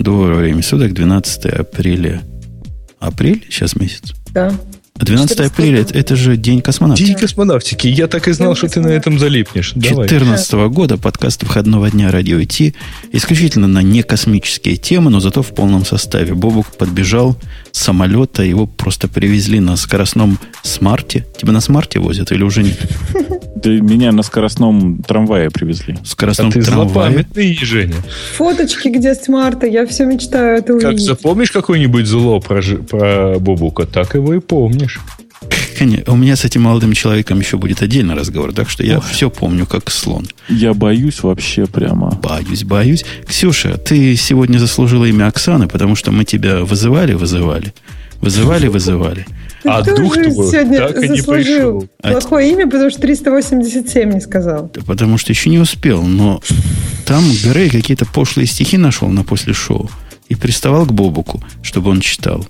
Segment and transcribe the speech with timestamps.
[0.00, 2.22] Доброе время суток, 12 апреля.
[3.00, 3.44] Апрель?
[3.50, 4.14] Сейчас месяц.
[4.30, 4.50] Да.
[4.94, 7.06] 12 апреля это, это же День космонавтики.
[7.06, 7.86] День космонавтики.
[7.86, 9.72] Я так и знал, День что ты на этом залипнешь.
[9.74, 10.08] Давай.
[10.08, 12.74] 2014 года подкаст выходного дня радио Ти
[13.12, 16.32] исключительно на некосмические темы, но зато в полном составе.
[16.32, 17.36] Бобук подбежал
[17.72, 21.26] самолета, его просто привезли на скоростном смарте.
[21.36, 22.78] Тебя на смарте возят или уже нет?
[23.56, 25.98] Да меня на скоростном трамвае привезли.
[26.04, 26.88] Скоростном А ты трамвае.
[26.88, 27.94] злопамятный, Женя.
[28.36, 31.04] Фоточки, где с Марта, я все мечтаю это Как увидеть.
[31.06, 35.00] запомнишь какое-нибудь зло про, про Бобука, так его и помнишь.
[35.80, 39.30] Конечно, У меня с этим молодым человеком еще будет отдельный разговор, так что я все
[39.30, 40.26] помню как слон.
[40.50, 42.10] Я боюсь вообще прямо.
[42.22, 43.02] Боюсь, боюсь.
[43.26, 47.72] Ксюша, ты сегодня заслужила имя Оксаны, потому что мы тебя вызывали, вызывали.
[48.20, 49.26] Вызывали, вызывали.
[49.64, 51.88] А Ты дух тоже твой сегодня так и не заслужил пришел.
[52.02, 54.70] А плохое имя, потому что 387 не сказал.
[54.74, 56.42] Да Потому что еще не успел, но
[57.06, 59.90] там Грей какие-то пошлые стихи нашел на после шоу
[60.28, 62.46] и приставал к Бобуку, чтобы он читал.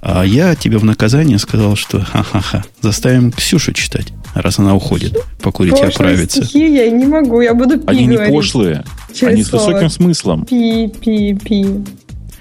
[0.00, 5.72] А я тебе в наказание сказал, что ха-ха-ха, заставим Ксюшу читать, раз она уходит покурить
[5.72, 6.44] и Пошлые оправиться.
[6.44, 8.34] стихи я не могу, я буду пи Они не говорить.
[8.34, 9.66] пошлые, через они с слово.
[9.66, 10.44] высоким смыслом.
[10.46, 11.66] Пи, пи, пи.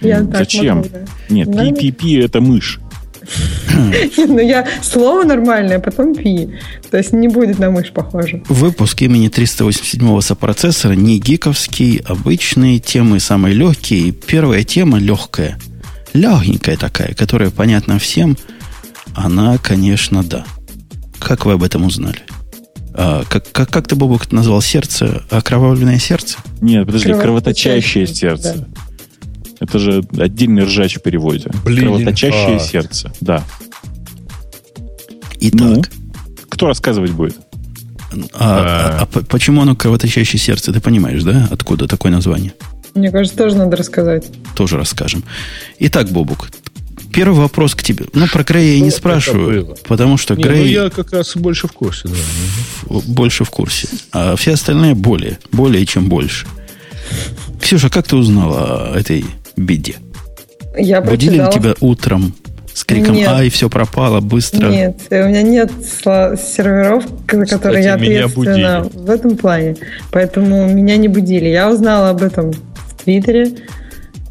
[0.02, 0.78] Я так зачем?
[0.78, 1.00] могу, да.
[1.30, 1.66] Нет, Да.
[1.72, 2.80] пи-пи-пи это мышь.
[4.18, 6.50] Ну, я слово нормальное, потом пи.
[6.90, 8.42] То есть не будет на мышь похоже.
[8.48, 14.00] Выпуск имени 387-го сопроцессора не гиковский, обычные темы самые легкие.
[14.08, 15.60] И Первая тема легкая,
[16.18, 18.38] легенькая такая, которая понятна всем,
[19.16, 20.46] она, конечно, да.
[21.20, 22.20] Как вы об этом узнали?
[22.94, 25.24] А, как, как, как ты, Бобок, это назвал сердце?
[25.30, 26.38] Окровавленное сердце?
[26.62, 28.54] Нет, подожди, Кровоточащее, кровоточащее сердце.
[28.58, 28.66] да.
[29.60, 31.50] Это же отдельный ржач в переводе.
[31.64, 32.60] Блин, Кровоточащее а.
[32.60, 33.44] сердце, да.
[35.40, 35.82] Итак, Ну?
[36.50, 37.38] Кто рассказывать будет?
[38.34, 40.72] а, а- а по- почему оно кровоточащее сердце?
[40.74, 41.48] Ты понимаешь, да?
[41.52, 42.54] Откуда такое название?
[42.98, 44.26] Мне кажется, тоже надо рассказать.
[44.56, 45.24] Тоже расскажем.
[45.80, 46.50] Итак, Бобук,
[47.14, 48.06] первый вопрос к тебе.
[48.14, 50.72] Ну, про Грея я не это спрашиваю, потому что Не, ну Грей...
[50.72, 52.10] я как раз больше в курсе.
[52.10, 53.00] Да.
[53.08, 53.88] больше в курсе.
[54.12, 55.40] А все остальные более.
[55.52, 56.46] Более чем больше.
[57.62, 59.26] Ксюша, как ты узнала о этой
[59.56, 59.96] беде?
[60.78, 62.36] Я Будили ли тебя утром
[62.78, 63.28] с криком Нет.
[63.28, 64.68] «Ай, все пропало, быстро»?
[64.68, 69.76] Нет, у меня нет серверов, за которые я меня ответственна в этом плане.
[70.12, 71.48] Поэтому меня не будили.
[71.48, 72.54] Я узнала об этом
[73.08, 73.52] Твиттере.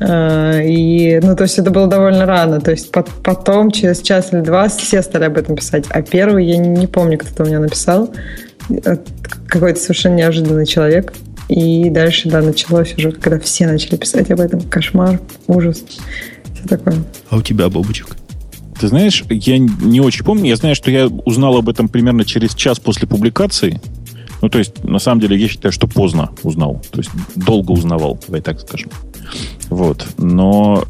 [0.01, 2.61] э, И, ну, то есть это было довольно рано.
[2.61, 5.87] То есть пот- потом, через час или два, все стали об этом писать.
[5.89, 8.11] А первый, я не помню, кто-то у меня написал.
[8.69, 8.97] Э,
[9.49, 11.15] Какой-то совершенно неожиданный человек.
[11.49, 14.61] И дальше, да, началось уже, когда все начали писать об этом.
[14.61, 15.83] Кошмар, ужас.
[16.55, 16.97] Все такое.
[17.31, 18.09] А у тебя, Бобучек?
[18.79, 20.45] Ты знаешь, я не очень помню.
[20.51, 23.81] Я знаю, что я узнал об этом примерно через час после публикации.
[24.43, 26.83] Ну, то есть, на самом деле, я считаю, что поздно узнал.
[26.91, 28.91] То есть, долго узнавал, давай так скажем.
[29.71, 30.07] Вот.
[30.19, 30.85] Но,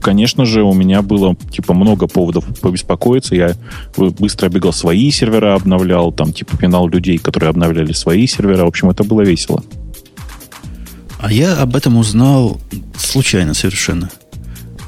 [0.00, 3.34] конечно же, у меня было, типа, много поводов побеспокоиться.
[3.34, 3.50] Я
[3.96, 8.64] э, быстро бегал свои сервера, обновлял, там, типа, пинал людей, которые обновляли свои сервера.
[8.64, 9.62] В общем, это было весело.
[11.20, 12.58] А я об этом узнал
[12.96, 14.10] случайно совершенно.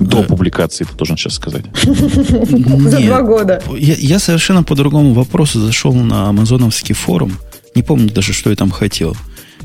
[0.00, 0.22] До Да.
[0.22, 1.64] публикации, ты должен сейчас сказать.
[1.84, 3.62] За два года.
[3.76, 7.32] Я, я совершенно по другому вопросу зашел на амазоновский форум.
[7.75, 9.16] Не помню даже, что я там хотел.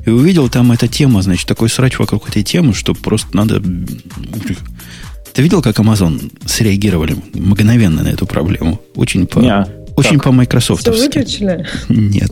[0.06, 3.62] И увидел там эта тема, значит, такой срач вокруг этой темы, что просто надо...
[5.34, 8.82] Ты видел, как Amazon среагировали мгновенно на эту проблему?
[8.96, 9.68] Очень по, Неа.
[9.96, 10.24] очень Как?
[10.24, 10.88] по Все Microsoft.
[10.88, 11.68] выключили?
[11.90, 12.32] Нет.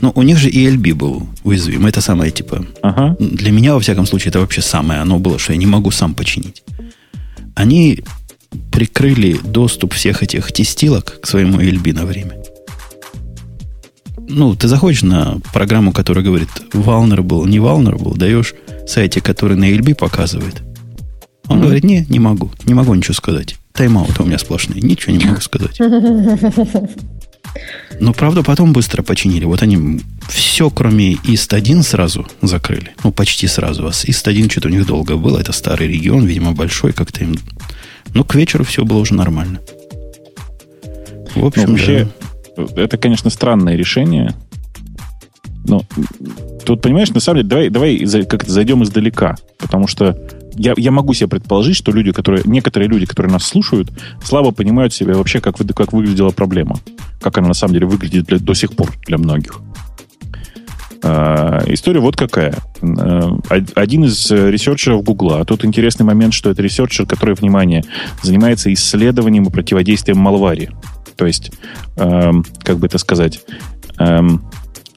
[0.00, 1.84] Но у них же ELB был уязвим.
[1.86, 3.16] Это самое, типа, Ага.
[3.18, 6.14] для меня, во всяком случае, это вообще самое оно было, что я не могу сам
[6.14, 6.62] починить.
[7.54, 8.02] Они
[8.70, 12.32] прикрыли доступ всех этих тестилок к своему ELB на время.
[14.28, 18.54] Ну, ты заходишь на программу, которая говорит vulnerable, не vulnerable, даешь
[18.86, 20.62] сайте, который на ELB показывает.
[21.48, 21.64] Он Мгм.
[21.64, 23.56] говорит, не, не могу, не могу ничего сказать.
[23.72, 25.78] Тайм-аут у меня сплошные, ничего не могу сказать.
[28.00, 29.44] Но, правда, потом быстро починили.
[29.44, 32.92] Вот они все, кроме ИСТ-1, сразу закрыли.
[33.02, 33.86] Ну, почти сразу.
[33.86, 35.38] А с ИСТ-1 что-то у них долго было.
[35.38, 37.36] Это старый регион, видимо, большой как-то им...
[38.14, 39.60] Ну, к вечеру все было уже нормально.
[41.34, 42.17] В общем, Ну, вообще, да.
[42.76, 44.34] Это, конечно, странное решение.
[45.64, 45.82] Но
[46.64, 49.36] тут, понимаешь, на самом деле, давай, давай как-то зайдем издалека.
[49.58, 50.16] Потому что
[50.54, 53.90] я, я могу себе предположить, что люди, которые, некоторые люди, которые нас слушают,
[54.22, 56.76] слабо понимают себе вообще, как, как выглядела проблема.
[57.20, 59.60] Как она на самом деле выглядит для- до сих пор для многих.
[61.02, 62.54] А, история вот какая.
[62.82, 67.84] А, од- Один из э, ресерчеров Гугла, тут интересный момент, что это ресерчер, который, внимание,
[68.22, 70.70] занимается исследованием и противодействием малвари.
[71.16, 71.50] То есть,
[71.96, 73.40] эм, как бы это сказать,
[73.98, 74.44] эм,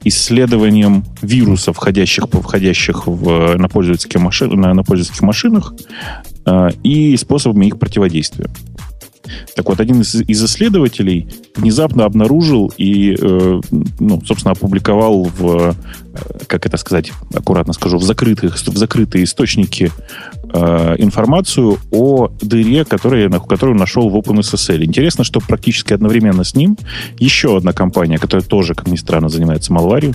[0.03, 5.74] исследованием вирусов, входящих, входящих в, на, пользовательских машин, на, на пользовательских машинах,
[6.45, 8.50] э, и способами их противодействия.
[9.56, 13.62] Так вот, один из, из исследователей внезапно обнаружил и, э,
[14.00, 15.76] ну, собственно, опубликовал в,
[16.14, 19.92] э, как это сказать, аккуратно скажу, в, закрытых, в закрытые источники
[20.54, 24.84] э, информацию о дыре, которую, которую нашел в OpenSSL.
[24.84, 26.78] Интересно, что практически одновременно с ним
[27.20, 30.14] еще одна компания, которая тоже, как ни странно, занимается малварью,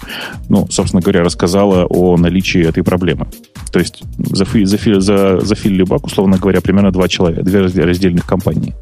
[0.48, 3.26] ну, собственно говоря, рассказала о наличии этой проблемы.
[3.72, 8.74] То есть зафи, зафи, за, зафилили баг, условно говоря, примерно два человека, две раздельных компании.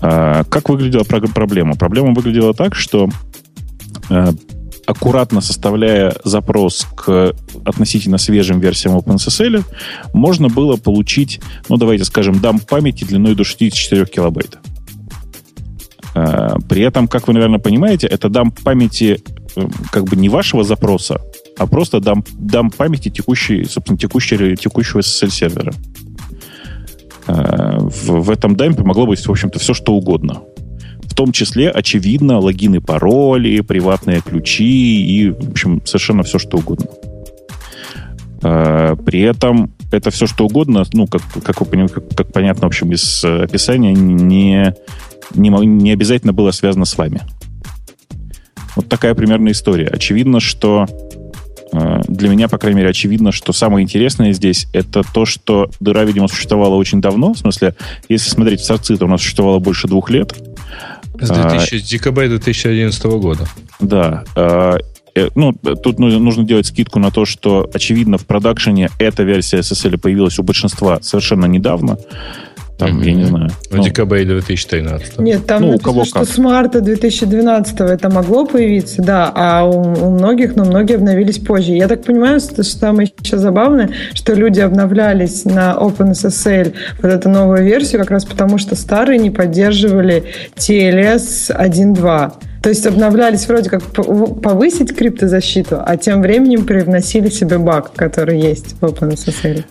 [0.00, 1.74] А, как выглядела проблема?
[1.74, 3.08] Проблема выглядела так, что
[4.10, 4.32] э,
[4.88, 7.34] аккуратно составляя запрос к
[7.64, 9.62] относительно свежим версиям OpenSSL,
[10.14, 14.58] можно было получить, ну, давайте скажем, дамп памяти длиной до 64 килобайт.
[16.14, 19.22] А, при этом, как вы, наверное, понимаете, это дамп памяти
[19.56, 21.20] э, как бы не вашего запроса,
[21.58, 25.74] а просто дамп, дамп памяти текущей, собственно, текущего, текущего SSL-сервера.
[27.28, 30.42] Э, в, в этом дампе могло быть, в общем-то, все, что угодно.
[31.02, 36.86] В том числе, очевидно, логины, пароли, приватные ключи и, в общем, совершенно все, что угодно.
[38.42, 42.66] Э, при этом это все, что угодно, ну, как, как, вы, как, как понятно, в
[42.68, 44.74] общем, из описания, не,
[45.34, 47.22] не, не обязательно было связано с вами.
[48.76, 49.88] Вот такая примерная история.
[49.88, 51.07] Очевидно, что Э,
[51.72, 56.28] для меня, по крайней мере, очевидно, что самое интересное здесь это то, что дыра, видимо,
[56.28, 57.34] существовала очень давно.
[57.34, 57.74] В смысле,
[58.08, 60.34] если смотреть в сорцы, то она существовала больше двух лет.
[61.20, 63.46] С 2000, а, декабря 2011 года.
[63.80, 64.24] Да.
[64.36, 64.78] А,
[65.34, 70.38] ну, тут нужно делать скидку на то, что, очевидно, в продакшене эта версия SSL появилась
[70.38, 71.98] у большинства совершенно недавно.
[72.78, 73.04] Там, mm-hmm.
[73.04, 73.50] я не знаю.
[73.70, 75.18] В ну, декабре 2013.
[75.18, 76.28] Нет, там ну, написано, что как.
[76.28, 81.72] с марта 2012 это могло появиться, да, а у, у многих, но многие обновились позже.
[81.72, 86.72] Я так понимаю, что, что там еще забавно, что люди обновлялись на OpenSSL
[87.02, 90.22] вот эту новую версию как раз потому, что старые не поддерживали
[90.56, 92.32] TLS 1.2.
[92.62, 98.76] То есть обновлялись вроде как повысить криптозащиту, а тем временем привносили себе баг, который есть
[98.80, 99.64] в OpenSSL.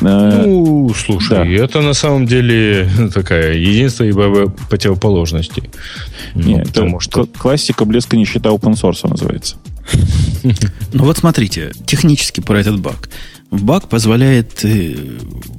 [0.00, 1.64] Э, ну, слушай, да.
[1.64, 4.12] это на самом деле такая единство и
[4.68, 5.62] противоположности.
[6.34, 7.26] Нет, ну, потому что...
[7.26, 9.56] классика блеска нищета open source называется.
[10.92, 13.10] Ну вот смотрите, технически про этот баг.
[13.50, 14.96] Баг позволяет э,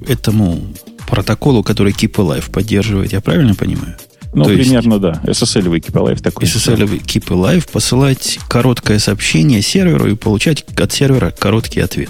[0.07, 0.59] этому
[1.07, 3.95] протоколу, который Keep Alive поддерживает, я правильно понимаю?
[4.33, 5.21] Ну, То примерно, есть, да.
[5.25, 6.45] SSL Keep Alive такой.
[6.45, 12.09] SSL Keep Alive посылать короткое сообщение серверу и получать от сервера короткий ответ.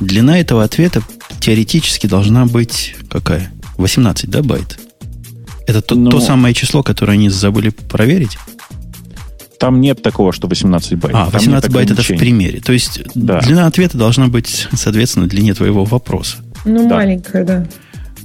[0.00, 1.02] Длина этого ответа
[1.40, 3.50] теоретически должна быть какая?
[3.76, 4.78] 18, да, байт?
[5.66, 6.10] Это то, Но...
[6.10, 8.36] то ну, самое число, которое они забыли проверить?
[9.58, 11.14] Там нет такого, что 18 байт.
[11.14, 12.60] А, 18 байт это в примере.
[12.60, 13.40] То есть да.
[13.40, 16.38] длина ответа должна быть, соответственно, длине твоего вопроса.
[16.64, 16.96] Ну, да.
[16.96, 17.66] маленькая, да.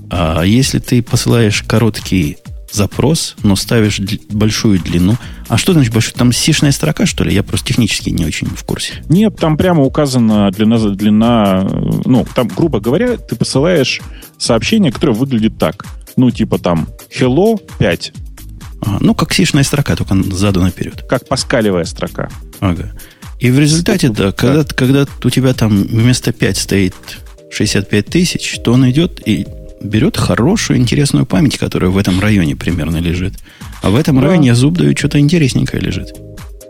[0.09, 2.37] А если ты посылаешь короткий
[2.71, 3.99] запрос, но ставишь
[4.29, 5.17] большую длину.
[5.49, 6.13] А что значит большую?
[6.13, 7.33] Там сишная строка, что ли?
[7.33, 9.03] Я просто технически не очень в курсе.
[9.09, 11.67] Нет, там прямо указана длина, длина
[12.05, 13.99] ну, там, грубо говоря, ты посылаешь
[14.37, 15.85] сообщение, которое выглядит так.
[16.15, 18.13] Ну, типа там hello 5.
[18.81, 21.03] А, ну, как сишная строка, только заду наперед.
[21.09, 22.29] Как паскалевая строка.
[22.59, 22.91] Ага.
[23.39, 26.95] И в результате, да, когда, когда у тебя там вместо 5 стоит
[27.51, 29.47] 65 тысяч, то он идет и
[29.81, 33.33] берет хорошую, интересную память, которая в этом районе примерно лежит.
[33.81, 34.27] А в этом да.
[34.27, 36.13] районе зуб дают что-то интересненькое лежит.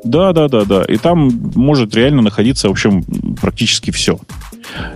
[0.04, 0.86] Да, да, да, да.
[0.86, 3.04] И там может реально находиться, в общем,
[3.42, 4.18] практически все.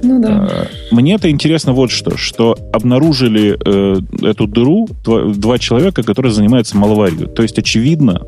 [0.01, 0.29] Ну да.
[0.29, 6.31] А, мне это интересно вот что, что обнаружили э, эту дыру два, два человека, которые
[6.31, 7.27] занимаются маловарью.
[7.27, 8.21] То есть, очевидно,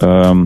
[0.00, 0.44] э,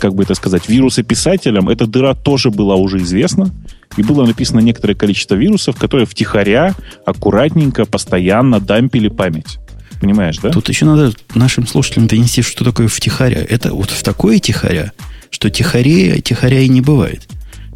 [0.00, 3.50] как бы это сказать, вирусописателям эта дыра тоже была уже известна,
[3.96, 6.74] и было написано некоторое количество вирусов, которые втихаря,
[7.06, 9.58] аккуратненько, постоянно дампили память.
[10.00, 10.50] Понимаешь, да?
[10.50, 13.44] Тут еще надо нашим слушателям донести, что такое втихаря.
[13.48, 14.92] Это вот в такое тихаря,
[15.30, 17.26] что тихаря, тихаря и не бывает.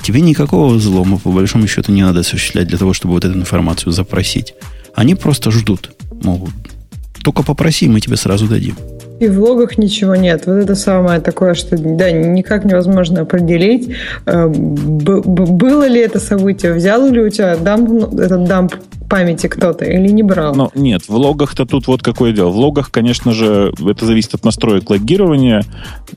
[0.02, 3.92] Тебе никакого взлома, по большому счету, не надо осуществлять для того, чтобы вот эту информацию
[3.92, 4.54] запросить.
[4.94, 5.90] Они просто ждут.
[6.22, 6.54] Могут.
[7.22, 8.76] Только попроси, мы тебе сразу дадим.
[9.20, 10.46] И в логах ничего нет.
[10.46, 13.94] Вот это самое такое, что да, никак невозможно определить,
[14.26, 18.74] э, было ли это событие, взял ли у тебя дамп, этот дамп
[19.08, 20.54] памяти кто-то или не брал?
[20.54, 22.50] Ну, нет, в логах-то тут вот какое дело.
[22.50, 25.64] В логах, конечно же, это зависит от настроек логирования.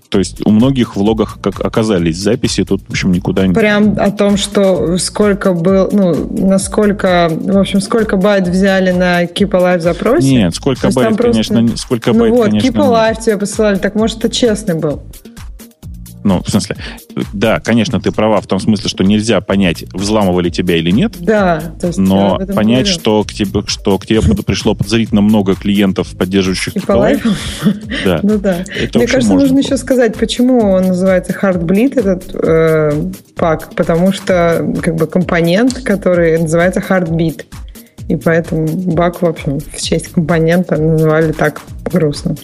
[0.09, 3.53] То есть у многих в логах как оказались записи, тут, в общем, никуда не...
[3.53, 9.51] Прям о том, что сколько был, ну, насколько, в общем, сколько байт взяли на Keep
[9.51, 10.27] Alive запросе?
[10.27, 11.43] Нет, сколько байт, просто...
[11.43, 12.67] конечно, сколько ну байт, вот, конечно...
[12.67, 15.01] Keep Alive тебе посылали, так может, это честный был?
[16.23, 16.77] Ну, в смысле,
[17.33, 21.13] да, конечно, ты права в том смысле, что нельзя понять, взламывали тебя или нет.
[21.19, 26.15] Да, то есть но понять, что к тебе, что к тебе пришло подозрительно много клиентов,
[26.17, 27.35] поддерживающих И по лайфам?
[28.05, 28.19] Да.
[28.23, 28.63] Ну да.
[28.95, 34.95] Мне кажется, нужно еще сказать, почему он называется Heartbleed, этот э, пак, потому что как
[34.95, 37.45] бы компонент, который называется Heartbeat.
[38.11, 42.35] И поэтому баг, в общем, в честь компонента называли так грустно.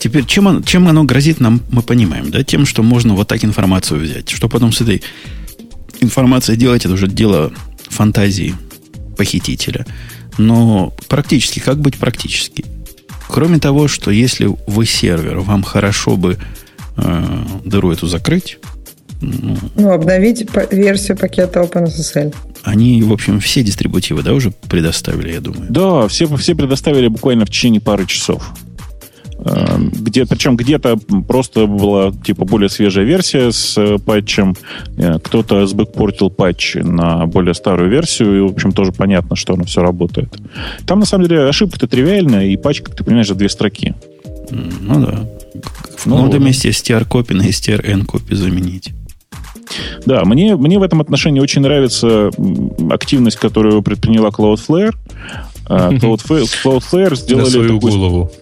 [0.00, 2.42] Теперь, чем, он, чем оно грозит нам, мы понимаем, да?
[2.42, 4.30] Тем, что можно вот так информацию взять.
[4.30, 5.00] Что потом с этой
[6.00, 7.52] информацией делать, это уже дело
[7.88, 8.56] фантазии
[9.16, 9.86] похитителя.
[10.38, 12.64] Но практически, как быть практически?
[13.28, 16.36] Кроме того, что если вы сервер, вам хорошо бы
[16.96, 18.58] э, дыру эту закрыть.
[19.22, 22.34] Ну, ну обновить версию пакета OpenSSL.
[22.64, 25.66] Они, в общем, все дистрибутивы, да, уже предоставили, я думаю.
[25.70, 28.52] Да, все, все предоставили буквально в течение пары часов.
[29.44, 34.54] Э, где, причем где-то просто была типа более свежая версия с э, патчем,
[34.96, 39.64] э, кто-то сбэкпортил патч на более старую версию, и, в общем, тоже понятно, что оно
[39.64, 40.34] все работает.
[40.86, 43.94] Там, на самом деле, ошибка-то тривиальная, и патч, как ты понимаешь, за две строки.
[44.50, 45.28] Ну да.
[45.96, 48.92] В ну, надо вместе str-копи на str-n-копи заменить.
[50.06, 52.30] Да, мне, мне в этом отношении очень нравится
[52.90, 54.94] активность, которую предприняла Cloudflare.
[55.68, 57.44] Cloudflare, Cloudflare сделали...
[57.44, 57.90] На свою такой...
[57.90, 58.32] голову.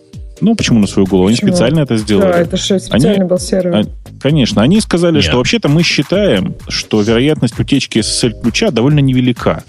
[0.40, 1.28] Ну, почему на свою голову?
[1.28, 1.48] Почему?
[1.48, 2.32] Они специально это сделали.
[2.32, 3.76] Да, это же специально они, был сервер.
[3.76, 3.82] А,
[4.20, 4.62] конечно.
[4.62, 5.24] Они сказали, Нет.
[5.24, 9.64] что вообще-то мы считаем, что вероятность утечки SSL-ключа довольно невелика.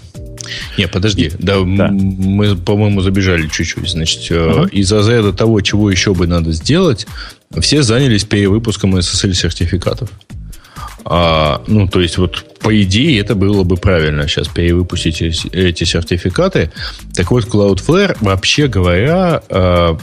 [0.76, 1.88] Не, подожди, да, да.
[1.92, 3.88] мы, по-моему, забежали чуть-чуть.
[3.88, 7.06] Значит, uh из-за за того, чего еще бы надо сделать,
[7.60, 10.10] все занялись перевыпуском SSL-сертификатов.
[11.04, 16.70] А, ну, то есть, вот по идее, это было бы правильно сейчас перевыпустить эти сертификаты.
[17.14, 19.98] Так вот, Cloudflare, вообще говоря, а,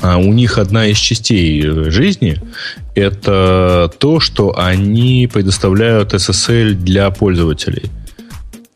[0.00, 2.40] а у них одна из частей жизни–
[2.94, 7.90] это то, что они предоставляют SSL для пользователей.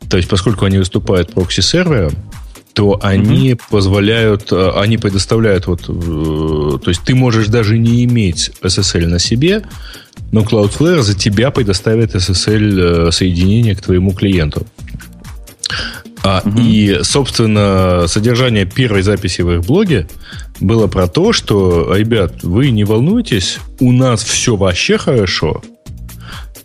[0.09, 2.13] То есть, поскольку они выступают прокси-сервером,
[2.73, 3.61] то они mm-hmm.
[3.69, 9.17] позволяют, э, они предоставляют вот, э, то есть ты можешь даже не иметь SSL на
[9.17, 9.63] себе,
[10.35, 14.67] но Cloudflare за тебя предоставит SSL соединение к твоему клиенту.
[16.25, 16.59] А, угу.
[16.59, 20.09] И, собственно, содержание первой записи в их блоге
[20.59, 25.63] было про то, что, ребят, вы не волнуйтесь, у нас все вообще хорошо,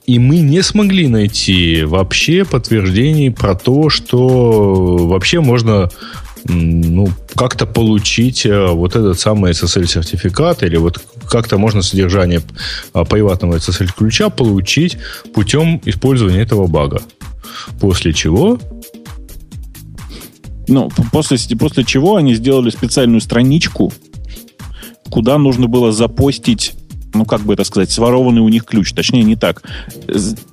[0.05, 5.91] и мы не смогли найти вообще подтверждений про то, что вообще можно
[6.45, 12.43] ну, как-то получить э, вот этот самый SSL-сертификат или вот как-то можно содержание
[12.93, 14.99] а, приватного SSL-ключа получить
[15.35, 17.03] путем использования этого бага.
[17.81, 18.59] После чего
[20.69, 23.93] ну, после, после чего они сделали специальную страничку,
[25.11, 26.75] куда нужно было запостить
[27.13, 28.93] ну, как бы это сказать, сворованный у них ключ.
[28.93, 29.65] Точнее, не так.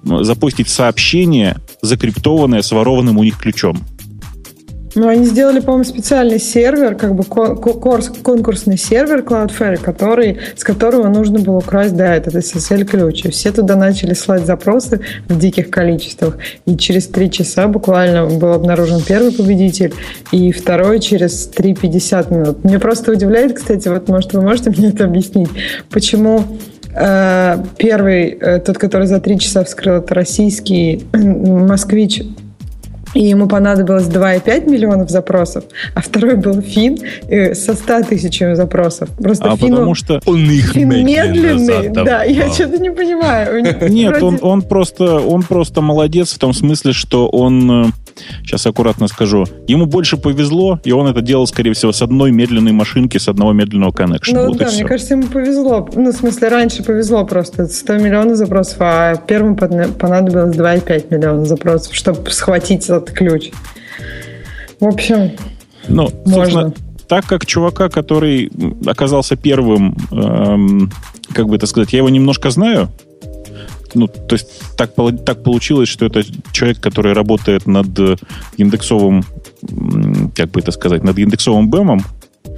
[0.03, 3.86] Запостить сообщение, закриптованное сворованным у них ключом.
[4.98, 11.08] Ну, они сделали, по-моему, специальный сервер, как бы конкурс, конкурсный сервер Cloudflare, который, с которого
[11.08, 13.25] нужно было украсть, да, этот SSL-ключ.
[13.25, 16.39] И все туда начали слать запросы в диких количествах.
[16.66, 19.94] И через три часа буквально был обнаружен первый победитель,
[20.32, 22.63] и второй через 3-50 минут.
[22.63, 25.50] Мне просто удивляет, кстати, вот, может, вы можете мне это объяснить,
[25.92, 26.44] почему
[26.96, 32.24] э, первый, э, тот, который за три часа вскрыл, это российский москвич
[33.18, 35.64] и ему понадобилось 2,5 миллионов запросов,
[35.96, 39.10] а второй был Фин э, со 100 тысячами запросов.
[39.18, 41.90] Просто а Фину, потому что он их Фин медленный.
[41.90, 43.64] Да, я что-то не понимаю.
[43.90, 47.92] Нет, он, он, просто, он просто молодец в том смысле, что он,
[48.44, 52.72] сейчас аккуратно скажу, ему больше повезло, и он это делал, скорее всего, с одной медленной
[52.72, 54.44] машинки, с одного медленного коннекшена.
[54.44, 55.88] Ну вот да, мне кажется, ему повезло.
[55.94, 57.68] Ну, в смысле, раньше повезло просто.
[57.68, 63.52] 100 миллионов запросов, а первому понадобилось 2,5 миллиона запросов, чтобы схватить этот ключ.
[64.80, 65.32] В общем,
[65.88, 66.74] ну, можно.
[67.08, 68.52] Так как чувака, который
[68.86, 70.92] оказался первым, эм,
[71.34, 72.90] как бы это сказать, я его немножко знаю,
[73.98, 74.92] ну, то есть так,
[75.25, 77.88] так получилось, что это человек, который работает над
[78.58, 79.24] индексовым,
[80.36, 82.01] как бы это сказать, над индексовым бэмом,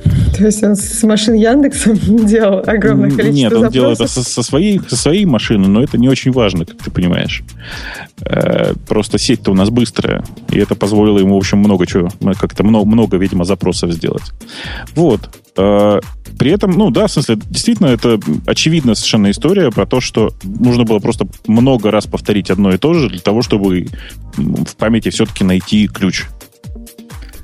[0.37, 3.73] то есть он с машин Яндекса делал огромное количество Нет, он запросов?
[3.73, 6.91] делал это со, со, своей, со своей машины, но это не очень важно, как ты
[6.91, 7.43] понимаешь.
[8.21, 12.63] Э, просто сеть-то у нас быстрая, и это позволило ему, в общем, много чего, как-то
[12.63, 14.23] много, много, видимо, запросов сделать.
[14.95, 15.29] Вот.
[15.57, 15.99] Э,
[16.37, 20.85] при этом, ну да, в смысле, действительно, это очевидная совершенно история про то, что нужно
[20.85, 23.87] было просто много раз повторить одно и то же для того, чтобы
[24.37, 26.25] в памяти все-таки найти ключ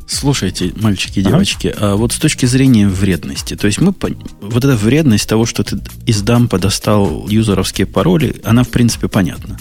[0.08, 1.94] Слушайте, мальчики и девочки, ага.
[1.94, 3.94] а вот с точки зрения вредности, то есть мы
[4.40, 9.58] вот эта вредность того, что ты из дампа достал юзеровские пароли, она в принципе понятна.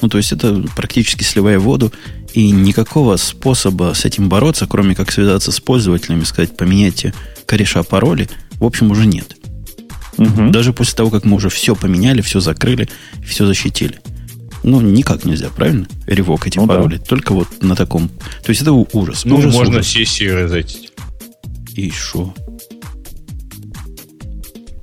[0.00, 1.92] Ну, то есть это практически сливая воду,
[2.32, 7.12] и никакого способа с этим бороться, кроме как связаться с пользователями, сказать, поменяйте
[7.46, 9.36] кореша пароли, в общем, уже нет.
[10.18, 10.50] Угу.
[10.50, 12.88] Даже после того, как мы уже все поменяли, все закрыли,
[13.26, 14.00] все защитили.
[14.62, 15.86] Ну, никак нельзя, правильно?
[16.06, 16.96] Ревок эти ну, пароли.
[16.96, 17.04] Да.
[17.04, 18.08] Только вот на таком.
[18.08, 19.24] То есть это ужас.
[19.24, 19.88] Ну, ужас, можно ужас.
[19.88, 20.92] сессии резетить.
[21.74, 22.34] И что?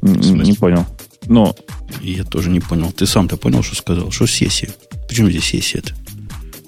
[0.02, 0.86] Не понял.
[1.28, 1.56] Но...
[2.02, 2.92] Я тоже не понял.
[2.92, 4.12] Ты сам-то понял, что сказал?
[4.12, 4.70] Что сессия?
[5.08, 5.94] Почему здесь сессия-то?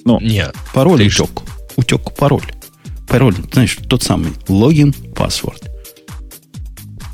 [0.06, 0.56] Ну, Нет.
[0.74, 1.12] Пароль утек.
[1.12, 1.30] Что?
[1.76, 2.42] Утек пароль.
[3.08, 4.32] Пароль, знаешь, тот самый.
[4.48, 5.70] Логин, паспорт.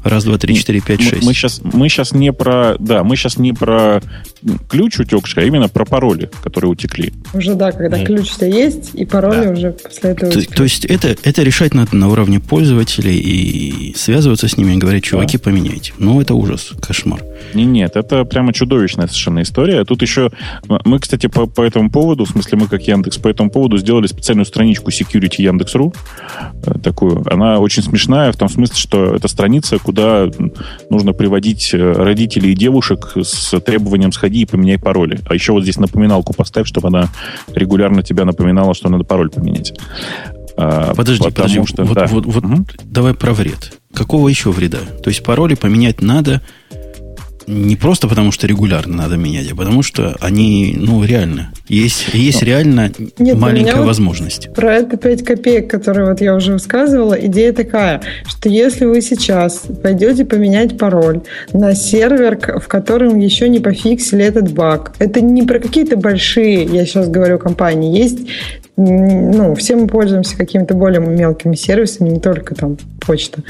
[0.03, 1.25] Раз, два, три, четыре, пять, шесть.
[1.25, 4.01] Мы сейчас, мы сейчас не про, да, мы сейчас не про
[4.69, 7.13] ключ утекший, а именно про пароли, которые утекли.
[7.33, 8.05] Уже да, когда mm.
[8.05, 9.51] ключ у есть, и пароли да.
[9.51, 10.31] уже после этого.
[10.31, 14.77] То, то есть это, это решать надо на уровне пользователей и связываться с ними и
[14.77, 15.43] говорить, чуваки, да.
[15.43, 15.93] поменяйте.
[15.97, 17.23] Ну, это ужас, кошмар.
[17.53, 19.83] Не, нет, это прямо чудовищная совершенно история.
[19.85, 20.31] Тут еще
[20.67, 24.07] мы, кстати, по, по этому поводу, в смысле мы как Яндекс, по этому поводу сделали
[24.07, 25.93] специальную страничку Security Яндекс.ру,
[26.65, 27.23] э, такую.
[27.31, 30.29] Она очень смешная в том смысле, что это страница, куда
[30.89, 35.19] нужно приводить э, родителей и девушек с требованием сходить и поменяй пароли.
[35.27, 37.09] А еще вот здесь напоминалку поставь, чтобы она
[37.53, 39.73] регулярно тебя напоминала, что надо пароль поменять.
[40.57, 41.65] А, подожди, подожди.
[41.65, 42.07] Что, вот, да.
[42.07, 42.65] вот, вот, угу.
[42.83, 43.77] давай про вред.
[43.93, 44.79] Какого еще вреда?
[45.03, 46.41] То есть пароли поменять надо
[47.47, 52.41] не просто потому, что регулярно надо менять, а потому что они, ну, реально, есть, есть
[52.41, 52.47] Но.
[52.47, 54.47] реально Нет, маленькая возможность.
[54.47, 59.01] Вот про это 5 копеек, которые вот я уже высказывала, идея такая, что если вы
[59.01, 61.21] сейчас пойдете поменять пароль
[61.53, 66.85] на сервер, в котором еще не пофиксили этот баг, это не про какие-то большие, я
[66.85, 68.19] сейчас говорю, компании, есть
[68.75, 73.43] ну, все мы пользуемся какими-то более мелкими сервисами, не только там почта.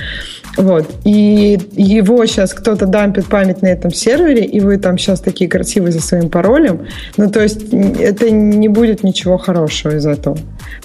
[0.57, 0.89] Вот.
[1.05, 5.93] И его сейчас кто-то дампит память на этом сервере, и вы там сейчас такие красивые
[5.93, 6.87] за своим паролем.
[7.15, 10.37] Ну, то есть это не будет ничего хорошего из этого.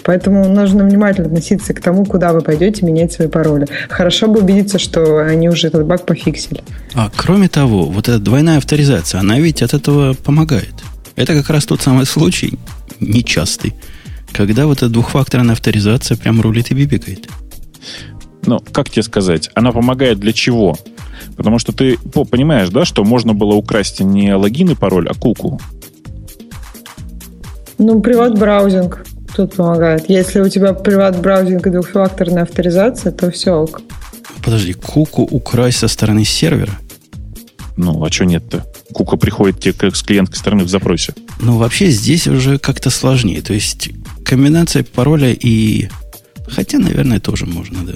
[0.04, 3.66] Поэтому нужно внимательно относиться к тому, куда вы пойдете менять свои пароли.
[3.88, 6.62] Хорошо бы убедиться, что они уже этот баг пофиксили.
[6.94, 10.74] А кроме того, вот эта двойная авторизация, она ведь от этого помогает.
[11.16, 12.56] Это как раз тот самый случай,
[13.00, 13.74] нечастый,
[14.32, 17.28] когда вот эта двухфакторная авторизация прям рулит и бибикает.
[18.46, 20.76] Ну, как тебе сказать, она помогает для чего?
[21.36, 21.98] Потому что ты
[22.30, 25.60] понимаешь, да, что можно было украсть не логин и пароль, а куку.
[27.78, 29.04] Ну, приват-браузинг
[29.36, 30.08] тут помогает.
[30.08, 33.82] Если у тебя приват-браузинг и двухфакторная авторизация, то все ок.
[34.44, 36.72] Подожди, куку украсть со стороны сервера?
[37.76, 38.64] Ну, а что нет-то?
[38.92, 41.14] Кука приходит тебе с клиентской стороны в запросе.
[41.40, 43.42] Ну, вообще здесь уже как-то сложнее.
[43.42, 43.90] То есть
[44.28, 45.88] комбинация пароля и...
[46.48, 47.94] Хотя, наверное, тоже можно, да.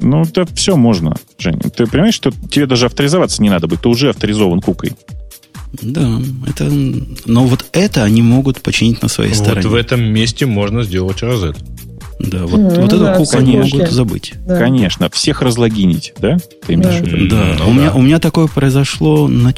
[0.00, 1.60] Ну, это все можно, Женя.
[1.74, 4.92] Ты понимаешь, что тебе даже авторизоваться не надо быть, ты уже авторизован кукой.
[5.80, 6.70] Да, это...
[7.26, 9.68] Но вот это они могут починить на своей вот стороне.
[9.68, 11.56] Вот в этом месте можно сделать розет.
[12.18, 14.34] Да, вот, mm, вот да, эту куку они могут забыть.
[14.46, 14.58] Да.
[14.58, 16.36] Конечно, всех разлогинить, да?
[16.66, 17.04] Ты имеешь да.
[17.04, 17.28] в виду?
[17.28, 17.72] Да, ну, у, да.
[17.74, 19.54] Меня, у меня такое произошло на,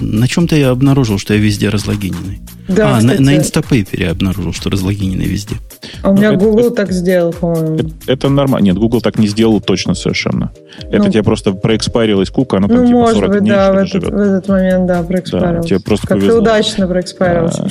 [0.00, 2.40] на чем-то я обнаружил, что я везде разлогиненный.
[2.68, 5.56] Да, а, на, на Instapaper я обнаружил, что разлогиненный везде.
[6.02, 7.74] А у меня ну, Google это, так сделал, по-моему.
[7.76, 8.64] Это, это нормально.
[8.64, 10.50] Нет, Google так не сделал точно совершенно.
[10.80, 13.72] Это ну, тебе просто проэкспарилась кука, она там ну, типа может 40 быть, дней да,
[13.72, 14.10] в этот, живет.
[14.10, 15.62] в этот момент, да, проэкспарилась.
[15.62, 16.40] Да, тебе просто как повезло.
[16.40, 17.58] удачно проэкспарилась.
[17.58, 17.66] А,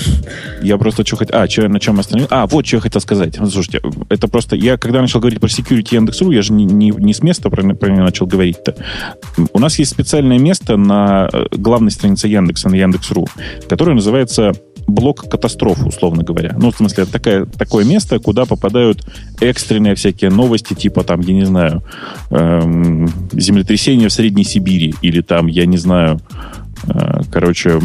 [0.61, 1.39] я просто что хотел...
[1.39, 2.27] А, что, на чем остановил?
[2.29, 3.35] А, вот что я хотел сказать.
[3.35, 4.55] Слушайте, это просто...
[4.55, 7.63] Я когда начал говорить про security Яндекс.ру, я же не, не, не с места про,
[7.73, 8.75] про него начал говорить-то.
[9.53, 13.27] У нас есть специальное место на э, главной странице Яндекса, на Яндекс.ру,
[13.67, 14.53] которое называется
[14.87, 16.55] блок катастроф, условно говоря.
[16.57, 19.05] Ну, в смысле, такое, такое место, куда попадают
[19.39, 21.83] экстренные всякие новости, типа там, я не знаю,
[22.29, 26.19] эм, землетрясение в Средней Сибири, или там, я не знаю,
[26.87, 27.79] э, короче,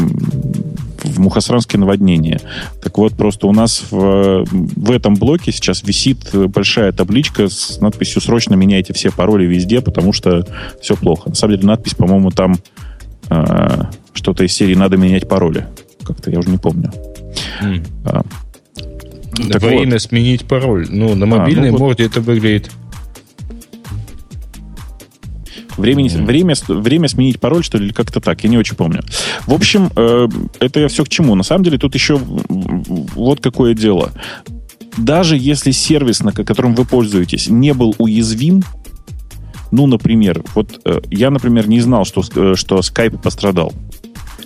[1.03, 2.41] в Мухосранске наводнение.
[2.81, 8.21] Так вот, просто у нас в, в этом блоке сейчас висит большая табличка с надписью
[8.21, 10.45] «Срочно меняйте все пароли везде, потому что
[10.81, 11.29] все плохо».
[11.29, 12.57] На самом деле надпись, по-моему, там
[13.29, 13.83] э,
[14.13, 15.65] что-то из серии «Надо менять пароли»
[16.09, 16.91] как-то, я уже не помню.
[17.61, 17.87] Mm.
[18.05, 18.23] А,
[19.51, 19.83] так Во вот.
[19.83, 20.87] имя сменить пароль.
[20.89, 22.11] Ну, на мобильной а, ну, морде вот.
[22.11, 22.71] это выглядит...
[25.77, 26.25] Времени, mm.
[26.25, 29.01] время, время сменить пароль, что ли, или как-то так, я не очень помню.
[29.45, 30.27] В общем, э,
[30.59, 31.35] это я все к чему.
[31.35, 34.11] На самом деле тут еще вот какое дело.
[34.97, 38.63] Даже если сервис, на котором вы пользуетесь, не был уязвим,
[39.71, 43.71] ну, например, вот э, я, например, не знал, что, э, что Skype пострадал.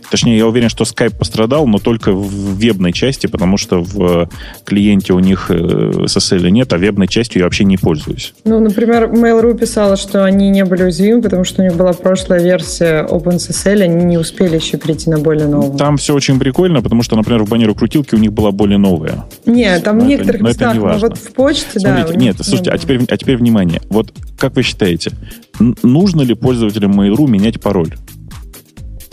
[0.09, 4.29] Точнее, я уверен, что Skype пострадал, но только в вебной части, потому что в
[4.65, 8.33] клиенте у них э, SSL нет, а вебной частью я вообще не пользуюсь.
[8.45, 12.41] Ну, например, Mail.ru писала, что они не были уязвимы, потому что у них была прошлая
[12.41, 15.77] версия OpenSSL, они не успели еще перейти на более новую.
[15.77, 19.25] Там все очень прикольно, потому что, например, в баннеру крутилки у них была более новая.
[19.45, 22.15] Нет, там но в некоторых это, местах, но, но вот в почте, Смотрите, да.
[22.15, 23.81] Нет, слушайте, а теперь, а теперь внимание.
[23.89, 25.11] Вот как вы считаете,
[25.59, 27.93] нужно ли пользователям Mail.ru менять пароль?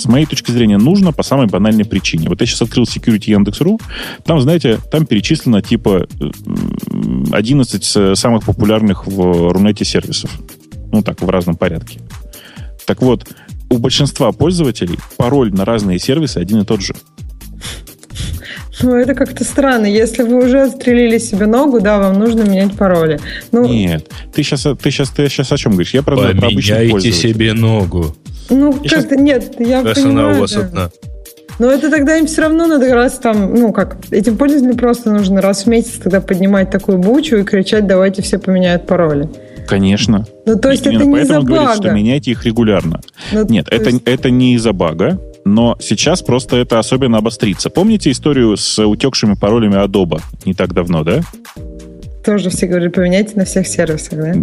[0.00, 2.28] С моей точки зрения, нужно по самой банальной причине.
[2.28, 3.78] Вот я сейчас открыл Security Яндекс.ру,
[4.24, 6.06] там, знаете, там перечислено типа
[7.32, 10.30] 11 самых популярных в Рунете сервисов.
[10.90, 12.00] Ну так, в разном порядке.
[12.86, 13.28] Так вот,
[13.68, 16.94] у большинства пользователей пароль на разные сервисы один и тот же.
[18.82, 19.86] Ну, это как-то странно.
[19.86, 23.20] Если вы уже отстрелили себе ногу, да, вам нужно менять пароли.
[23.52, 25.92] Ну, Нет, ты сейчас, ты сейчас, ты сейчас о чем говоришь?
[25.92, 28.16] Я про, про обычных себе ногу.
[28.50, 30.28] Ну, как-то нет, я Раз понимаю.
[30.28, 30.60] она у вас да.
[30.60, 30.90] одна.
[31.58, 35.42] Но это тогда им все равно надо раз там, ну как, этим пользователям просто нужно
[35.42, 39.28] раз в месяц тогда поднимать такую бучу и кричать, давайте все поменяют пароли.
[39.68, 40.26] Конечно.
[40.46, 41.74] Ну, то есть Именно это не из-за бага.
[41.74, 43.00] что меняйте их регулярно.
[43.30, 44.02] Ну, Нет, это, есть...
[44.04, 47.70] это не из-за бага, но сейчас просто это особенно обострится.
[47.70, 51.20] Помните историю с утекшими паролями Adobe не так давно, да?
[52.30, 54.34] Тоже все говорили, поменяйте на всех сервисах, да?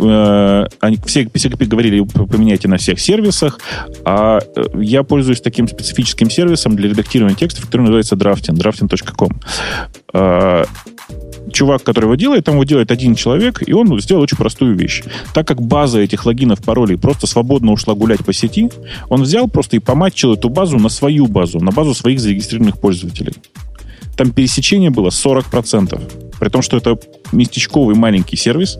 [0.00, 3.60] Э, они все, все говорили, поменяйте на всех сервисах,
[4.04, 9.40] а э, я пользуюсь таким специфическим сервисом для редактирования текстов, который называется Drafting, drafting.com.
[10.14, 10.64] Э,
[11.52, 15.04] чувак, который его делает, там его делает один человек, и он сделал очень простую вещь.
[15.32, 18.68] Так как база этих логинов, паролей просто свободно ушла гулять по сети,
[19.08, 23.34] он взял просто и поматчил эту базу на свою базу, на базу своих зарегистрированных пользователей.
[24.16, 26.32] Там пересечение было 40%.
[26.38, 26.98] При том, что это
[27.32, 28.78] местечковый маленький сервис,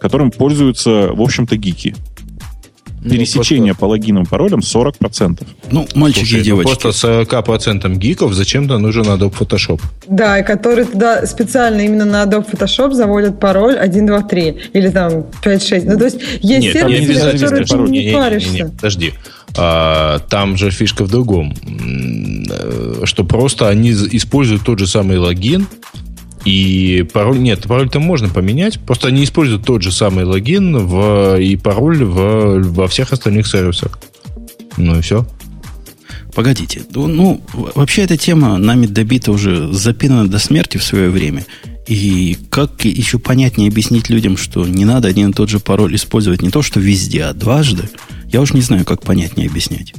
[0.00, 1.94] которым пользуются, в общем-то, гики.
[3.02, 3.80] Ну, Пересечение просто...
[3.80, 5.46] по логинам паролям 40%.
[5.70, 6.70] Ну, мальчики Слушай, и ну, девочки.
[6.70, 9.80] Ну, просто 40% гиков зачем-то нужен Adobe Photoshop.
[10.06, 14.56] Да, и которые туда специально именно на Adobe Photoshop заводят пароль 1, 2, 3.
[14.74, 15.86] Или там 5, 6.
[15.86, 18.50] Ну, то есть есть Нет, сервисы, которые ты не, не паришься.
[18.50, 19.14] Не, не, не, подожди.
[19.56, 21.54] А, там же фишка в другом.
[22.50, 25.66] Э, что просто они используют тот же самый логин,
[26.44, 31.56] и пароль, нет, пароль-то можно поменять, просто они используют тот же самый логин в, и
[31.56, 33.98] пароль в, во всех остальных сервисах.
[34.76, 35.26] Ну и все.
[36.34, 41.44] Погодите, ну, вообще эта тема нами добита уже, запинана до смерти в свое время.
[41.90, 46.40] И как еще понятнее объяснить людям, что не надо один и тот же пароль использовать
[46.40, 47.88] не то, что везде, а дважды,
[48.28, 49.92] я уж не знаю, как понятнее объяснять.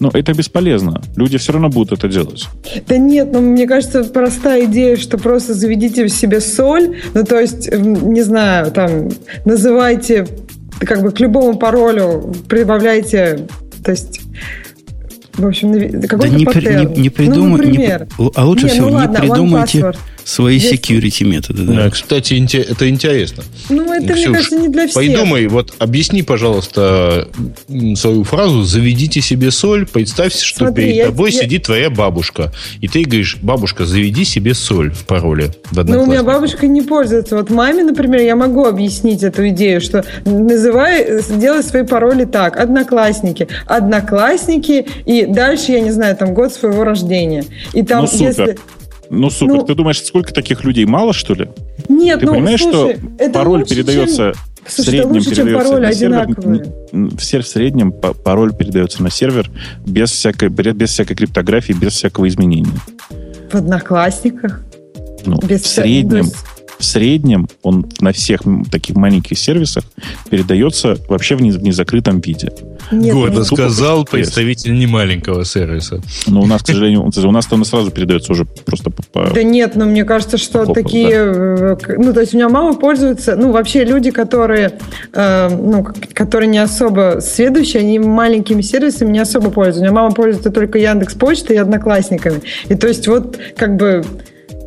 [0.00, 1.00] Но это бесполезно.
[1.14, 2.48] Люди все равно будут это делать.
[2.88, 7.38] Да нет, ну мне кажется, простая идея, что просто заведите в себе соль, ну то
[7.38, 9.08] есть, не знаю, там,
[9.44, 10.26] называйте
[10.80, 13.46] как бы к любому паролю прибавляйте,
[13.84, 14.20] то есть
[15.34, 18.96] в общем, какой-то да не, не, не придумай, ну, не, а лучше Нет, всего ну,
[18.96, 19.92] ладно, не придумайте
[20.24, 20.80] свои Здесь...
[20.80, 21.62] security методы.
[21.64, 21.74] Да.
[21.74, 23.44] Да, кстати, это интересно.
[23.68, 25.02] Ну, это, Ксюш, мне кажется, не для всех.
[25.02, 27.28] Подумай, вот объясни, пожалуйста,
[27.96, 31.42] свою фразу «заведите себе соль», представь, что Смотри, перед тобой я...
[31.42, 35.50] сидит твоя бабушка, и ты говоришь «бабушка, заведи себе соль в пароле».
[35.70, 37.36] В ну, у меня бабушка не пользуется.
[37.36, 42.56] Вот маме, например, я могу объяснить эту идею, что называй, делай свои пароли так.
[42.56, 43.48] Одноклассники.
[43.66, 47.44] Одноклассники, и дальше, я не знаю, там год своего рождения.
[47.72, 48.26] И там, ну, супер.
[48.26, 48.58] если
[49.10, 49.54] ну, супер.
[49.54, 51.48] Ну, Ты думаешь, сколько таких людей мало, что ли?
[51.88, 54.32] Нет, Ты ну, понимаешь, слушай, что пароль передается...
[54.32, 54.42] Чем...
[54.64, 56.26] В среднем лучше, передается пароль на сервер,
[56.90, 59.50] в, среднем пароль передается на сервер
[59.84, 62.72] без всякой, без всякой криптографии, без всякого изменения.
[63.50, 64.62] В одноклассниках?
[65.26, 66.24] Ну, без в среднем.
[66.24, 69.84] Вся в среднем он на всех таких маленьких сервисах
[70.30, 72.52] передается вообще в незакрытом виде.
[72.90, 73.46] Нет, Гордо нет.
[73.46, 76.00] сказал представитель немаленького сервиса.
[76.26, 79.30] Но у нас, к сожалению, у нас то сразу передается уже просто по...
[79.32, 81.10] Да нет, но мне кажется, что по такие...
[81.10, 81.78] Да.
[81.80, 83.36] Э, ну, то есть у меня мама пользуется...
[83.36, 84.78] Ну, вообще люди, которые,
[85.12, 89.80] э, ну, которые не особо следующие, они маленькими сервисами не особо пользуются.
[89.80, 92.42] У меня мама пользуется только Яндекс Почтой и Одноклассниками.
[92.68, 94.04] И то есть вот как бы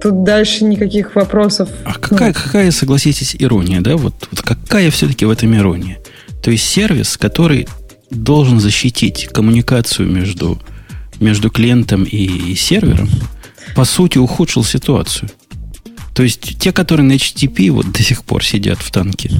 [0.01, 1.69] Тут дальше никаких вопросов.
[1.83, 2.33] А какая, ну.
[2.33, 3.97] какая, согласитесь, ирония, да?
[3.97, 5.99] Вот, вот какая все-таки в этом ирония?
[6.41, 7.67] То есть сервис, который
[8.09, 10.59] должен защитить коммуникацию между,
[11.19, 13.09] между клиентом и, и сервером,
[13.75, 15.29] по сути, ухудшил ситуацию.
[16.13, 19.31] То есть те, которые на HTTP вот до сих пор сидят в танке,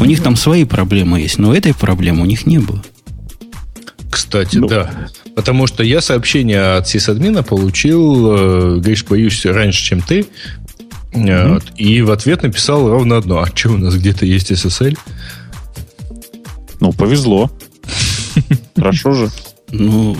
[0.00, 2.82] у них там свои проблемы есть, но этой проблемы у них не было.
[4.10, 4.66] Кстати, ну.
[4.68, 5.08] да.
[5.34, 10.26] Потому что я сообщение от сисадмина получил, э, говоришь, боюсь, раньше, чем ты.
[11.12, 11.54] Mm-hmm.
[11.54, 13.40] Вот, и в ответ написал ровно одно.
[13.40, 14.96] А что, у нас где-то есть SSL?
[16.80, 17.50] Ну, повезло.
[18.76, 19.30] Хорошо же.
[19.70, 20.16] Ну,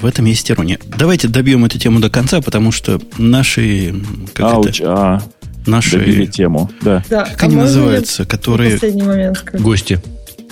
[0.00, 0.78] в этом есть ирония.
[0.96, 3.94] Давайте добьем эту тему до конца, потому что наши...
[4.32, 4.92] Как Ауч, это?
[4.92, 5.22] А,
[5.66, 5.98] наши...
[5.98, 7.04] Добили тему, да.
[7.08, 7.24] да.
[7.24, 8.24] Как а они называются?
[8.24, 8.78] Которые...
[8.80, 10.00] момент Гости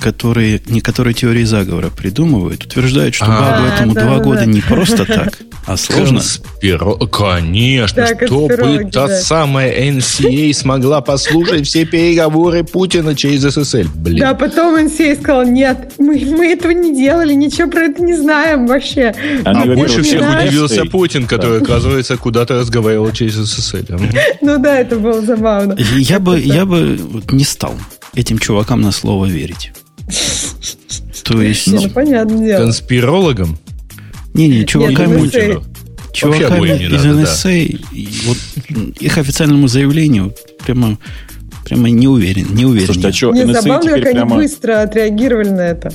[0.01, 4.47] которые некоторые теории заговора придумывают, утверждают, что а, багу этому да, два да, года да.
[4.47, 6.19] не просто так, а сложно.
[6.19, 6.97] Конспиро...
[7.07, 9.21] Конечно, да, чтобы та да.
[9.21, 13.89] самая NCA смогла послушать все переговоры Путина через SSL.
[13.95, 14.21] Блин.
[14.21, 18.67] Да, потом NCA сказал, нет, мы, мы этого не делали, ничего про это не знаем
[18.67, 19.15] вообще.
[19.45, 24.01] А, а больше всех удивился Путин, который, оказывается, куда-то разговаривал через SSL.
[24.41, 25.77] Ну да, это было забавно.
[25.97, 26.99] Я бы, я бы
[27.31, 27.75] не стал
[28.15, 29.73] этим чувакам на слово верить.
[31.25, 31.67] То есть...
[31.67, 32.65] Ну, понятное дело.
[32.65, 33.59] Конспирологам?
[34.35, 35.63] Не-не, чуваками, Нет,
[36.13, 37.81] чуваками из NSA,
[38.27, 38.39] вот
[39.01, 40.99] их официальному заявлению прямо
[41.65, 42.87] прямо не уверен, не уверен.
[42.87, 44.35] Слушайте, а что, Мне NSA забавно, как прямо...
[44.35, 45.93] они быстро отреагировали на это.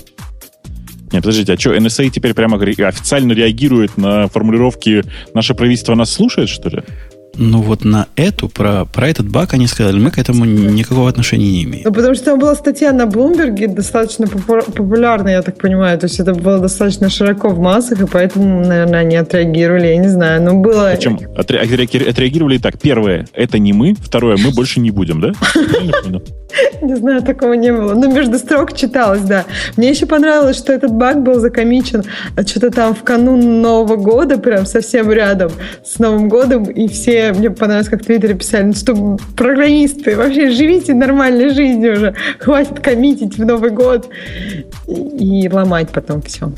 [1.12, 6.50] Нет, подождите, а что, NSA теперь прямо официально реагирует на формулировки «наше правительство нас слушает»,
[6.50, 6.84] что ли?
[7.38, 11.52] Ну вот на эту, про, про этот баг они сказали, мы к этому никакого отношения
[11.52, 11.84] не имеем.
[11.86, 16.00] Ну потому что там была статья на Блумберге, достаточно популярная, я так понимаю.
[16.00, 20.08] То есть это было достаточно широко в массах, и поэтому, наверное, они отреагировали, я не
[20.08, 20.42] знаю.
[20.42, 20.92] Но было...
[20.96, 22.80] Причем отреагировали так.
[22.80, 23.96] Первое, это не мы.
[23.96, 25.34] Второе, мы больше не будем, да?
[26.82, 27.94] Не знаю, такого не было.
[27.94, 29.46] Но между строк читалось, да.
[29.78, 32.04] Мне еще понравилось, что этот баг был закомичен
[32.46, 35.52] что-то там в канун Нового года, прям совсем рядом
[35.84, 40.50] с Новым годом, и все, мне понравилось, как в Твиттере писали, ну что, программисты, вообще
[40.50, 44.10] живите нормальной жизнью уже, хватит коммитить в Новый год
[44.88, 46.52] и ломать потом все.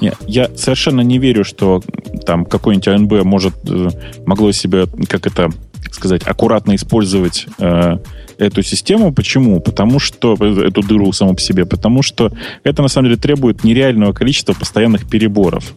[0.00, 1.82] Нет, я совершенно не верю, что
[2.24, 3.88] там какой-нибудь АНБ может, э,
[4.24, 5.50] могло себе, как это
[5.90, 7.98] сказать, аккуратно использовать э,
[8.40, 9.12] эту систему.
[9.12, 9.60] Почему?
[9.60, 12.32] Потому что эту дыру саму по себе, потому что
[12.64, 15.74] это на самом деле требует нереального количества постоянных переборов.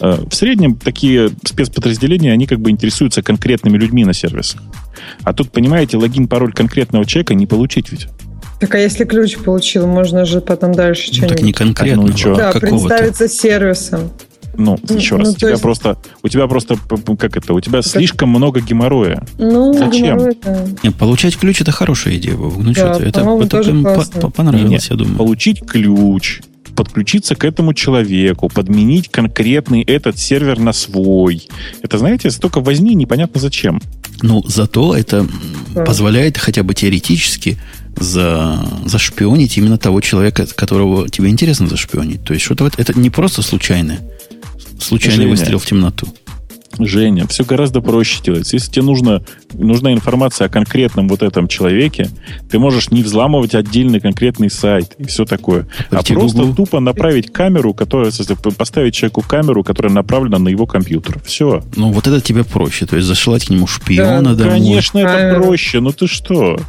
[0.00, 4.62] Э, в среднем такие спецподразделения, они как бы интересуются конкретными людьми на сервисах.
[5.22, 8.08] А тут, понимаете, логин, пароль конкретного человека не получить ведь.
[8.58, 11.36] Так а если ключ получил, можно же потом дальше ну, что-нибудь...
[11.36, 12.02] Так не конкретно.
[12.06, 12.36] Ну?
[12.36, 14.10] Да, представиться сервисом.
[14.56, 15.62] Ну, ну, еще раз, ну, у тебя есть...
[15.62, 16.76] просто, у тебя просто,
[17.18, 17.88] как это, у тебя это...
[17.88, 19.24] слишком много геморроя.
[19.38, 20.18] Ну, Зачем?
[20.18, 20.66] Геморрой, да.
[20.82, 22.56] Нет, получать ключ это хорошая идея, Бог.
[22.56, 25.16] Ну да, что это, это прям по понравилось, Нет, я думаю.
[25.16, 26.40] Получить ключ,
[26.76, 31.48] подключиться к этому человеку, подменить конкретный этот сервер на свой.
[31.82, 33.80] Это, знаете, столько возни, непонятно зачем.
[34.22, 35.26] Ну, зато это
[35.74, 35.84] да.
[35.84, 37.58] позволяет хотя бы теоретически
[37.96, 42.22] за, зашпионить именно того человека, которого тебе интересно зашпионить.
[42.24, 44.00] То есть что-то это не просто случайное
[44.80, 46.08] случайный Женя, выстрел в темноту.
[46.78, 48.56] Женя, все гораздо проще делается.
[48.56, 49.22] Если тебе нужно,
[49.54, 52.10] нужна информация о конкретном вот этом человеке,
[52.50, 56.54] ты можешь не взламывать отдельный конкретный сайт и все такое, Пойти а просто Google.
[56.54, 58.12] тупо направить камеру, которая,
[58.56, 61.20] поставить человеку камеру, которая направлена на его компьютер.
[61.24, 61.62] Все.
[61.76, 62.86] Ну, вот это тебе проще.
[62.86, 64.58] То есть зашлать к нему шпиона да, домой.
[64.58, 65.80] Конечно, это проще.
[65.80, 66.60] Ну ты что?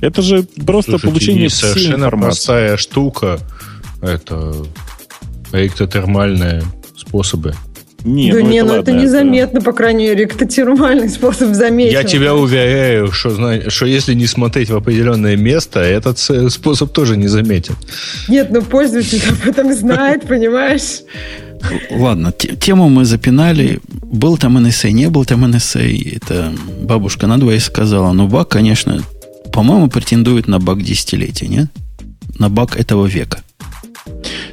[0.00, 2.26] Это же просто Слушайте, получение есть совершенно информации.
[2.26, 3.38] простая штука.
[4.02, 4.54] Это
[5.52, 6.62] электротермальная
[7.10, 7.54] способы.
[8.04, 9.66] Не, да ну не, ну это, это незаметно, это...
[9.66, 11.92] по крайней мере, это термальный способ заметить.
[11.92, 17.28] Я тебя уверяю, что, что если не смотреть в определенное место, этот способ тоже не
[17.28, 17.74] заметен.
[18.28, 21.02] Нет, но пользователь об этом знает, понимаешь?
[21.90, 23.80] Ладно, тему мы запинали.
[24.02, 26.16] Был там NSA, не был там NSA.
[26.16, 28.12] Это бабушка надвое сказала.
[28.12, 29.02] Но баг, конечно,
[29.52, 31.66] по-моему, претендует на баг десятилетия, нет?
[32.38, 33.42] На баг этого века.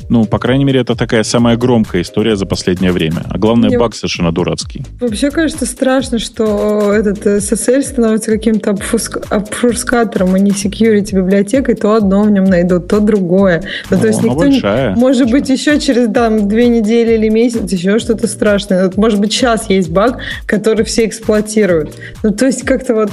[0.10, 3.24] Ну, по крайней мере, это такая самая громкая история за последнее время.
[3.30, 4.84] А главное, Мне баг совершенно дурацкий.
[5.00, 11.76] Вообще кажется страшно, что этот SSL становится каким-то обфускатором, а не security библиотекой.
[11.76, 13.64] То одно в нем найдут, то другое.
[13.90, 14.96] Ну, то есть никто большая.
[14.96, 18.86] Не, может быть, еще через там, две недели или месяц еще что-то страшное.
[18.86, 21.96] Вот, может быть, сейчас есть баг, который все эксплуатируют.
[22.24, 23.12] Ну, то есть как-то вот...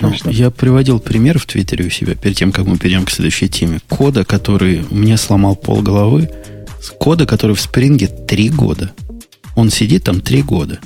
[0.00, 3.48] Ну, я приводил пример в Твиттере у себя перед тем, как мы перейдем к следующей
[3.48, 3.80] теме.
[3.88, 6.30] Кода, который мне сломал пол головы.
[7.00, 8.92] Кода, который в Спринге три года.
[9.54, 10.78] Он сидит там три года.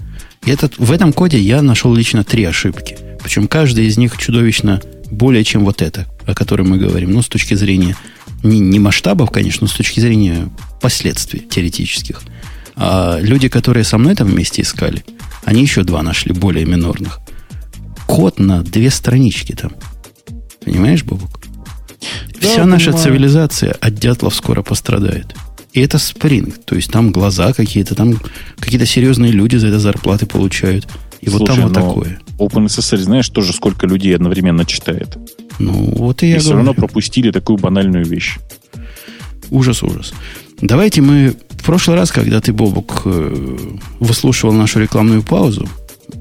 [0.45, 2.97] И этот, в этом коде я нашел лично три ошибки.
[3.23, 7.13] Причем каждая из них чудовищно более, чем вот это, о котором мы говорим.
[7.13, 7.97] Ну, с точки зрения
[8.43, 10.49] не, не масштабов, конечно, но с точки зрения
[10.81, 12.23] последствий теоретических.
[12.77, 15.05] А люди, которые со мной там вместе искали,
[15.45, 17.21] они еще два нашли, более минорных
[18.11, 19.73] код на две странички там.
[20.65, 21.41] Понимаешь, Бобук?
[22.41, 23.05] Да, Вся наша понимаю.
[23.05, 25.35] цивилизация от дятлов скоро пострадает.
[25.73, 26.65] И это спринг.
[26.65, 28.19] То есть там глаза какие-то, там
[28.59, 30.89] какие-то серьезные люди за это зарплаты получают.
[31.21, 32.21] И Слушай, вот там вот такое.
[32.39, 35.17] OpenSSL, знаешь, тоже сколько людей одновременно читает.
[35.59, 38.39] Ну, вот и я и все равно пропустили такую банальную вещь.
[39.51, 40.13] Ужас, ужас.
[40.63, 43.59] Давайте мы в прошлый раз, когда ты, Бобук, э,
[43.99, 45.69] выслушивал нашу рекламную паузу,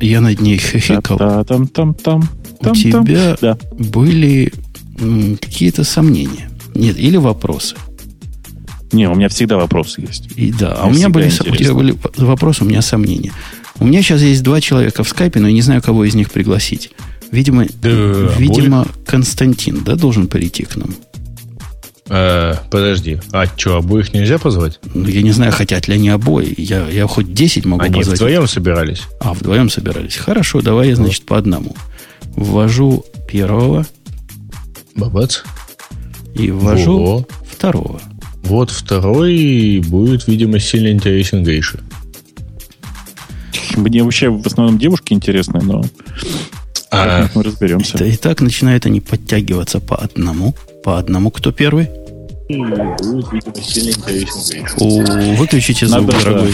[0.02, 1.18] я над ней хихикал.
[1.46, 2.30] Там, там, там,
[2.62, 3.58] у тебя да.
[3.72, 4.52] были
[5.42, 6.50] какие-то сомнения.
[6.76, 7.76] Нет, или вопросы.
[8.92, 10.30] Не, у меня всегда вопросы есть.
[10.36, 13.32] И да, а у меня были, у тебя были вопросы, у меня сомнения.
[13.80, 16.32] У меня сейчас есть два человека в скайпе, но я не знаю, кого из них
[16.32, 16.92] пригласить.
[17.32, 17.90] Видимо, да,
[18.38, 20.90] видимо Константин, да, должен прийти к нам.
[22.10, 24.80] Э, подожди, а что, обоих нельзя позвать?
[24.94, 26.54] Ну, я не знаю, хотят ли они обои.
[26.58, 28.20] Я, я хоть 10 могу они позвать.
[28.20, 29.04] Они вдвоем собирались?
[29.20, 30.16] А, вдвоем собирались.
[30.18, 31.76] Хорошо, давай я, значит, по одному.
[32.36, 33.86] Ввожу первого.
[34.96, 35.40] Бабац.
[36.34, 37.28] И ввожу Во.
[37.48, 38.02] второго.
[38.44, 41.80] Вот второй будет, видимо, сильно интересен Гейша.
[43.76, 45.84] Мне вообще в основном девушки интересны, но
[46.92, 47.96] а, мы разберемся.
[47.96, 50.56] Это, и так начинают они подтягиваться по одному.
[50.84, 51.32] По одному.
[51.32, 51.90] Кто первый?
[54.80, 56.54] О, выключите звук, Надо, дорогой.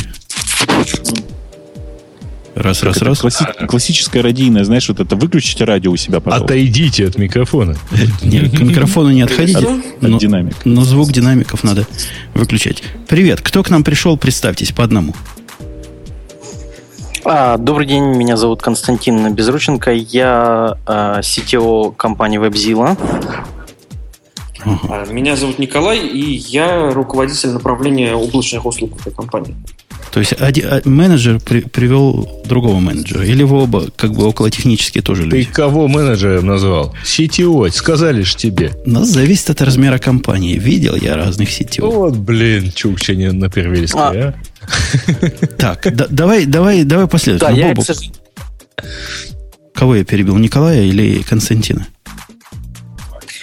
[2.56, 3.22] Раз, раз, раз.
[3.22, 6.46] Класси- классическая радийная, знаешь, вот это выключите радио у себя, пожалуйста.
[6.54, 7.76] Отойдите от микрофона.
[8.24, 9.60] Нет, к микрофону не отходите.
[9.60, 10.56] От, но, динамик.
[10.66, 11.86] Но звук динамиков надо
[12.34, 12.82] выключать.
[13.08, 14.18] Привет, кто к нам пришел?
[14.18, 15.14] Представьтесь по одному.
[17.26, 19.92] А, добрый день, меня зовут Константин Безрученко.
[19.92, 22.98] Я а, CTO компании WebZilla.
[24.65, 25.06] Ага.
[25.12, 29.56] Меня зовут Николай, и я руководитель направления облачных услуг этой компании.
[30.12, 33.25] То есть один, а, менеджер при, привел другого менеджера?
[33.25, 35.43] Или вы оба как бы около технические тоже люди?
[35.43, 36.95] Ты кого менеджером назвал?
[37.04, 38.71] CTO, сказали же тебе.
[38.86, 40.58] Но зависит от размера компании.
[40.58, 41.91] Видел я разных CTO.
[41.91, 44.34] Вот, блин, чукча не на первильской, а?
[44.62, 45.47] а?
[45.58, 47.73] Так, да, давай, давай, давай последовательно.
[47.75, 48.88] Да, я.
[49.73, 51.88] Кого я перебил, Николая или Константина?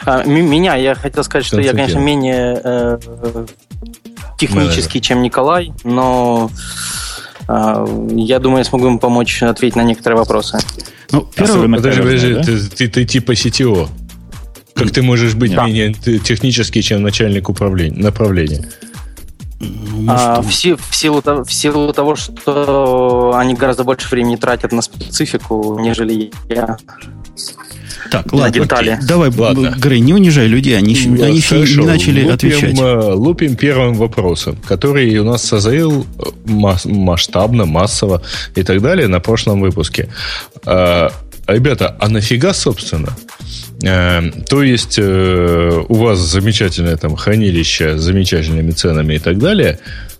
[0.04, 2.98] А, меня, я хотел сказать, что я, конечно, менее э,
[4.38, 6.50] технический, чем Николай, но
[7.48, 10.58] э, я думаю, я смогу ему помочь ответить на некоторые вопросы.
[11.10, 12.42] Ну, первый, подожди, подожди, да?
[12.42, 13.88] ты, ты, ты типа CTO.
[14.74, 15.66] Как ты можешь быть да.
[15.66, 18.68] менее технический, чем начальник управления, направления?
[19.62, 24.72] Ну, а, в, си, в, силу, в силу того, что они гораздо больше времени тратят
[24.72, 26.77] на специфику, нежели я.
[28.11, 28.90] Так, ладно, детали.
[28.90, 29.07] Окей.
[29.07, 29.75] давай, ладно.
[29.79, 32.79] Грей, не унижай людей, они, ну, они еще не начали лупим, отвечать.
[32.79, 36.51] Э, лупим первым вопросом, который у нас созрел э,
[36.85, 38.22] масштабно, массово
[38.57, 40.09] и так далее на прошлом выпуске.
[40.66, 41.12] А,
[41.46, 43.32] ребята, а нафига, собственно, э,
[43.83, 49.79] то есть у вас замечательное там хранилище с замечательными ценами и так далее,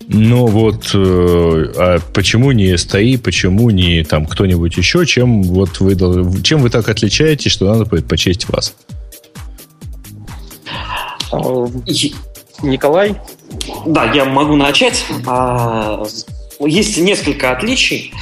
[0.09, 5.97] но вот э, а почему не STI, почему не там кто-нибудь еще, чем вот вы
[6.43, 8.75] чем вы так отличаетесь, что надо предпочесть вас?
[12.63, 13.17] Николай?
[13.87, 15.05] Да, я могу начать.
[15.27, 16.03] А,
[16.61, 18.13] есть несколько отличий.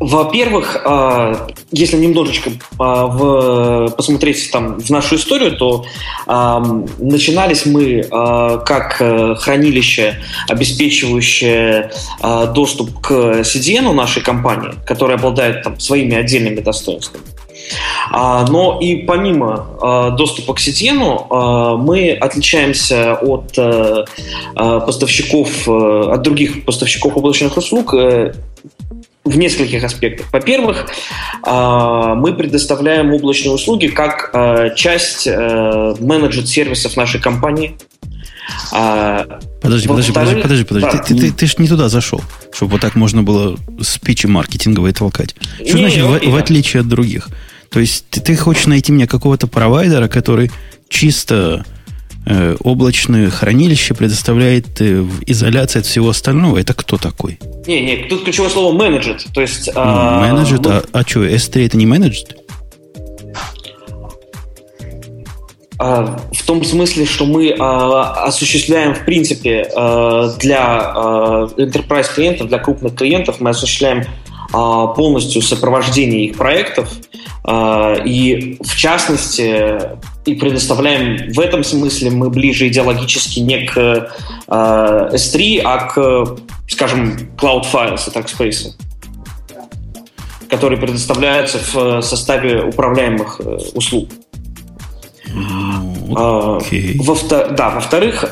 [0.00, 5.84] Во-первых, а, если немножечко а, посмотреть там в нашу историю, то
[6.26, 6.62] э,
[6.98, 10.16] начинались мы э, как э, хранилище,
[10.48, 11.90] обеспечивающее
[12.22, 17.24] э, доступ к CDN нашей компании, которая обладает там своими отдельными достоинствами.
[18.10, 23.54] А, но и помимо а, доступа к CDN мы отличаемся от
[24.54, 27.94] поставщиков, от других поставщиков облачных услуг
[29.30, 30.26] в нескольких аспектах.
[30.32, 30.86] Во-первых,
[31.42, 37.76] а, мы предоставляем облачные услуги как а, часть э, менеджер сервисов нашей компании.
[38.72, 40.88] А, подожди, подожди, подожди, подожди, подожди.
[40.92, 40.98] Да.
[40.98, 44.92] Ты, ты, ты, ты ж не туда зашел, чтобы вот так можно было спичи маркетинговые
[44.92, 45.34] толкать.
[45.64, 47.28] Что не, значит в, в отличие от других?
[47.70, 50.50] То есть ты, ты хочешь найти мне какого-то провайдера, который
[50.88, 51.64] чисто
[52.62, 56.58] облачное хранилище предоставляет э, в изоляции от всего остального.
[56.58, 57.38] Это кто такой?
[57.66, 59.18] Не, не, тут ключевое слово менеджер.
[59.32, 62.28] То есть, а, менеджер, а, а что, S3 это не менеджер?
[65.78, 72.48] А, в том смысле, что мы а, осуществляем, в принципе, а, для а, enterprise клиентов,
[72.48, 74.04] для крупных клиентов, мы осуществляем
[74.52, 76.92] а, полностью сопровождение их проектов
[77.44, 84.12] а, и, в частности, и предоставляем в этом смысле мы ближе идеологически не к
[84.46, 86.36] а, S3, а к,
[86.68, 88.72] скажем, Cloud Files и Talkspace,
[90.48, 94.08] которые предоставляются в составе управляемых э, услуг.
[96.12, 96.96] Okay.
[96.98, 97.16] Во
[97.54, 98.24] да, во-вторых,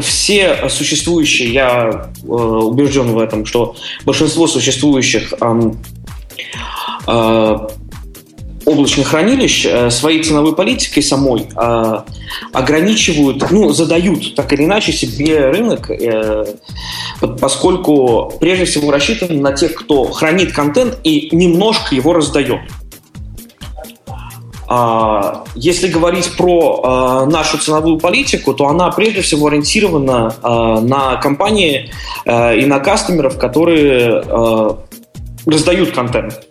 [0.00, 3.74] все существующие, я э, убежден в этом, что
[4.04, 5.72] большинство существующих э,
[7.06, 7.56] э,
[8.70, 11.98] облачных хранилищ э, своей ценовой политикой самой э,
[12.52, 16.44] ограничивают, ну, задают так или иначе себе рынок, э,
[17.40, 22.60] поскольку прежде всего рассчитан на тех, кто хранит контент и немножко его раздает.
[24.72, 30.32] А, если говорить про нашу ценовую политику, то она прежде всего ориентирована
[30.80, 31.90] на компании
[32.24, 34.22] и на кастомеров, которые
[35.44, 36.46] раздают контент.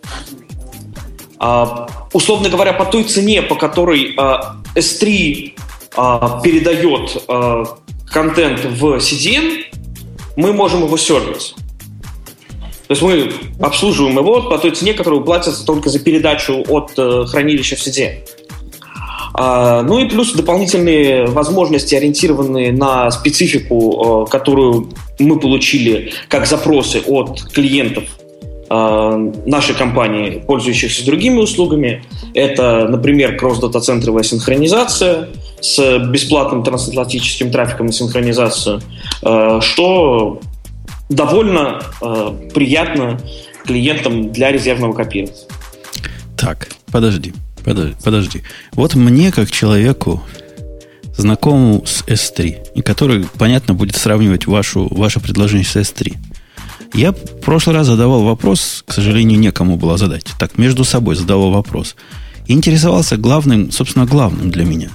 [2.12, 4.14] Условно говоря, по той цене, по которой
[4.74, 5.54] S3
[6.42, 7.22] передает
[8.10, 9.64] контент в CDN,
[10.36, 11.54] мы можем его сервис.
[12.90, 13.32] То есть мы
[13.64, 18.24] обслуживаем его по той цене, которую платится только за передачу от э, хранилища в.
[19.32, 24.88] А, ну и плюс дополнительные возможности, ориентированные на специфику, э, которую
[25.20, 28.04] мы получили как запросы от клиентов
[28.70, 32.04] нашей компании, пользующихся другими услугами.
[32.34, 38.80] Это, например, кросс-дата-центровая синхронизация с бесплатным трансатлантическим трафиком и синхронизацию,
[39.60, 40.40] что
[41.10, 43.20] довольно э, приятно
[43.66, 45.36] клиентам для резервного копирования.
[46.36, 48.42] Так, подожди, подожди, подожди.
[48.72, 50.22] Вот мне, как человеку,
[51.16, 56.14] знакомому с S3, и который, понятно, будет сравнивать вашу, ваше предложение с S3,
[56.94, 60.26] я в прошлый раз задавал вопрос, к сожалению, некому было задать.
[60.38, 61.96] Так, между собой задавал вопрос.
[62.46, 64.90] Интересовался главным, собственно, главным для меня.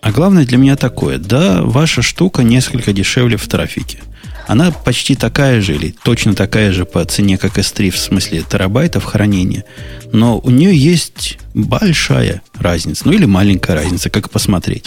[0.00, 1.18] А главное для меня такое.
[1.18, 3.98] Да, ваша штука несколько дешевле в трафике.
[4.46, 9.04] Она почти такая же или точно такая же по цене, как S3 в смысле терабайтов
[9.04, 9.64] хранения.
[10.12, 13.02] Но у нее есть большая разница.
[13.06, 14.86] Ну или маленькая разница, как посмотреть.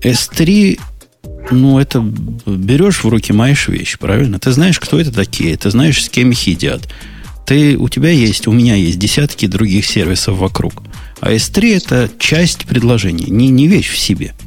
[0.00, 0.80] S3
[1.50, 2.00] ну, это
[2.46, 4.38] берешь в руки, маешь вещь, правильно?
[4.38, 6.88] Ты знаешь, кто это такие, ты знаешь, с кем их едят.
[7.46, 10.82] Ты, у тебя есть, у меня есть десятки других сервисов вокруг.
[11.20, 14.34] А S3 это часть предложения, не, не вещь в себе–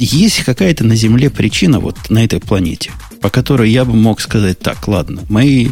[0.00, 2.90] есть какая-то на Земле причина вот на этой планете,
[3.20, 5.68] по которой я бы мог сказать так, ладно, мои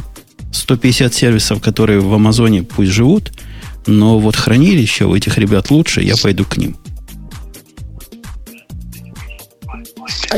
[0.52, 3.32] 150 сервисов, которые в Амазоне пусть живут,
[3.86, 6.76] но вот хранилище у этих ребят лучше, я пойду к ним.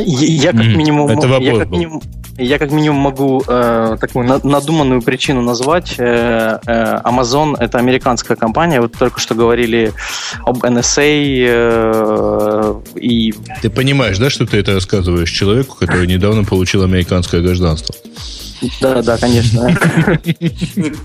[0.05, 2.03] Я как минимум, Это я как минимум,
[2.39, 5.95] я как минимум могу э, такую надуманную причину назвать.
[5.99, 8.81] Э, э, Amazon это американская компания.
[8.81, 9.93] Вот только что говорили
[10.45, 13.35] об NSA э, и.
[13.63, 17.95] Ты понимаешь, да, что ты это рассказываешь человеку, который недавно получил американское гражданство?
[18.81, 19.75] Да, да, конечно.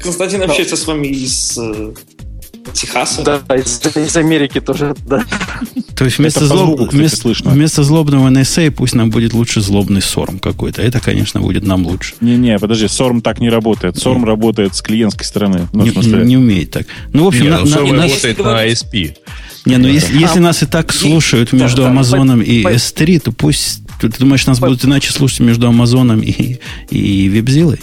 [0.04, 1.94] Константин общается с вами из э,
[2.74, 3.24] Техаса.
[3.24, 5.24] Да, из, из Америки тоже, да.
[5.96, 6.78] То есть вместо, злоб...
[6.78, 10.82] звуку, вместо, вместо злобного NSA пусть нам будет лучше злобный сорм какой-то.
[10.82, 12.16] Это, конечно, будет нам лучше.
[12.22, 13.98] Не-не, подожди, сорм так не работает.
[13.98, 14.28] Сорм не.
[14.28, 15.68] работает с клиентской стороны.
[15.72, 16.26] Ну, не, смысле...
[16.26, 16.88] не умеет так.
[17.14, 19.16] Ну, в общем, не, на, ну, на, работает на ISP.
[19.66, 23.82] Не, ну если, если нас и так слушают между Амазоном и S3, то пусть...
[24.00, 26.60] Ты думаешь, нас будут иначе слушать между Амазоном и,
[26.90, 27.80] и Вебзилой?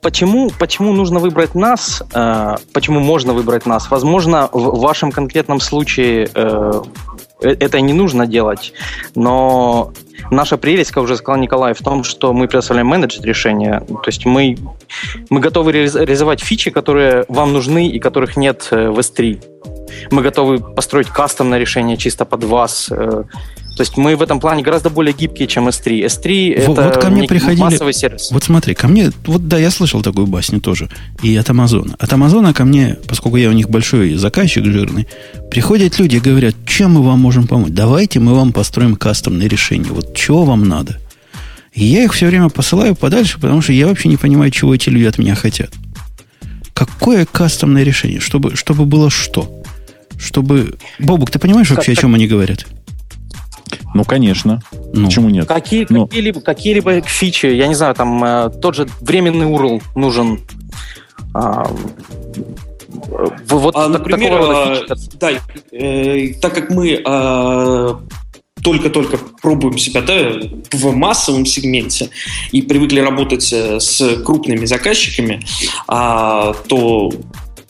[0.00, 2.02] Почему, почему нужно выбрать нас?
[2.14, 3.90] Э, почему можно выбрать нас?
[3.90, 6.82] Возможно, в вашем конкретном случае э,
[7.42, 8.72] э, это не нужно делать,
[9.14, 9.92] но
[10.30, 13.80] наша прелесть, как уже сказал Николай, в том, что мы предоставляем менеджер решения.
[13.88, 14.56] То есть мы,
[15.30, 19.42] мы готовы реализовать фичи, которые вам нужны и которых нет в S3.
[20.10, 22.90] Мы готовы построить кастомное решение чисто под вас.
[23.76, 26.04] То есть мы в этом плане гораздо более гибкие, чем S3.
[26.04, 28.30] S3 вот, это вот ко мне приходили, массовый сервис.
[28.30, 30.90] Вот смотри, ко мне, вот да, я слышал такую басню тоже.
[31.22, 31.96] И от Амазона.
[31.98, 35.08] От Амазона ко мне, поскольку я у них большой заказчик жирный,
[35.50, 37.70] приходят люди и говорят, чем мы вам можем помочь?
[37.70, 39.90] Давайте мы вам построим кастомное решение.
[39.90, 40.98] Вот чего вам надо?
[41.72, 44.90] И я их все время посылаю подальше, потому что я вообще не понимаю, чего эти
[44.90, 45.70] люди от меня хотят.
[46.74, 48.20] Какое кастомное решение?
[48.20, 49.62] Чтобы, чтобы было что?
[50.18, 50.76] Чтобы...
[50.98, 52.66] Бобук, ты понимаешь вообще, о чем они говорят?
[53.94, 54.62] Ну, конечно.
[54.92, 55.06] Ну.
[55.06, 55.46] Почему нет?
[55.46, 56.06] Какие, ну.
[56.06, 60.40] какие-либо, какие-либо фичи, я не знаю, там э, тот же временный URL нужен.
[61.34, 61.66] А,
[63.48, 64.80] вот а, например, а,
[65.20, 65.30] да,
[65.72, 67.94] э, так как мы э,
[68.62, 70.32] только-только пробуем себя да,
[70.70, 72.10] в массовом сегменте
[72.52, 75.42] и привыкли работать э, с крупными заказчиками,
[75.88, 77.10] а, то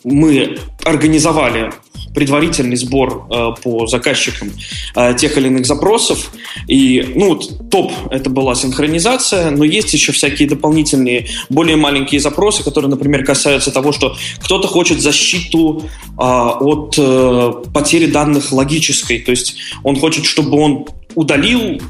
[0.05, 1.73] мы организовали
[2.15, 4.53] предварительный сбор э, по заказчикам
[4.95, 6.33] э, тех или иных запросов.
[6.69, 12.63] И, ну, вот, топ— это была синхронизация, но есть еще всякие дополнительные, более маленькие запросы,
[12.63, 19.31] которые, например, касаются того, что кто-то хочет защиту э, от э, потери данных логической, то
[19.31, 21.81] есть он хочет, чтобы он удалил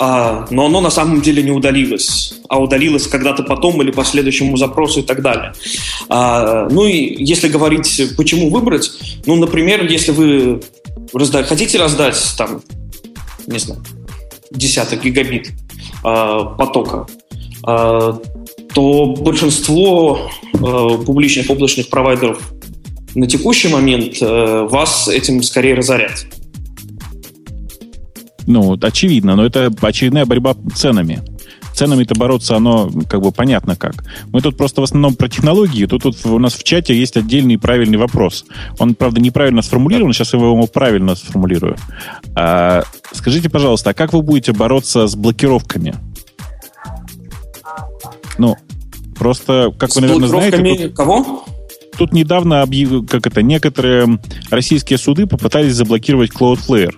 [0.00, 4.56] а, но оно на самом деле не удалилось, а удалилось когда-то потом или по следующему
[4.56, 5.52] запросу и так далее.
[6.08, 8.90] А, ну и если говорить, почему выбрать,
[9.26, 10.62] ну, например, если вы
[11.12, 12.62] раздать, хотите раздать там,
[13.46, 13.82] не знаю,
[14.50, 15.52] десяток гигабит э,
[16.58, 17.06] потока,
[17.66, 18.12] э,
[18.74, 22.40] то большинство э, публичных облачных провайдеров
[23.14, 26.26] на текущий момент э, вас этим скорее разорят.
[28.46, 31.22] Ну, очевидно, но это очередная борьба ценами.
[31.74, 34.04] Ценами-то бороться, оно как бы понятно как.
[34.28, 35.86] Мы тут просто в основном про технологии.
[35.86, 38.44] Тут, тут у нас в чате есть отдельный правильный вопрос.
[38.78, 41.76] Он, правда, неправильно сформулирован, сейчас я его правильно сформулирую.
[42.36, 45.96] А, скажите, пожалуйста, а как вы будете бороться с блокировками?
[48.38, 48.56] Ну,
[49.18, 50.88] просто, как с вы, наверное, знаете...
[50.88, 51.44] Тут, кого?
[51.96, 53.06] Тут недавно, объяв...
[53.08, 54.20] как это, некоторые
[54.50, 56.94] российские суды попытались заблокировать Cloudflare.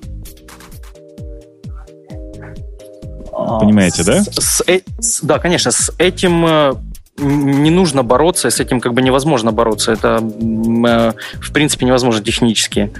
[3.60, 4.22] Понимаете, да?
[4.22, 6.72] С, с, с, да, конечно, с этим э,
[7.18, 9.92] не нужно бороться, с этим как бы невозможно бороться.
[9.92, 12.92] Это, э, в принципе, невозможно технически.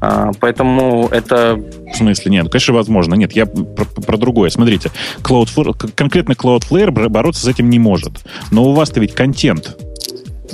[0.00, 1.60] А, поэтому это...
[1.92, 2.32] В смысле?
[2.32, 3.14] Нет, конечно, возможно.
[3.14, 4.50] Нет, я про, про другое.
[4.50, 4.90] Смотрите,
[5.22, 8.24] Cloudflare, конкретно Cloudflare бороться с этим не может.
[8.50, 9.76] Но у вас-то ведь контент.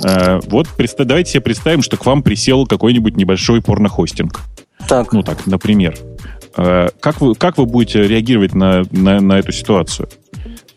[0.03, 0.67] Э, вот
[0.99, 4.41] давайте себе представим, что к вам присел какой-нибудь небольшой порнохостинг.
[4.87, 5.13] Так.
[5.13, 5.97] Ну так, например.
[6.57, 10.09] Э, как вы, как вы будете реагировать на, на, на эту ситуацию?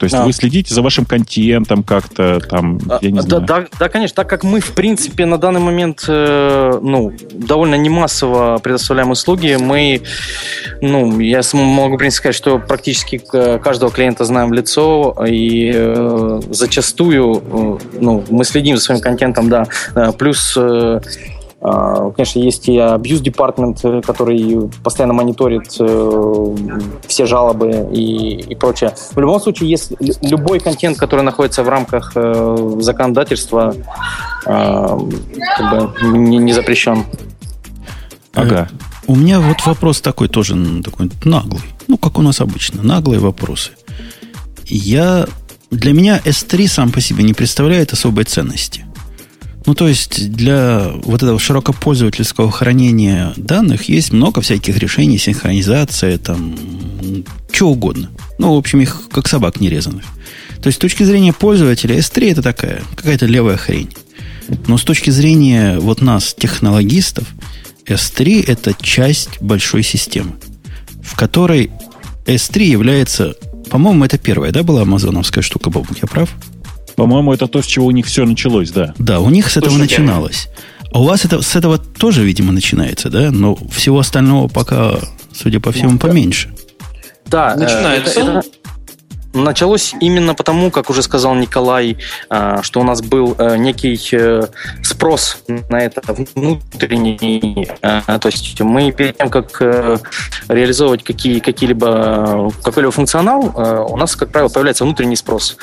[0.03, 0.25] То есть а.
[0.25, 3.43] вы следите за вашим контентом как-то там, я не да, знаю.
[3.47, 7.89] Да, да, конечно, так как мы, в принципе, на данный момент, э, ну, довольно не
[7.89, 10.03] массово предоставляем услуги, мы,
[10.81, 13.18] ну, я могу, в принципе, сказать, что практически
[13.62, 19.49] каждого клиента знаем в лицо, и э, зачастую, э, ну, мы следим за своим контентом,
[19.49, 21.01] да, э, плюс э, а,
[21.63, 26.57] конечно, есть и abuse департмент, э, который постоянно мониторит э,
[27.07, 28.95] все жалобы и, и прочее.
[29.13, 29.93] В любом случае, есть
[30.23, 33.75] любой контент, который находится в рамках э, законодательства,
[34.45, 34.99] как
[35.71, 37.05] бы не, не запрещен.
[38.35, 38.69] Ага.
[39.07, 41.63] У меня вот вопрос такой тоже такой наглый.
[41.87, 43.71] Ну, как у нас обычно, наглые вопросы.
[44.65, 45.27] Я,
[45.71, 48.85] для меня S3 сам по себе не представляет особой ценности.
[49.65, 56.57] Ну, то есть для вот этого широкопользовательского хранения данных есть много всяких решений, синхронизация, там,
[57.51, 58.11] что угодно.
[58.39, 60.05] Ну, в общем, их как собак нерезанных.
[60.61, 63.91] То есть с точки зрения пользователя S3 это такая, какая-то левая хрень.
[64.67, 67.27] Но с точки зрения вот нас, технологистов,
[67.87, 70.33] S3 это часть большой системы,
[71.03, 71.71] в которой
[72.27, 73.35] S3 является,
[73.71, 76.31] по-моему, это первая, да, была амазоновская штука, Бобук, я прав?
[77.03, 78.94] По-моему, это то, с чего у них все началось, да.
[78.96, 80.48] Да, у них с этого Слушайте, начиналось.
[80.92, 83.32] А у вас это, с этого тоже, видимо, начинается, да?
[83.32, 85.00] Но всего остального пока,
[85.34, 86.55] судя по всему, поменьше.
[87.26, 88.20] Да, начинается.
[88.20, 88.42] Это, это,
[89.35, 91.97] Началось именно потому, как уже сказал Николай,
[92.28, 94.43] а, что у нас был э, некий э,
[94.83, 95.39] спрос
[95.70, 96.03] на это
[96.35, 97.68] внутренний.
[97.80, 99.99] А, то есть мы перед тем, как э,
[100.49, 105.57] реализовывать какие, какие-либо, какой-либо функционал, у нас, как правило, появляется внутренний спрос.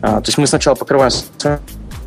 [0.00, 1.10] А, то есть мы сначала покрываем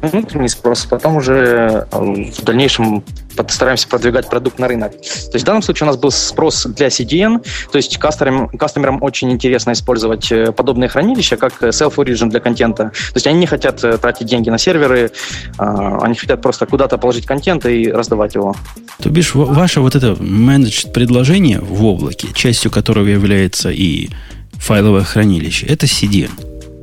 [0.09, 3.03] внутренний спрос, потом уже э, в дальнейшем
[3.35, 4.91] постараемся продвигать продукт на рынок.
[4.91, 9.01] То есть в данном случае у нас был спрос для CDN, то есть кастомерам, кастомерам
[9.01, 12.85] очень интересно использовать э, подобные хранилища, как self-origin для контента.
[12.85, 15.11] То есть они не хотят э, тратить деньги на серверы,
[15.57, 18.55] а, они хотят просто куда-то положить контент и раздавать его.
[19.01, 24.09] То бишь, ваше вот это менедж предложение в облаке, частью которого является и
[24.53, 26.31] файловое хранилище, это CDN.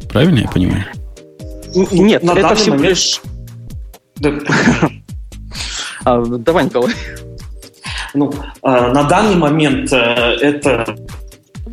[0.09, 0.85] Правильно я понимаю?
[1.75, 2.91] Нет, на это всего момент...
[2.91, 3.21] лишь...
[6.05, 6.95] а, давай, Николай.
[8.15, 10.97] Ну, э, на данный момент э, это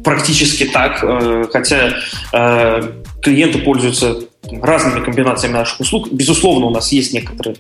[0.04, 1.94] практически так, э, хотя
[2.34, 2.92] э,
[3.22, 4.20] клиенты пользуются
[4.62, 6.10] разными комбинациями наших услуг.
[6.12, 7.58] Безусловно, у нас есть некоторые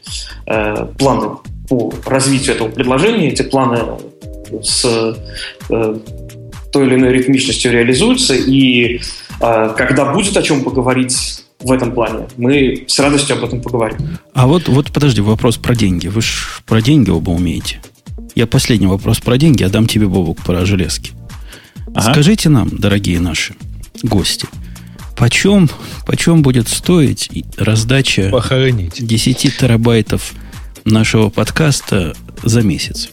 [0.97, 3.29] планы по развитию этого предложения.
[3.29, 3.79] Эти планы
[4.61, 4.81] с
[5.67, 9.01] той или иной ритмичностью реализуются, и
[9.39, 12.27] когда будет о чем поговорить в этом плане.
[12.37, 13.97] Мы с радостью об этом поговорим.
[14.33, 16.07] А вот, вот подожди, вопрос про деньги.
[16.07, 16.31] Вы же
[16.65, 17.81] про деньги оба умеете.
[18.35, 21.13] Я последний вопрос про деньги, а дам тебе, Бобук, про железки.
[21.95, 22.11] Ага.
[22.11, 23.55] Скажите нам, дорогие наши
[24.03, 24.47] гости,
[25.15, 25.69] почем,
[26.05, 29.05] почем будет стоить раздача Похоронить.
[29.05, 30.33] 10 терабайтов
[30.85, 33.09] нашего подкаста за месяц?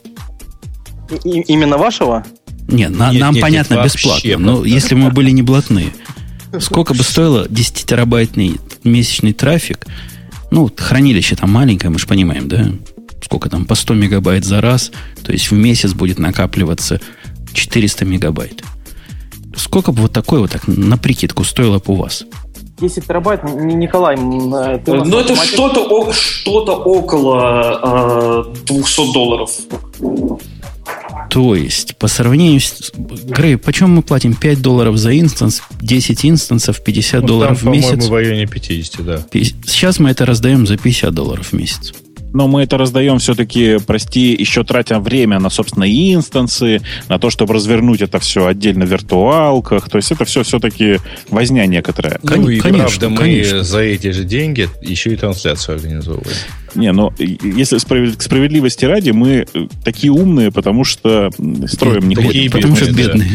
[1.25, 2.25] И, именно вашего?
[2.69, 4.39] Нет, на, нет нам нет, понятно нет, бесплатно.
[4.39, 5.93] Но если мы были не блатные.
[6.61, 9.87] Сколько бы стоило 10-терабайтный месячный трафик?
[10.51, 12.67] Ну, хранилище там маленькое, мы же понимаем, да?
[13.23, 14.93] Сколько там, по 100 мегабайт за раз.
[15.25, 17.01] То есть в месяц будет накапливаться
[17.53, 18.63] 400 мегабайт.
[19.57, 22.25] Сколько бы вот такой вот так на прикидку стоило бы у вас?
[22.79, 29.51] 10 терабайт, Николай, э, ты Ну, это что-то, что-то около э, 200 долларов.
[31.35, 32.93] То есть, по сравнению с...
[32.95, 37.75] Грей, почем мы платим 5 долларов за инстанс, 10 инстансов, 50 ну, долларов там, в
[37.75, 37.89] месяц?
[37.89, 39.27] по-моему, в районе 50, да.
[39.33, 41.93] Сейчас мы это раздаем за 50 долларов в месяц
[42.35, 47.55] но мы это раздаем все-таки, прости, еще тратя время на, собственно, инстансы, на то, чтобы
[47.55, 49.89] развернуть это все отдельно в виртуалках.
[49.89, 50.99] То есть это все все-таки
[51.31, 52.19] возня некоторая.
[52.25, 53.63] Ну и конечно, правда, мы конечно.
[53.63, 56.37] за эти же деньги еще и трансляцию организовываем.
[56.75, 58.17] Не, но если справед...
[58.17, 61.31] к справедливости ради, мы э, такие умные, потому что
[61.67, 62.51] строим не ходим.
[62.51, 63.31] Потому что бедные.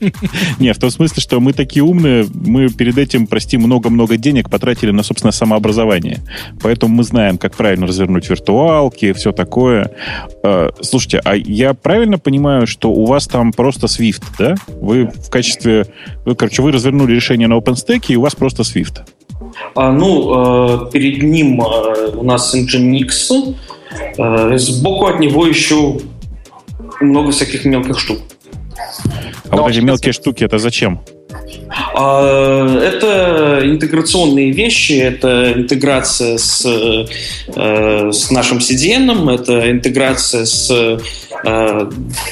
[0.58, 4.90] Не, в том смысле, что мы такие умные, мы перед этим, прости, много-много денег потратили
[4.90, 6.20] на, собственно, самообразование.
[6.62, 9.90] Поэтому мы знаем, как правильно развернуть виртуалки, все такое.
[10.42, 14.54] Э, слушайте, а я правильно понимаю, что у вас там просто Swift, да?
[14.68, 15.86] Вы в качестве...
[16.24, 19.02] Короче, вы развернули решение на OpenStack, и у вас просто Swift.
[19.74, 23.54] А, ну, э, перед ним э, у нас Nginx,
[24.18, 25.98] э, сбоку от него еще
[27.00, 28.18] много всяких мелких штук.
[29.50, 31.00] А вот эти мелкие штуки, это зачем?
[31.94, 36.62] А, это интеграционные вещи, это интеграция с,
[37.54, 40.70] с нашим CDN, это интеграция с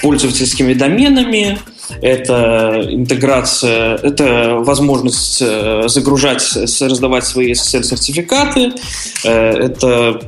[0.02, 1.58] пользовательскими доменами,
[2.02, 8.72] это интеграция, это возможность э, загружать, раздавать свои SSL-сертификаты,
[9.24, 10.20] э, это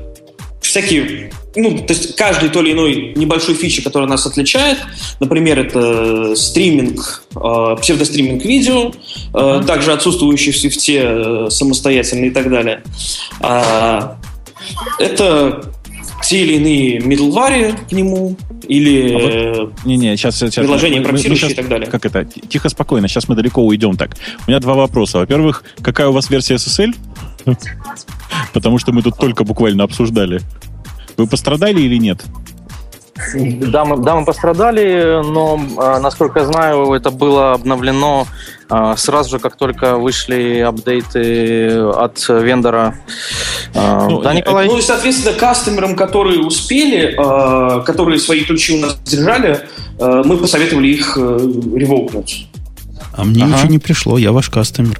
[0.62, 4.78] всякие ну, то есть каждый то или иной небольшой фичи, который нас отличает,
[5.18, 8.92] например, это стриминг, э, псевдостриминг видео,
[9.32, 9.64] uh-huh.
[9.66, 12.84] также отсутствующий в свифте самостоятельно и так далее.
[13.40, 14.16] А,
[15.00, 15.72] это
[16.30, 18.36] те или иные middleware к нему,
[18.68, 21.90] или а вот, не, не, сейчас, сейчас, приложения проксирующие и так далее.
[21.90, 22.24] Как это?
[22.24, 24.16] Тихо, спокойно, сейчас мы далеко уйдем так.
[24.46, 25.18] У меня два вопроса.
[25.18, 26.94] Во-первых, какая у вас версия SSL?
[28.52, 30.40] Потому что мы тут только буквально обсуждали.
[31.16, 32.24] Вы пострадали или нет?
[33.34, 38.26] Да, мы, да, мы пострадали, но, а, насколько я знаю, это было обновлено
[38.68, 42.96] а, сразу же, как только вышли апдейты от вендора.
[43.74, 44.66] А, ну, да, Николай?
[44.66, 47.14] Ну и, соответственно, кастомерам, которые успели,
[47.84, 49.60] которые свои ключи у нас держали,
[49.98, 51.20] мы посоветовали их э,
[51.76, 52.48] ревокнуть.
[53.12, 53.52] А мне ага.
[53.52, 54.98] ничего не пришло, я ваш кастомер.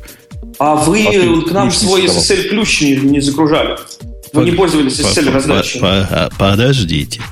[0.59, 3.79] А вы а к нам свой SSL-ключ не, не загружали?
[4.35, 5.81] Вы не пользовались SSL раздачей?
[6.39, 7.23] Подождите.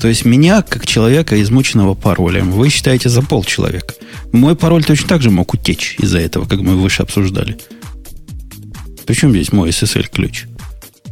[0.00, 3.94] То есть меня, как человека, измученного паролем, вы считаете за полчеловека.
[4.32, 7.58] Мой пароль точно так же мог утечь из-за этого, как мы выше обсуждали.
[9.06, 10.44] Причем здесь мой SSL-ключ?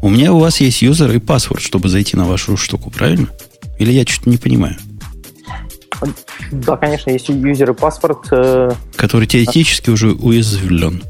[0.02, 3.28] У меня у вас есть юзер и паспорт, чтобы зайти на вашу штуку, правильно?
[3.78, 4.76] Или я что-то не понимаю?
[6.52, 8.28] Да, конечно, есть юзер и паспорт.
[8.30, 11.02] Э, Который теоретически уже уязвлен.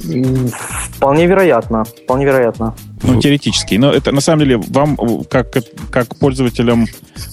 [0.00, 1.84] Вполне вероятно.
[1.84, 2.74] Вполне вероятно.
[3.02, 3.76] Ну, теоретически.
[3.76, 4.96] Но это на самом деле вам,
[5.28, 5.56] как,
[5.90, 6.86] как пользователям,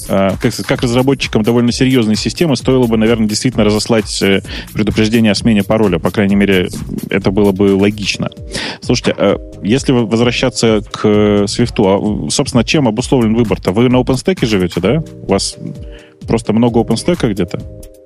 [0.10, 4.42] э, как, как разработчикам довольно серьезной системы, стоило бы, наверное, действительно разослать э,
[4.74, 6.00] предупреждение о смене пароля.
[6.00, 6.70] По крайней мере,
[7.10, 8.30] это было бы логично.
[8.82, 11.06] Слушайте, э, если возвращаться к
[11.46, 13.72] Swift, а, собственно, чем обусловлен выбор-то?
[13.72, 15.04] Вы на OpenStack живете, да?
[15.24, 15.58] У вас
[16.28, 17.60] просто много OpenStack где-то?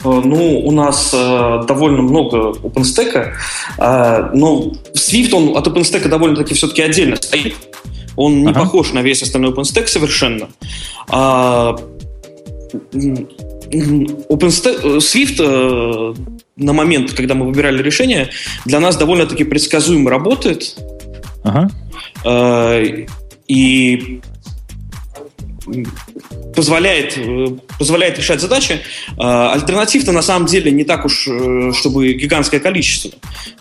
[0.04, 3.34] Ну, у нас э, довольно много OpenStack,
[3.78, 7.56] э, но Swift, он от OpenStack довольно-таки все-таки отдельно стоит.
[8.16, 8.62] Он не ага.
[8.62, 10.48] похож на весь остальной OpenStack совершенно.
[11.10, 11.76] А,
[13.72, 16.14] OpenStack, э, Swift э,
[16.56, 18.30] на момент, когда мы выбирали решение,
[18.66, 20.76] для нас довольно-таки предсказуемо работает.
[21.44, 21.70] Ага.
[22.26, 23.06] Э,
[23.48, 24.22] и
[26.56, 27.48] позволяет, э,
[27.78, 28.80] позволяет решать задачи.
[29.18, 33.12] А, альтернатив-то на самом деле не так уж, э, чтобы гигантское количество.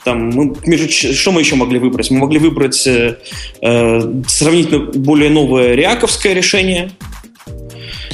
[0.04, 0.56] Там мы,
[0.88, 2.10] что мы еще могли выбрать?
[2.10, 3.16] Мы могли выбрать э,
[3.60, 6.90] сравнительно более новое реаковское решение,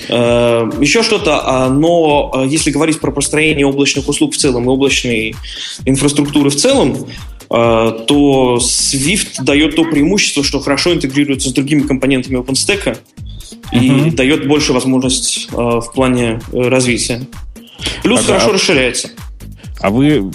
[0.06, 5.34] еще что-то, а, но если говорить про построение облачных услуг в целом и облачной
[5.86, 7.06] инфраструктуры в целом,
[7.48, 12.98] то Swift дает то преимущество, что хорошо интегрируется с другими компонентами OpenStack,
[13.72, 14.10] и угу.
[14.12, 17.26] дает больше возможность э, в плане э, развития.
[18.02, 18.34] Плюс ага.
[18.34, 19.10] хорошо расширяется.
[19.80, 20.30] А вы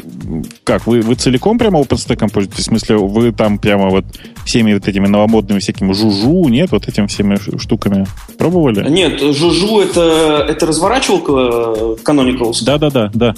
[0.64, 0.86] как?
[0.86, 2.66] Вы, вы целиком прямо OpenStack пользуетесь?
[2.66, 4.06] В смысле, вы там прямо вот
[4.46, 6.72] всеми вот этими новомодными всякими жужу, нет?
[6.72, 8.06] Вот этими всеми штуками
[8.38, 8.88] пробовали?
[8.88, 12.64] Нет, жужу это, это разворачивалка э, Canonicals?
[12.64, 13.10] Да-да-да.
[13.14, 13.34] да.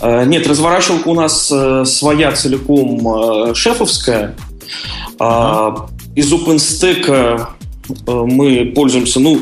[0.00, 1.52] Э, нет, разворачивалка у нас
[1.84, 4.36] своя целиком шефовская.
[5.18, 5.88] Ага.
[6.14, 7.55] Из OpenStack
[8.06, 9.40] мы пользуемся ну,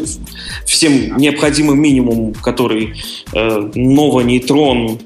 [0.67, 2.95] всем необходимым минимумом, который
[3.33, 5.01] э, Nova, Neutron,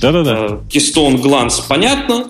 [0.00, 0.60] Да-да-да.
[0.68, 2.28] Keystone, Glance, понятно.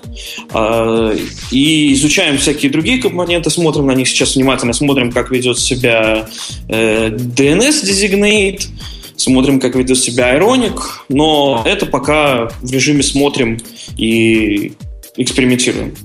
[1.51, 6.27] И изучаем всякие другие компоненты, смотрим на них сейчас внимательно, смотрим, как ведет себя
[6.67, 8.67] DNS Designate,
[9.15, 13.59] смотрим, как ведет себя Ironic, но это пока в режиме смотрим
[13.97, 14.73] и
[15.17, 15.95] экспериментируем.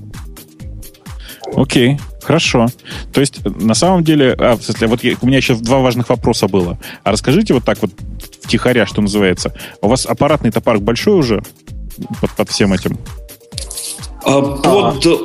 [1.54, 1.98] Окей,
[2.28, 2.66] хорошо.
[3.14, 6.10] То есть, на самом деле, а, в смысле, вот я, у меня еще два важных
[6.10, 6.78] вопроса было.
[7.02, 7.90] А расскажите вот так вот
[8.42, 9.54] втихаря, что называется.
[9.80, 11.42] У вас аппаратный-то парк большой уже
[12.20, 12.98] под, под всем этим?
[14.26, 15.18] А, под а.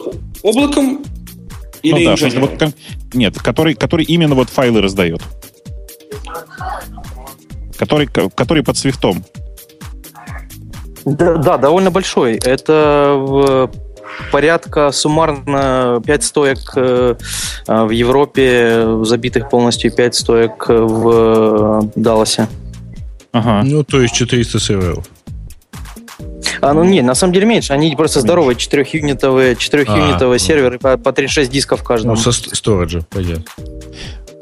[0.43, 1.03] облаком
[1.81, 2.73] или ну, да, смысле, вот,
[3.13, 5.21] Нет, который, который именно вот файлы раздает.
[7.77, 9.25] Который, который под свифтом.
[11.03, 12.39] Да, да, довольно большой.
[12.45, 13.69] Это в
[14.32, 17.16] порядка суммарно 5 стоек э,
[17.68, 22.47] в Европе, забитых полностью 5 стоек в Далласе.
[23.32, 23.64] Ага.
[23.64, 25.05] Ну, то есть 400 серверов.
[26.61, 27.74] А, ну нет, на самом деле меньше.
[27.74, 32.16] Они просто здоровые, 4-юнитовые, 4-юнитовые а, серверы по, по 36 дисков каждому.
[32.16, 33.01] Ну, со сториджа,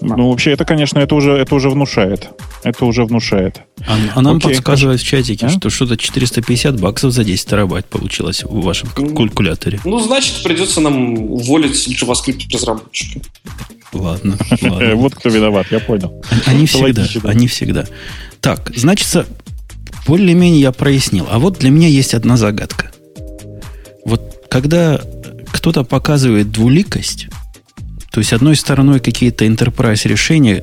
[0.01, 0.17] пойдет.
[0.17, 2.29] Ну, вообще, это, конечно, это уже, это уже внушает.
[2.63, 3.61] Это уже внушает.
[3.87, 5.49] А, а нам Окей, подсказывают в чатике, а?
[5.49, 9.79] что что-то 450 баксов за 10 терабайт получилось в вашем калькуляторе.
[9.85, 13.21] Ну, значит, придется нам уволить JavaScript разработчика.
[13.93, 14.95] Ладно, ладно.
[14.95, 16.23] Вот кто виноват, я понял.
[16.45, 17.85] Они всегда, они всегда.
[18.39, 19.27] Так, значит,
[20.07, 21.27] более-менее я прояснил.
[21.29, 22.91] А вот для меня есть одна загадка.
[24.05, 24.99] Вот когда
[25.51, 27.27] кто-то показывает двуликость,
[28.11, 30.61] то есть, одной стороной какие-то enterprise решения,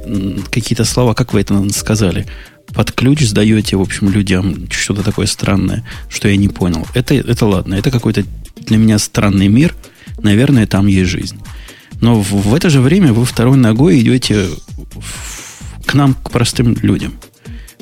[0.50, 2.26] какие-то слова, как вы это сказали,
[2.74, 6.86] под ключ сдаете, в общем, людям что-то такое странное, что я не понял.
[6.92, 8.24] Это, это ладно, это какой-то
[8.60, 9.74] для меня странный мир,
[10.22, 11.40] наверное, там есть жизнь.
[12.02, 14.46] Но в, в это же время вы второй ногой идете
[14.76, 17.14] в, к нам, к простым людям.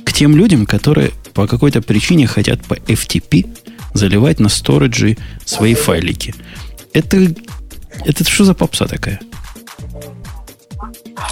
[0.04, 3.56] К тем людям, которые по какой-то причине хотят по FTP
[3.94, 6.34] заливать на сториджи свои файлики.
[6.92, 7.34] Это,
[8.04, 9.20] это что за попса такая?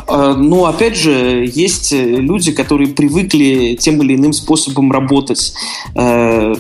[0.07, 5.55] А, ну, опять же, есть э, люди, которые привыкли тем или иным способом работать.
[5.95, 6.55] Э,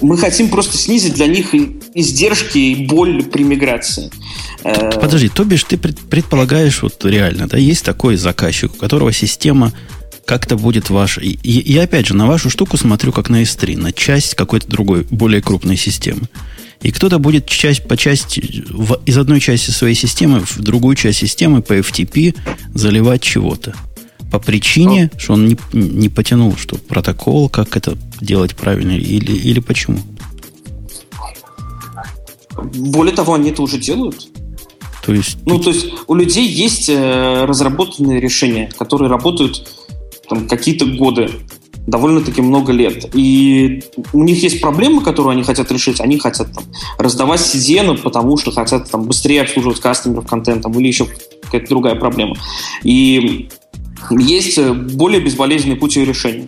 [0.00, 1.54] мы хотим просто снизить для них
[1.94, 4.10] издержки и боль при миграции.
[4.64, 9.72] Э, подожди, то бишь ты предполагаешь, вот реально, да, есть такой заказчик, у которого система
[10.24, 11.20] как-то будет ваша.
[11.20, 15.06] И, и, опять же на вашу штуку смотрю как на S3, на часть какой-то другой,
[15.10, 16.22] более крупной системы.
[16.84, 21.18] И кто-то будет часть по части, в, из одной части своей системы в другую часть
[21.18, 22.36] системы по FTP
[22.74, 23.74] заливать чего-то.
[24.30, 25.18] По причине, а.
[25.18, 29.98] что он не, не потянул, что протокол, как это делать правильно, или, или почему?
[32.74, 34.28] Более того, они это уже делают.
[35.06, 39.66] То есть, ну, то есть у людей есть э, разработанные решения, которые работают
[40.28, 41.30] там, какие-то годы
[41.86, 43.14] довольно-таки много лет.
[43.14, 43.82] И
[44.12, 46.00] у них есть проблемы, которые они хотят решить.
[46.00, 46.64] Они хотят там,
[46.98, 51.06] раздавать CDN, потому что хотят там, быстрее обслуживать кастомеров контентом или еще
[51.42, 52.36] какая-то другая проблема.
[52.82, 53.48] И
[54.10, 56.46] есть более безболезненный путь ее решения.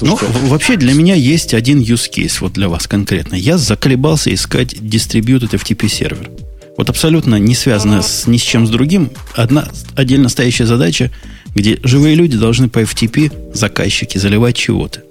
[0.00, 3.36] Ну, вообще для меня есть один use case, вот для вас конкретно.
[3.36, 6.30] Я заколебался искать distributed FTP сервер.
[6.76, 9.10] Вот абсолютно не связано с, ни с чем с другим.
[9.34, 11.12] Одна отдельно стоящая задача
[11.54, 15.02] где живые люди должны по FTP, заказчики, заливать чего-то.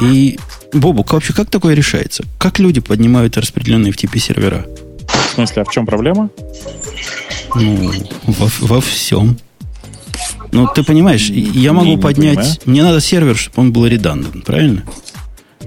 [0.00, 0.38] И,
[0.72, 2.24] Бобук, вообще как такое решается?
[2.38, 4.66] Как люди поднимают распределенные FTP сервера?
[5.08, 6.30] В смысле, а в чем проблема?
[7.54, 7.92] Ну,
[8.24, 9.38] во, во всем.
[10.52, 12.36] Ну, ты понимаешь, я могу не, поднять...
[12.36, 12.58] Понимаю.
[12.66, 14.84] Мне надо сервер, чтобы он был редандантен, правильно?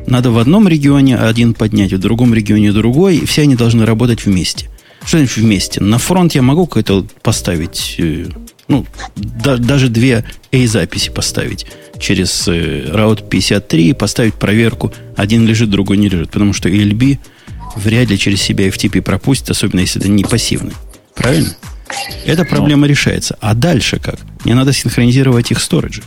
[0.08, 4.26] Надо в одном регионе один поднять, в другом регионе другой, и все они должны работать
[4.26, 4.70] вместе.
[5.06, 5.82] Что значит вместе?
[5.82, 8.26] На фронт я могу какой-то поставить э,
[8.72, 11.66] ну, да, даже две A-записи поставить
[12.00, 17.20] через э, Route 53 и поставить проверку, один лежит, другой не лежит, потому что ELB
[17.76, 20.74] вряд ли через себя FTP пропустит, особенно если это не пассивный.
[21.16, 21.56] Правильно?
[22.26, 22.88] Эта проблема Но.
[22.88, 23.38] решается.
[23.42, 24.16] А дальше как?
[24.46, 26.02] Мне надо синхронизировать их сториджи.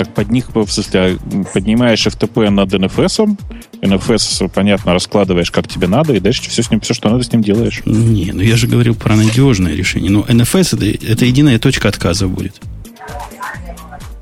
[0.00, 3.36] Так под них, в смысле, а, поднимаешь FTP над NFS,
[3.82, 7.30] NFS, понятно, раскладываешь, как тебе надо, и дальше все с ним, все, что надо, с
[7.30, 7.82] ним делаешь.
[7.84, 10.10] Не, ну я же говорил про надежное решение.
[10.10, 12.62] Но NFS это, это единая точка отказа будет.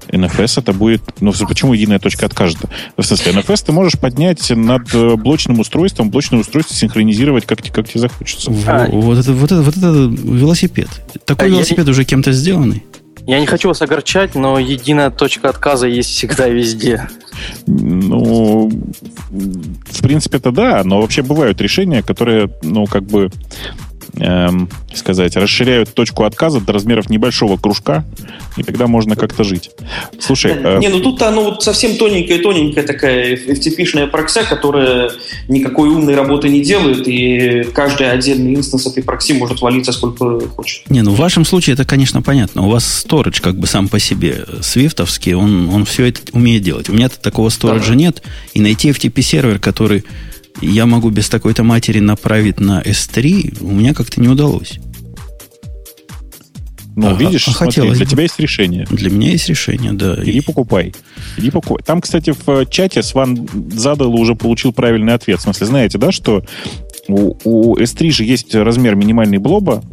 [0.09, 1.01] NFS это будет...
[1.20, 2.59] Ну, почему единая точка отказа?
[2.97, 7.89] В смысле, NFS ты можешь поднять над э, блочным устройством, блочное устройство синхронизировать, как, как
[7.89, 8.53] тебе захочется.
[8.66, 10.89] А, вот, это, вот, это, вот это велосипед.
[11.24, 11.93] Такой а велосипед я...
[11.93, 12.83] уже кем-то сделанный.
[13.29, 17.07] Я не хочу вас огорчать, но единая точка отказа есть всегда везде.
[17.66, 18.70] Ну,
[19.31, 23.31] в принципе, это да, но вообще бывают решения, которые, ну, как бы
[24.16, 28.04] эм, сказать, расширяют точку отказа до размеров небольшого кружка,
[28.56, 29.70] и тогда можно как-то жить.
[30.20, 30.52] Слушай...
[30.56, 30.78] Э...
[30.78, 35.11] Не, ну тут-то оно вот совсем тоненькая-тоненькая такая FTP-шная прокся, которая
[35.48, 40.88] никакой умной работы не делает, и каждый отдельный инстанс этой прокси может валиться сколько хочет.
[40.90, 42.66] Не, ну в вашем случае это, конечно, понятно.
[42.66, 46.88] У вас сторож как бы сам по себе свифтовский, он, он все это умеет делать.
[46.88, 47.94] У меня-то такого сториджа да.
[47.94, 48.22] нет,
[48.54, 50.04] и найти FTP-сервер, который
[50.61, 54.78] я могу без такой-то матери направить на S3, у меня как-то не удалось.
[56.96, 58.11] Ну, а, видишь, а смотри, хотелось для бы.
[58.11, 58.84] тебя есть решение.
[58.90, 60.18] Для меня есть решение, да.
[60.24, 60.92] Иди покупай.
[61.36, 61.84] Иди покупай.
[61.86, 65.38] Там, кстати, в чате Сван задал и уже получил правильный ответ.
[65.38, 66.42] В смысле, знаете, да, что
[67.06, 69.84] у, у S3 же есть размер минимальный блоба,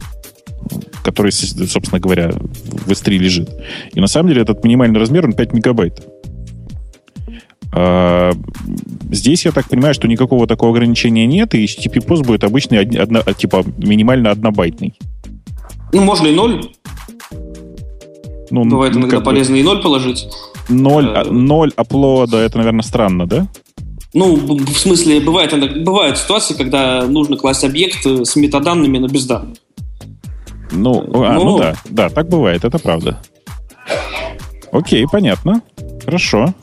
[1.04, 3.52] который, собственно говоря, в S3 лежит.
[3.94, 6.04] И на самом деле этот минимальный размер, он 5 мегабайт.
[7.78, 8.32] А,
[9.12, 13.22] здесь я так понимаю, что никакого такого ограничения нет, и HTTP пост будет обычный, одно,
[13.22, 14.98] типа минимально однобайтный.
[15.92, 16.70] Ну, можно и ноль.
[18.50, 19.60] Ну, Бывает ну, иногда полезно бы...
[19.60, 20.28] и ноль положить.
[20.70, 23.48] Ноль, а, ноль аплода, это, наверное, странно, да?
[24.14, 29.58] Ну, в смысле, бывает, бывают ситуации, когда нужно класть объект с метаданными, но без данных.
[30.72, 33.22] Ну, а, ну, ну да, да, так бывает, это правда.
[34.72, 35.62] Окей, понятно.
[36.06, 36.54] Хорошо.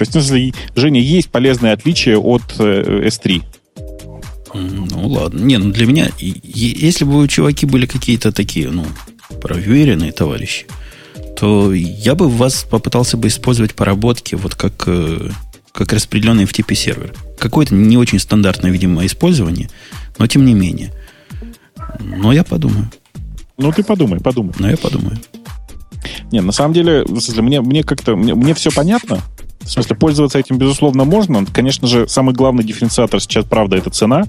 [0.00, 3.42] То есть, в смысле, Женя, есть полезное отличие от э, S3?
[4.54, 5.44] Ну, ладно.
[5.44, 8.86] Не, ну для меня, если бы у чуваки были какие-то такие, ну,
[9.42, 10.64] проверенные товарищи,
[11.36, 15.32] то я бы вас попытался бы использовать поработки вот как, э,
[15.72, 17.12] как распределенный FTP сервер.
[17.38, 19.68] Какое-то не очень стандартное, видимо, использование,
[20.16, 20.94] но тем не менее.
[21.98, 22.90] Но я подумаю.
[23.58, 24.54] Ну, ты подумай, подумай.
[24.58, 25.18] Но я подумаю.
[26.32, 27.04] Не, на самом деле,
[27.36, 29.20] мне, мне как-то, мне, мне все понятно,
[29.60, 31.44] в смысле, пользоваться этим, безусловно, можно.
[31.46, 34.24] Конечно же, самый главный дифференциатор сейчас, правда, это цена.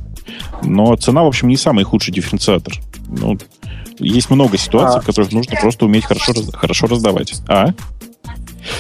[0.64, 2.74] Но цена, в общем, не самый худший дифференциатор.
[3.08, 3.38] Ну,
[4.00, 5.02] есть много ситуаций, а...
[5.02, 7.42] в которых нужно просто уметь хорошо, хорошо раздавать.
[7.48, 7.70] А?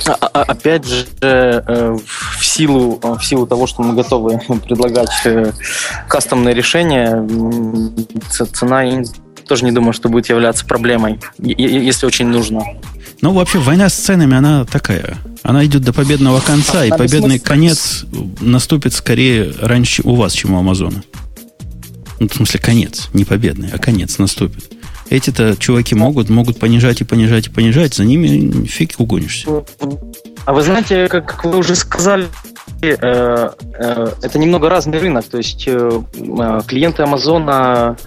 [0.08, 1.98] А, а, опять же, э,
[2.38, 5.52] в силу, в силу того, что мы готовы предлагать э,
[6.08, 7.28] кастомные решения,
[8.30, 9.04] цена
[9.48, 12.64] тоже не думаю, что будет являться проблемой, если очень нужно.
[13.22, 15.18] Ну, вообще, война с ценами, она такая.
[15.44, 18.06] Она идет до победного конца, и победный конец
[18.40, 21.04] наступит скорее раньше у вас, чем у Амазона.
[22.20, 23.10] Ну, в смысле, конец.
[23.14, 24.72] Не победный, а конец наступит.
[25.10, 29.66] Эти-то чуваки могут, могут понижать и понижать и понижать, за ними фиг угонишься.
[30.46, 32.28] А вы знаете, как, вы уже сказали,
[32.82, 35.26] э, э, это немного разный рынок.
[35.26, 36.02] То есть э,
[36.68, 37.98] клиенты Амазона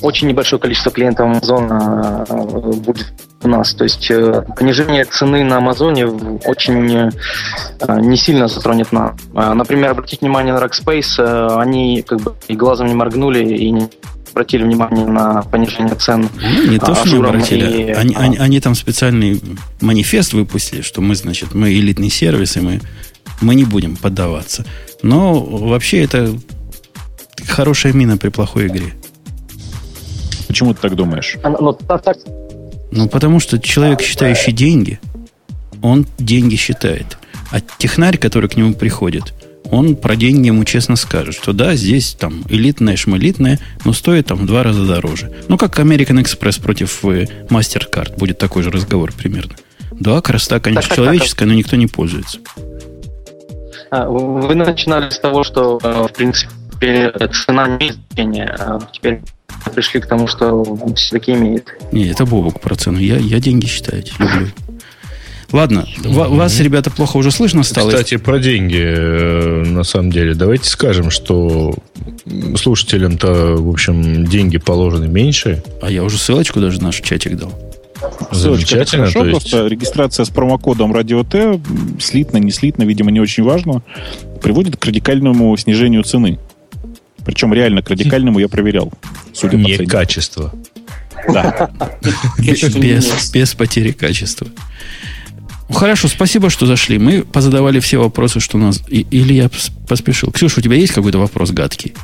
[0.00, 3.12] очень небольшое количество клиентов Амазона будет
[3.42, 3.74] у нас.
[3.74, 7.10] То есть э, понижение цены на Амазоне очень э,
[8.00, 9.12] не сильно затронет нас.
[9.32, 13.88] Например, обратите внимание на Rackspace, они как бы и глазом не моргнули и не
[14.32, 16.28] обратили внимание на понижение цен.
[16.40, 17.82] Ну, не то, что не обратили.
[17.82, 17.90] И...
[17.92, 19.40] Они, они, они там специальный
[19.80, 22.80] манифест выпустили, что мы, значит, мы элитный сервис, и мы,
[23.40, 24.64] мы не будем поддаваться.
[25.02, 26.34] Но вообще это
[27.46, 28.94] хорошая мина при плохой игре.
[30.48, 31.36] Почему ты так думаешь?
[31.42, 32.16] Ну, так, так.
[32.92, 35.00] Ну, потому что человек, считающий деньги,
[35.80, 37.18] он деньги считает.
[37.50, 39.32] А технарь, который к нему приходит,
[39.70, 44.38] он про деньги ему честно скажет, что да, здесь там элитное, шмалитное, но стоит там
[44.38, 45.32] в два раза дороже.
[45.48, 48.18] Ну, как American Express против э, MasterCard.
[48.18, 49.54] Будет такой же разговор примерно.
[49.92, 52.38] Да, красота, конечно, так, человеческая, так, но никто не пользуется.
[53.90, 58.54] А, вы начинали с того, что, э, в принципе, цена не значения.
[58.58, 59.22] А теперь
[59.74, 60.64] пришли к тому, что
[60.96, 61.74] все-таки имеет.
[61.92, 62.98] Не, это Бобок про цену.
[62.98, 64.48] Я, я деньги считать люблю.
[65.52, 66.34] Ладно, mm-hmm.
[66.34, 67.90] вас, ребята, плохо уже слышно стало.
[67.90, 70.34] Кстати, про деньги, э, на самом деле.
[70.34, 71.74] Давайте скажем, что
[72.56, 75.62] слушателям-то, в общем, деньги положены меньше.
[75.82, 77.52] А я уже ссылочку даже в наш чатик дал.
[78.32, 79.30] Ссылочка это хорошо, есть...
[79.30, 81.60] просто регистрация с промокодом радио Т,
[82.00, 83.82] слитно, не слитно, видимо, не очень важно,
[84.42, 86.38] приводит к радикальному снижению цены.
[87.24, 88.92] Причем реально к радикальному я проверял.
[89.32, 90.52] Судя Не по качество.
[91.32, 91.70] Да.
[92.38, 94.48] Без, без потери качества.
[95.68, 96.98] Ну, хорошо, спасибо, что зашли.
[96.98, 98.82] Мы позадавали все вопросы, что у нас...
[98.88, 99.50] Или я
[99.88, 100.30] поспешил.
[100.30, 101.94] Ксюша, у тебя есть какой-то вопрос гадкий?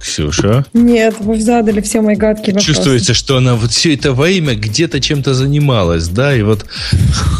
[0.00, 0.64] Ксюша?
[0.74, 2.66] Нет, вы задали все мои гадкие вопросы.
[2.66, 6.66] Чувствуется, что она вот все это время где-то чем-то занималась, да, и вот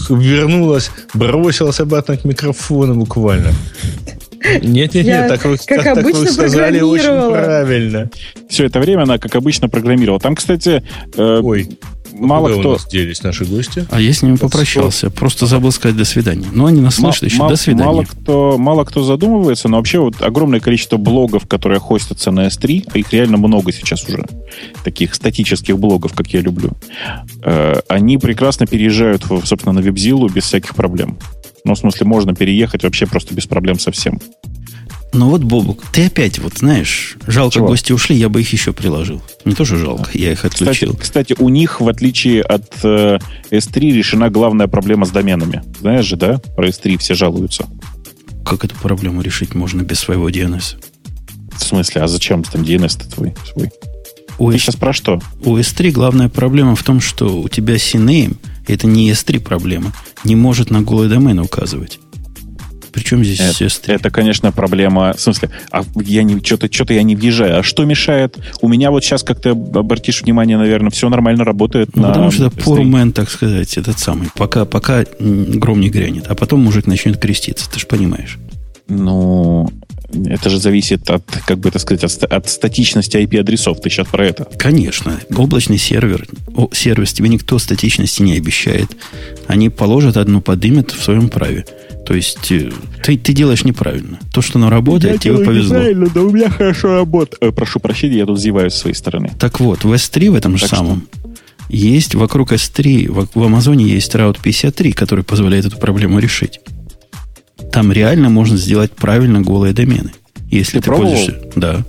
[0.09, 3.53] вернулась, бросилась обратно к микрофону буквально.
[4.63, 8.11] Нет, нет, нет, так вы, как так, обычно так вы сказали очень правильно.
[8.49, 10.21] Все это время она, как обычно, программировала.
[10.21, 10.83] Там, кстати,
[11.17, 11.69] э, Ой.
[12.13, 12.71] мало кто...
[12.71, 13.87] у нас делись наши гости?
[13.91, 15.11] А я с ними попрощался.
[15.11, 16.47] Просто забыл сказать до свидания.
[16.53, 17.39] Но они нас слышат еще.
[17.39, 17.85] Мало, до свидания.
[17.85, 22.91] Мало кто, мало кто задумывается, но вообще вот огромное количество блогов, которые хостятся на S3,
[22.93, 24.25] а их реально много сейчас уже,
[24.85, 26.71] таких статических блогов, как я люблю,
[27.43, 31.19] э, они прекрасно переезжают, собственно, на WebZilla без всяких проблем.
[31.65, 34.21] Ну, в смысле, можно переехать вообще просто без проблем совсем.
[35.15, 37.69] Ну вот, Бобук, ты опять, вот знаешь, жалко Чего?
[37.69, 39.23] гости ушли, я бы их еще приложил.
[39.45, 40.95] Не тоже жалко, я их отключил.
[40.95, 43.19] Кстати, кстати у них, в отличие от э,
[43.51, 45.63] S3, решена главная проблема с доменами.
[45.81, 46.39] Знаешь же, да?
[46.57, 47.67] Про S3 все жалуются.
[48.45, 50.77] Как эту проблему решить можно без своего DNS?
[51.57, 53.71] В смысле, а зачем там DNS-то твой свой?
[54.39, 54.63] У Ты S...
[54.63, 55.21] сейчас про что?
[55.43, 58.37] У S3 главная проблема в том, что у тебя CNAME,
[58.75, 59.93] это не S3 проблема,
[60.25, 62.01] не может на голый домен указывать.
[62.93, 63.95] Причем здесь это, S3?
[63.95, 65.13] Это, конечно, проблема.
[65.13, 67.61] В смысле, а я не, что-то, что-то я не въезжаю.
[67.61, 68.39] А что мешает?
[68.61, 71.95] У меня вот сейчас, как ты обратишь внимание, наверное, все нормально работает.
[71.95, 74.29] Ну, на потому что это poor так сказать, этот самый.
[74.35, 76.27] Пока, пока гром не грянет.
[76.29, 77.71] А потом мужик начнет креститься.
[77.71, 78.39] Ты же понимаешь.
[78.89, 79.71] Ну,
[80.11, 83.81] это же зависит от, как бы это сказать, от, от статичности IP-адресов.
[83.81, 84.45] Ты сейчас про это?
[84.59, 85.21] Конечно.
[85.35, 88.89] Облачный сервер, о, сервис тебе никто статичности не обещает.
[89.47, 91.67] Они положат одну, подымет в своем праве.
[92.07, 92.71] То есть э,
[93.05, 94.19] ты, ты делаешь неправильно.
[94.33, 95.77] То, что оно работает, я тебе повезло.
[95.77, 97.43] Неправильно, но у меня хорошо работает.
[97.43, 99.31] Э, прошу прощения, я тут зеваю с своей стороны.
[99.39, 101.31] Так вот, в S3 в этом же так самом что?
[101.69, 106.61] есть вокруг S3, в, в Амазоне есть Route 53, который позволяет эту проблему решить.
[107.73, 110.13] Там реально можно сделать правильно голые домены.
[110.51, 111.41] Если ты, ты пользуешься.
[111.57, 111.85] Да.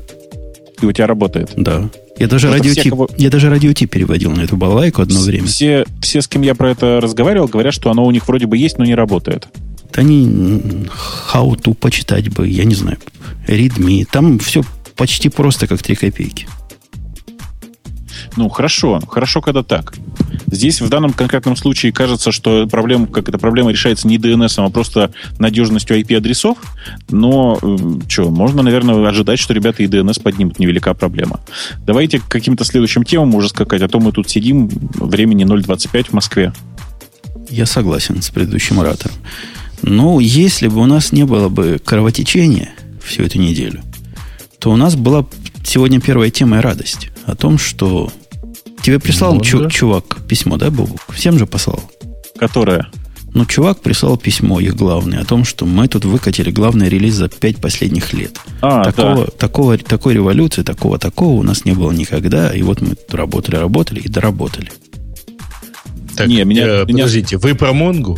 [0.81, 1.51] И у тебя работает.
[1.55, 1.89] Да.
[2.17, 3.09] Я даже, радио все, кого...
[3.17, 5.47] я даже радио переводил на эту балалайку одно время.
[5.47, 8.57] Все, все, с кем я про это разговаривал, говорят, что оно у них вроде бы
[8.57, 9.47] есть, но не работает.
[9.93, 10.25] Да они
[11.33, 12.97] how to почитать бы, я не знаю,
[13.47, 14.05] readme.
[14.11, 14.63] Там все
[14.97, 16.47] почти просто как 3 копейки.
[18.39, 19.01] Ну, хорошо.
[19.05, 19.93] Хорошо, когда так.
[20.47, 24.69] Здесь в данном конкретном случае кажется, что проблема, как эта проблема решается не DNS, а
[24.69, 26.57] просто надежностью IP-адресов.
[27.09, 27.59] Но
[28.07, 30.57] что, можно, наверное, ожидать, что ребята и DNS поднимут.
[30.57, 31.41] Невелика проблема.
[31.85, 36.13] Давайте к каким-то следующим темам уже скакать, а то мы тут сидим, времени 0.25 в
[36.13, 36.53] Москве.
[37.49, 39.17] Я согласен с предыдущим оратором.
[39.81, 42.69] Ну, если бы у нас не было бы кровотечения
[43.03, 43.81] всю эту неделю,
[44.59, 45.25] то у нас была
[45.65, 48.11] сегодня первая тема и радость о том, что
[48.81, 49.69] тебе прислал ну, чу- да.
[49.69, 50.99] чувак письмо, да, Бобук?
[51.13, 51.81] Всем же послал.
[52.37, 52.87] Которое?
[53.33, 57.29] Ну, чувак прислал письмо, их главное, о том, что мы тут выкатили главный релиз за
[57.29, 58.39] пять последних лет.
[58.61, 59.31] А, такого, да.
[59.37, 62.51] такого, такой революции, такого, такого у нас не было никогда.
[62.51, 64.71] И вот мы работали, работали и доработали.
[66.15, 67.03] Так, не, меня, э, меня...
[67.03, 68.17] подождите, вы про Монгу?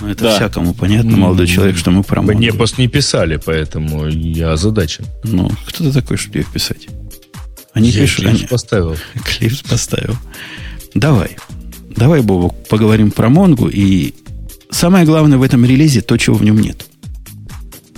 [0.00, 0.36] Ну, это да.
[0.36, 2.38] всякому понятно, молодой человек, что мы про Монгу.
[2.38, 5.04] Мне просто не писали, поэтому я озадачен.
[5.24, 6.88] Ну, кто ты такой, чтобы их писать?
[7.76, 8.24] Они я пишут...
[8.24, 8.46] Клипс они...
[8.48, 8.96] поставил.
[9.24, 10.16] Клипс поставил.
[10.94, 11.36] Давай.
[11.94, 13.68] Давай, Бобок, поговорим про Монгу.
[13.68, 14.14] И
[14.70, 16.86] самое главное в этом релизе то, чего в нем нет.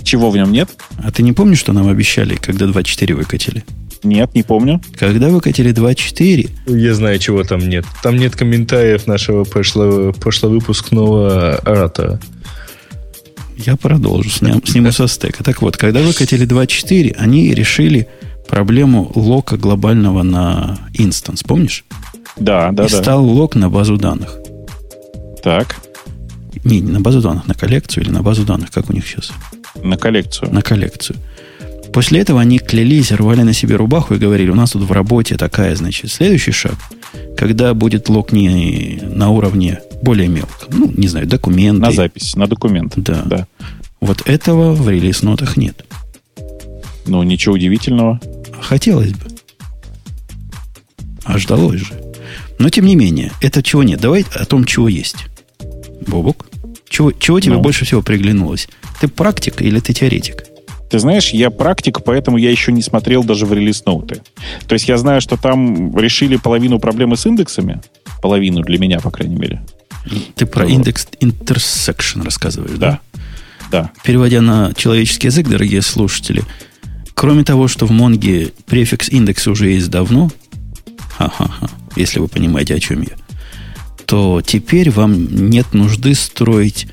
[0.03, 0.69] Чего в нем нет?
[1.01, 3.63] А ты не помнишь, что нам обещали, когда 2.4 выкатили?
[4.03, 4.81] Нет, не помню.
[4.97, 6.77] Когда выкатили 2.4...
[6.77, 7.85] Я знаю, чего там нет.
[8.03, 12.19] Там нет комментариев нашего прошлого, прошловыпускного оратора.
[13.55, 15.41] Я продолжу, сним, сниму со стека.
[15.45, 18.09] Так вот, когда выкатили 2.4, они решили
[18.49, 21.85] проблему лока глобального на инстанс, помнишь?
[22.35, 23.01] Да, да, И да.
[23.01, 24.37] стал лок на базу данных.
[25.43, 25.75] Так.
[26.63, 29.31] Не, не на базу данных, на коллекцию или на базу данных, как у них сейчас?
[29.81, 30.53] На коллекцию.
[30.53, 31.17] На коллекцию.
[31.93, 35.37] После этого они клялись, рвали на себе рубаху и говорили, у нас тут в работе
[35.37, 36.75] такая, значит, следующий шаг,
[37.37, 41.81] когда будет лог не на уровне более мелко, ну, не знаю, документы.
[41.81, 42.93] На запись, на документ.
[42.97, 43.23] Да.
[43.25, 43.47] да.
[44.01, 45.83] Вот этого в релиз-нотах нет.
[47.05, 48.19] Ну, ничего удивительного.
[48.61, 49.25] Хотелось бы.
[51.23, 51.93] А ждалось же.
[52.57, 53.99] Но, тем не менее, это чего нет.
[54.01, 55.27] Давай о том, чего есть.
[56.07, 56.47] Бобок,
[56.89, 57.61] чего, чего тебе ну.
[57.61, 58.67] больше всего приглянулось?
[58.99, 60.45] Ты практик или ты теоретик?
[60.89, 64.21] Ты знаешь, я практик, поэтому я еще не смотрел даже в релиз-ноуты.
[64.67, 67.79] То есть я знаю, что там решили половину проблемы с индексами.
[68.21, 69.61] Половину для меня, по крайней мере.
[70.35, 72.99] Ты про индекс intersection рассказываешь, да?
[73.71, 73.91] Да.
[74.03, 76.43] Переводя на человеческий язык, дорогие слушатели,
[77.19, 80.31] кроме того, что в Монге префикс индекса уже есть давно,
[81.17, 83.15] ха-ха-ха, если вы понимаете, о чем я,
[84.05, 86.87] то теперь вам нет нужды строить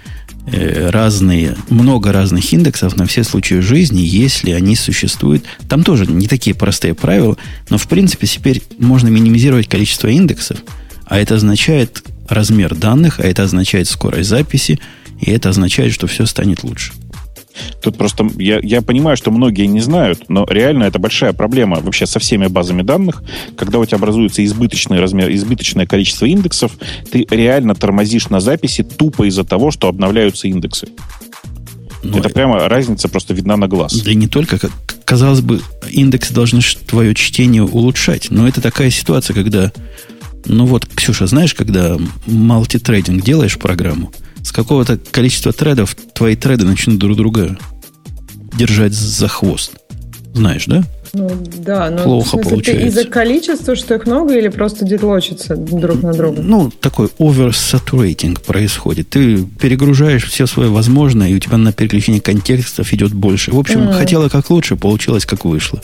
[0.49, 5.45] Э, разные, много разных индексов на все случаи жизни, если они существуют.
[5.68, 7.37] Там тоже не такие простые правила,
[7.68, 10.59] но в принципе теперь можно минимизировать количество индексов,
[11.05, 14.79] а это означает размер данных, а это означает скорость записи,
[15.20, 16.93] и это означает, что все станет лучше.
[17.82, 22.07] Тут просто я, я понимаю, что многие не знают, но реально это большая проблема вообще
[22.07, 23.22] со всеми базами данных.
[23.57, 26.72] Когда у тебя образуется избыточный размер, избыточное количество индексов,
[27.11, 30.88] ты реально тормозишь на записи тупо из-за того, что обновляются индексы.
[32.02, 33.94] Но это прямо разница просто видна на глаз.
[34.02, 34.59] Да и не только.
[35.04, 38.28] Казалось бы, индексы должны твое чтение улучшать.
[38.30, 39.72] Но это такая ситуация, когда...
[40.44, 41.96] Ну вот, Ксюша, знаешь, когда
[42.26, 44.12] мультитрейдинг делаешь программу,
[44.47, 47.59] с какого-то количества тредов твои треды начнут друг друга
[48.57, 49.72] держать за хвост.
[50.34, 50.84] Знаешь, да?
[51.14, 52.86] Ну, да, но Плохо смысле, получается.
[52.86, 56.42] из-за количества, что их много, или просто дедлочится друг на друга?
[56.42, 59.11] Ну, такой oversaturating происходит.
[59.11, 63.51] Ты перегружаешь все свое возможное, и у тебя на переключение контекстов идет больше.
[63.51, 63.94] В общем, mm.
[63.94, 65.82] хотела как лучше, получилось как вышло.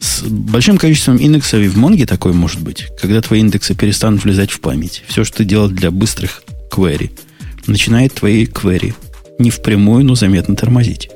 [0.00, 4.50] С большим количеством индексов и в Монге такой может быть, когда твои индексы перестанут влезать
[4.50, 5.02] в память.
[5.06, 7.10] Все, что ты делал для быстрых query–
[7.66, 8.94] начинает твои query
[9.38, 11.10] не впрямую, но заметно тормозить.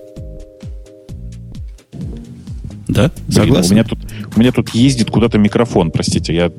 [2.89, 3.13] Да?
[3.29, 3.71] Согласен?
[3.71, 3.99] у, меня тут,
[4.35, 6.35] у меня тут ездит куда-то микрофон, простите.
[6.35, 6.51] Я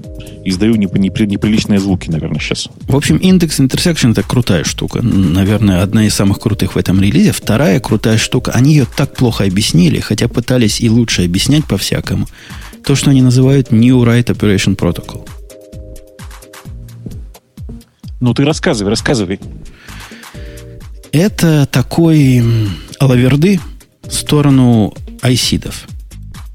[0.45, 2.69] издаю непри, неприличные звуки, наверное, сейчас.
[2.87, 5.01] В общем, индекс intersection это крутая штука.
[5.01, 7.33] Наверное, одна из самых крутых в этом релизе.
[7.33, 8.51] Вторая крутая штука.
[8.53, 12.27] Они ее так плохо объяснили, хотя пытались и лучше объяснять по-всякому.
[12.85, 15.27] То, что они называют New Write Operation Protocol.
[18.21, 19.39] Ну, ты рассказывай, рассказывай.
[21.11, 22.41] Это такой
[22.99, 23.59] алаверды
[24.03, 25.87] в сторону айсидов,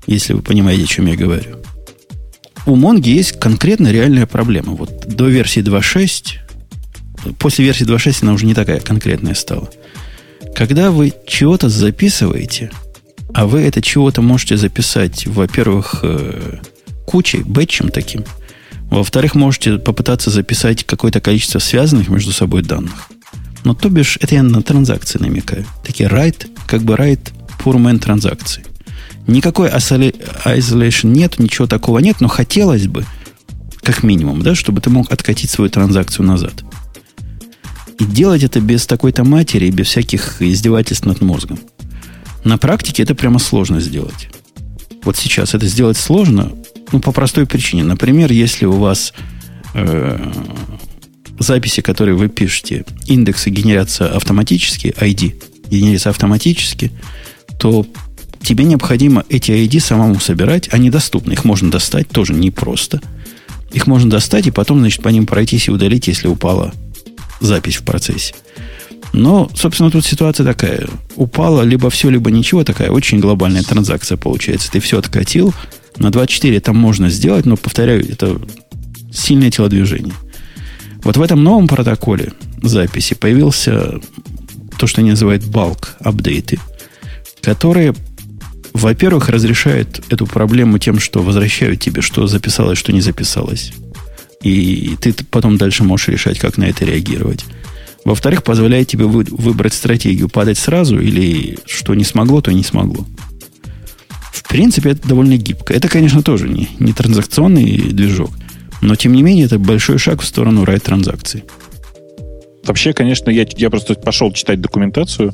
[0.06, 1.56] если вы понимаете, о чем я говорю.
[2.64, 4.72] У Монги есть конкретно реальная проблема.
[4.72, 9.68] Вот до версии 2.6, после версии 2.6 она уже не такая конкретная стала.
[10.54, 12.70] Когда вы чего-то записываете,
[13.34, 16.60] а вы это чего-то можете записать, во-первых, э,
[17.04, 18.24] кучей, бэтчем таким,
[18.90, 23.10] во-вторых, можете попытаться записать какое-то количество связанных между собой данных.
[23.66, 25.66] Но то бишь, это я на транзакции намекаю.
[25.82, 28.64] Такие write, как бы write poor man транзакции.
[29.26, 33.04] Никакой isolation нет, ничего такого нет, но хотелось бы,
[33.82, 36.62] как минимум, да, чтобы ты мог откатить свою транзакцию назад.
[37.98, 41.58] И делать это без такой-то матери, без всяких издевательств над мозгом.
[42.44, 44.28] На практике это прямо сложно сделать.
[45.02, 46.52] Вот сейчас это сделать сложно,
[46.92, 47.82] ну, по простой причине.
[47.82, 49.12] Например, если у вас
[49.74, 50.32] э,
[51.38, 55.34] записи, которые вы пишете, индексы генерятся автоматически, ID
[55.70, 56.92] генерится автоматически,
[57.58, 57.86] то
[58.42, 60.72] тебе необходимо эти ID самому собирать.
[60.72, 61.32] Они доступны.
[61.32, 63.00] Их можно достать тоже непросто.
[63.72, 66.72] Их можно достать и потом, значит, по ним пройтись и удалить, если упала
[67.40, 68.34] запись в процессе.
[69.12, 70.86] Но, собственно, тут ситуация такая.
[71.16, 72.64] Упала либо все, либо ничего.
[72.64, 74.70] Такая очень глобальная транзакция получается.
[74.70, 75.54] Ты все откатил.
[75.96, 78.38] На 2.4 это можно сделать, но, повторяю, это
[79.12, 80.12] сильное телодвижение.
[81.02, 82.32] Вот в этом новом протоколе
[82.62, 84.00] записи появился
[84.78, 86.58] то, что они называют bulk апдейты,
[87.40, 87.94] которые,
[88.72, 93.72] во-первых, разрешают эту проблему тем, что возвращают тебе, что записалось, что не записалось.
[94.42, 97.44] И ты потом дальше можешь решать, как на это реагировать.
[98.04, 103.04] Во-вторых, позволяет тебе вы, выбрать стратегию, падать сразу или что не смогло, то не смогло.
[104.32, 105.74] В принципе, это довольно гибко.
[105.74, 108.30] Это, конечно, тоже не, не транзакционный движок–
[108.82, 111.44] но, тем не менее, это большой шаг в сторону райт-транзакций.
[112.66, 115.32] Вообще, конечно, я, я просто пошел читать документацию.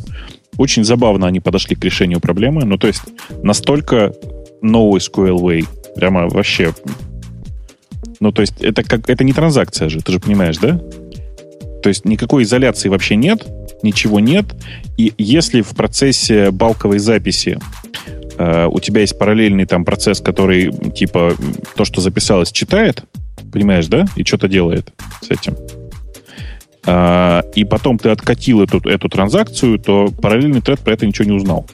[0.58, 2.64] Очень забавно они подошли к решению проблемы.
[2.64, 3.02] Ну, то есть,
[3.42, 4.12] настолько
[4.60, 5.66] новый SQL Way.
[5.96, 6.74] Прямо вообще...
[8.20, 10.80] Ну, то есть, это, как, это не транзакция же, ты же понимаешь, да?
[11.82, 13.46] То есть, никакой изоляции вообще нет,
[13.82, 14.46] ничего нет.
[14.96, 17.58] И если в процессе балковой записи
[18.38, 21.34] э, у тебя есть параллельный там процесс, который, типа,
[21.74, 23.04] то, что записалось, читает,
[23.52, 24.06] Понимаешь, да?
[24.16, 25.56] И что-то делает с этим.
[26.84, 31.32] А, и потом ты откатил эту, эту транзакцию, то параллельный тред про это ничего не
[31.32, 31.66] узнал.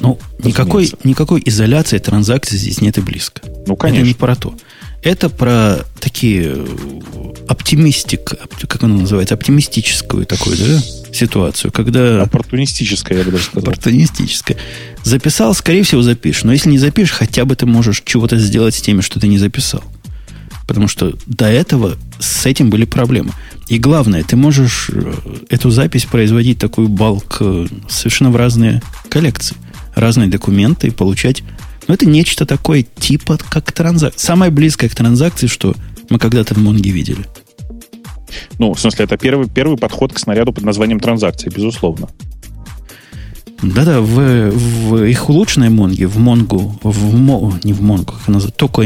[0.00, 3.40] Ну, никакой, никакой изоляции транзакций здесь нет и близко.
[3.66, 4.00] Ну, конечно.
[4.00, 4.54] Это не про то.
[5.02, 6.66] Это про такие э,
[7.48, 8.34] оптимистик,
[8.68, 10.80] как оно называется, оптимистическую такую, да,
[11.12, 12.22] ситуацию, когда...
[12.22, 13.70] Оппортунистическая, я бы даже сказал.
[13.70, 14.56] Оппортунистическая.
[15.02, 16.44] Записал, скорее всего, запишешь.
[16.44, 19.38] Но если не запишешь, хотя бы ты можешь чего-то сделать с теми, что ты не
[19.38, 19.82] записал.
[20.66, 23.32] Потому что до этого с этим были проблемы.
[23.68, 25.12] И главное, ты можешь э,
[25.48, 29.56] эту запись производить такую балк э, совершенно в разные коллекции,
[29.94, 31.42] разные документы и получать...
[31.88, 34.20] Ну, это нечто такое типа как транзакция.
[34.20, 35.74] Самое близкое к транзакции, что
[36.10, 37.26] мы когда-то в Монге видели.
[38.58, 42.08] Ну, в смысле, это первый, первый подход к снаряду под названием транзакции, безусловно.
[43.62, 48.58] Да-да, в, в их улучшенной Монге, в Монгу, в, не в Монгу, как она называется,
[48.58, 48.82] Токо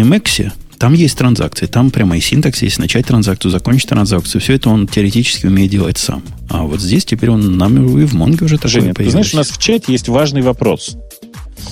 [0.79, 4.41] Там есть транзакции, там прямо и синтакс есть, начать транзакцию, закончить транзакцию.
[4.41, 6.23] Все это он теоретически умеет делать сам.
[6.51, 9.39] А вот здесь теперь он нам и в Монге уже такое Женя, ты знаешь, у
[9.39, 10.97] нас в чате есть важный вопрос,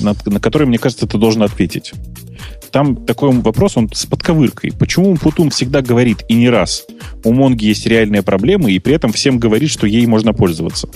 [0.00, 1.92] на, на который, мне кажется, ты должен ответить.
[2.70, 4.72] Там такой вопрос, он с подковыркой.
[4.72, 6.84] Почему Путун всегда говорит, и не раз,
[7.22, 10.88] у Монги есть реальные проблемы, и при этом всем говорит, что ей можно пользоваться?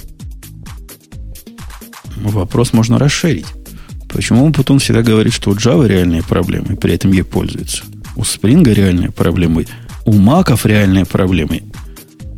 [2.16, 3.46] Вопрос можно расширить.
[4.08, 7.84] Почему Путун всегда говорит, что у Java реальные проблемы, и при этом ей пользуются?
[8.18, 9.66] У Spring реальные проблемы,
[10.04, 11.62] у Маков реальные проблемы.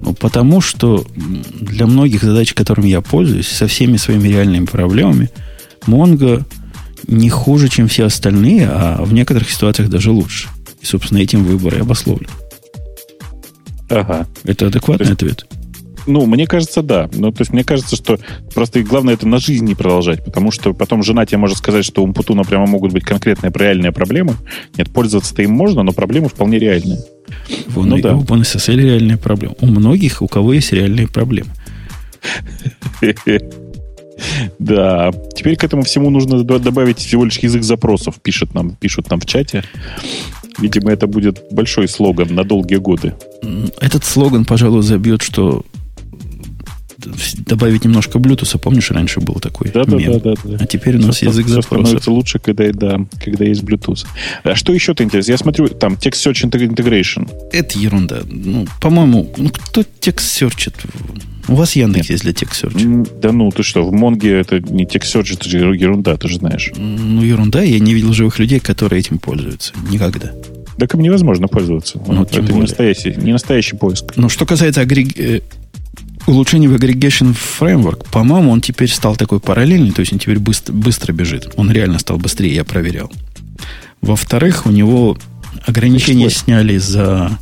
[0.03, 5.31] Ну, потому что для многих задач, которыми я пользуюсь, со всеми своими реальными проблемами,
[5.87, 6.45] Mongo
[7.07, 10.49] не хуже, чем все остальные, а в некоторых ситуациях даже лучше.
[10.83, 12.29] И, собственно, этим выбор и обусловлен.
[13.89, 14.27] Ага.
[14.45, 15.47] Это адекватный есть, ответ?
[16.07, 17.09] Ну, мне кажется, да.
[17.13, 18.19] Ну, то есть мне кажется, что
[18.55, 22.03] просто главное это на жизнь не продолжать, потому что потом жена тебе может сказать, что
[22.03, 24.35] у Умпутуна прямо могут быть конкретные реальные проблемы.
[24.77, 27.01] Нет, пользоваться-то им можно, но проблемы вполне реальные.
[27.69, 28.17] Вон ну, и, да.
[28.17, 29.55] У OpenSSL реальные проблемы.
[29.61, 31.51] У многих, у кого есть реальные проблемы.
[34.59, 35.11] Да.
[35.35, 39.25] Теперь к этому всему нужно добавить всего лишь язык запросов, пишет нам, пишут нам в
[39.25, 39.65] чате.
[40.59, 43.15] Видимо, это будет большой слоган на долгие годы.
[43.81, 45.65] Этот слоган, пожалуй, забьет, что
[47.47, 48.59] добавить немножко Bluetooth.
[48.59, 50.21] Помнишь, раньше был такой да, мем?
[50.21, 53.45] Да, да, да, А теперь у нас все, язык все становится лучше, когда, да, когда
[53.45, 54.07] есть Bluetooth.
[54.45, 55.33] А что еще-то интересно?
[55.33, 57.31] Я смотрю, там, Text Search Integration.
[57.53, 58.21] Это ерунда.
[58.25, 60.75] Ну, по-моему, ну, кто текст серчит?
[61.49, 62.11] У вас Яндекс Нет.
[62.11, 63.21] есть для Text Search.
[63.21, 66.37] Да ну, ты что, в Монге это не Text Search, это же ерунда, ты же
[66.37, 66.73] знаешь.
[66.77, 67.63] Ну, ерунда.
[67.63, 69.73] Я не видел живых людей, которые этим пользуются.
[69.91, 70.33] Никогда.
[70.79, 72.01] Так им невозможно пользоваться.
[72.07, 74.17] Ну, это не настоящий, не настоящий поиск.
[74.17, 75.43] Но что касается агрег...
[76.27, 80.73] Улучшений в Aggregation Framework, по-моему, он теперь стал такой параллельный, то есть он теперь быстро,
[80.73, 81.53] быстро бежит.
[81.57, 83.11] Он реально стал быстрее, я проверял.
[84.01, 85.17] Во-вторых, у него
[85.67, 87.39] ограничения сняли за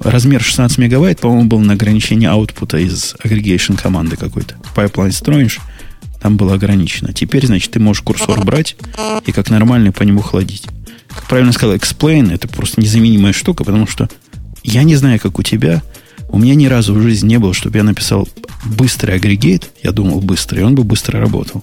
[0.00, 4.56] размер 16 мегабайт, по-моему, был на ограничение аутпута из aggregation команды какой-то.
[4.74, 5.60] Пайплайн строишь,
[6.20, 7.12] там было ограничено.
[7.12, 8.76] Теперь, значит, ты можешь курсор брать
[9.26, 10.66] и как нормальный по нему ходить.
[11.08, 14.08] Как правильно сказал, explain это просто незаменимая штука, потому что
[14.62, 15.82] я не знаю, как у тебя,
[16.32, 18.26] у меня ни разу в жизни не было, чтобы я написал
[18.64, 21.62] быстрый aggregate, я думал быстрый, и он бы быстро работал.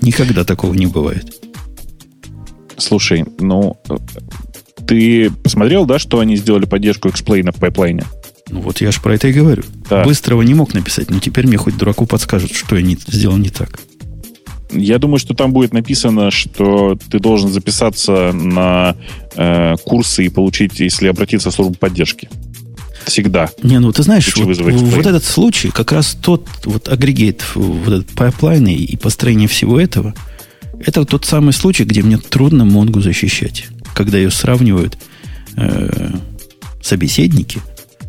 [0.00, 1.32] Никогда такого не бывает.
[2.78, 3.76] Слушай, ну,
[4.86, 8.04] ты посмотрел, да, что они сделали поддержку explain а в пайплайне?
[8.50, 9.62] Ну вот я же про это и говорю.
[9.88, 10.02] Да.
[10.02, 13.50] Быстрого не мог написать, но теперь мне хоть дураку подскажут, что я не, сделал не
[13.50, 13.80] так.
[14.70, 18.96] Я думаю, что там будет написано, что ты должен записаться на
[19.36, 22.28] э, курсы и получить, если обратиться в службу поддержки.
[23.06, 23.50] Всегда.
[23.62, 28.10] Не, ну ты знаешь, вот, вот этот случай, как раз тот вот aggregate, вот этот
[28.10, 30.14] пайплайн и построение всего этого,
[30.80, 33.66] это тот самый случай, где мне трудно Монгу защищать.
[33.94, 34.98] Когда ее сравнивают
[35.56, 36.10] э,
[36.82, 37.60] собеседники,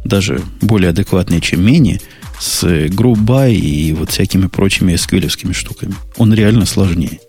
[0.03, 1.99] даже более адекватные, чем менее,
[2.39, 5.95] с GroupBy и вот всякими прочими SQL штуками.
[6.17, 7.19] Он реально сложнее.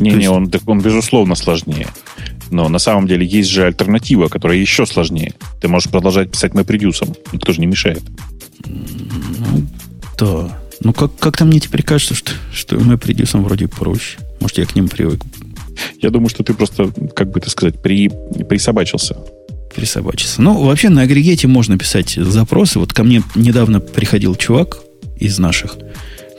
[0.00, 0.28] Не-не, есть...
[0.28, 1.88] он, он безусловно сложнее.
[2.50, 5.34] Но на самом деле есть же альтернатива, которая еще сложнее.
[5.60, 7.16] Ты можешь продолжать писать MapReduce.
[7.32, 8.02] Никто же не мешает.
[8.64, 9.66] Ну,
[10.18, 10.58] да.
[10.80, 14.18] Ну, как- как-то мне теперь кажется, что, что MapReduce вроде проще.
[14.40, 15.20] Может, я к ним привык.
[16.00, 18.08] Я думаю, что ты просто, как бы это сказать, при,
[18.48, 19.16] присобачился.
[19.74, 20.40] Присобачился.
[20.40, 22.78] Ну, вообще на агрегете можно писать запросы.
[22.78, 24.78] Вот ко мне недавно приходил чувак
[25.18, 25.76] из наших,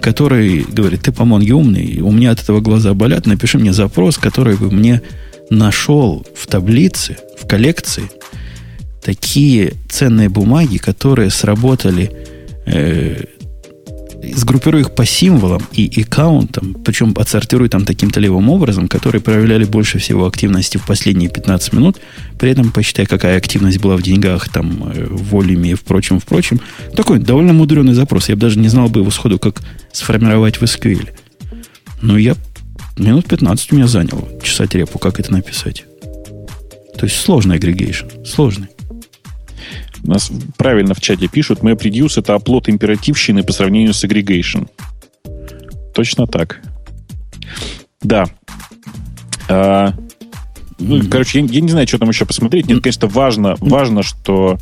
[0.02, 4.18] который говорит, ты по Монге умный, у меня от этого глаза болят, напиши мне запрос,
[4.18, 5.02] который бы мне
[5.49, 8.10] нашел в таблице, в коллекции
[9.02, 12.11] такие ценные бумаги, которые сработали,
[12.65, 13.24] э,
[14.38, 20.00] сгруппируй их по символам и аккаунтам, причем отсортируй там таким-то левым образом, которые проявляли больше
[20.00, 21.98] всего активности в последние 15 минут,
[22.40, 26.60] при этом посчитай, какая активность была в деньгах, там, э, в волюме и впрочем, впрочем.
[26.96, 28.30] Такой довольно мудреный запрос.
[28.30, 29.62] Я бы даже не знал бы его сходу, как
[29.92, 31.10] сформировать в SQL.
[32.02, 32.36] Но я
[32.98, 35.86] Минут 15 у меня заняло чесать репу, как это написать.
[36.98, 38.08] То есть сложный агрегейшн.
[38.26, 38.70] Сложный.
[40.03, 44.68] Нас правильно в чате пишут, MapReduce это оплот императивщины по сравнению с aggregation.
[45.94, 46.61] Точно так.
[48.02, 48.26] Да.
[49.49, 49.94] А,
[50.80, 51.02] ну.
[51.10, 52.68] Короче, я, я не знаю, что там еще посмотреть.
[52.68, 54.57] Нет, конечно, важно, важно что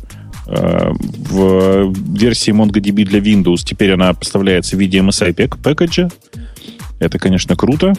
[0.46, 6.08] э, в версии MongoDB для Windows теперь она поставляется в виде MSI пэкэджа.
[6.98, 7.92] Это, конечно, круто.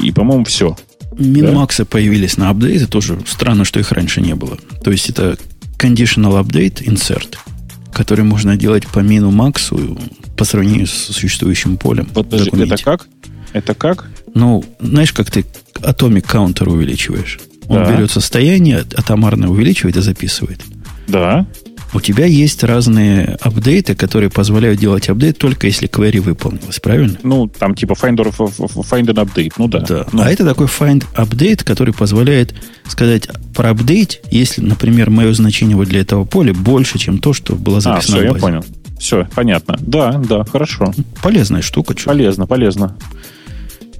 [0.00, 0.76] И, по-моему, все.
[1.16, 1.88] Минмаксы да?
[1.88, 2.86] появились на апдейты.
[2.86, 4.58] Тоже странно, что их раньше не было.
[4.82, 5.38] То есть это
[5.78, 7.36] conditional update insert,
[7.92, 9.98] который можно делать по мину максу
[10.36, 12.06] по сравнению с существующим полем.
[12.06, 13.08] Подожди, это как?
[13.52, 14.10] Это как?
[14.34, 15.44] Ну, знаешь, как ты
[15.74, 17.38] atomic counter увеличиваешь?
[17.68, 17.92] Он да.
[17.92, 20.60] берет состояние, атомарно увеличивает и записывает.
[21.06, 21.46] Да.
[21.94, 27.16] У тебя есть разные апдейты, которые позволяют делать апдейт только если query выполнилась, правильно?
[27.22, 29.78] Ну, там типа find, or, find an update, ну да.
[29.80, 30.06] да.
[30.12, 30.22] Ну.
[30.22, 32.52] А это такой find update, который позволяет
[32.88, 37.54] сказать про апдейт, если, например, мое значение вот для этого поля больше, чем то, что
[37.54, 38.64] было записано а, все, я понял.
[38.98, 39.78] Все, понятно.
[39.80, 40.92] Да, да, хорошо.
[41.22, 41.96] Полезная штука.
[41.96, 42.10] Что?
[42.10, 42.96] Полезно, полезно.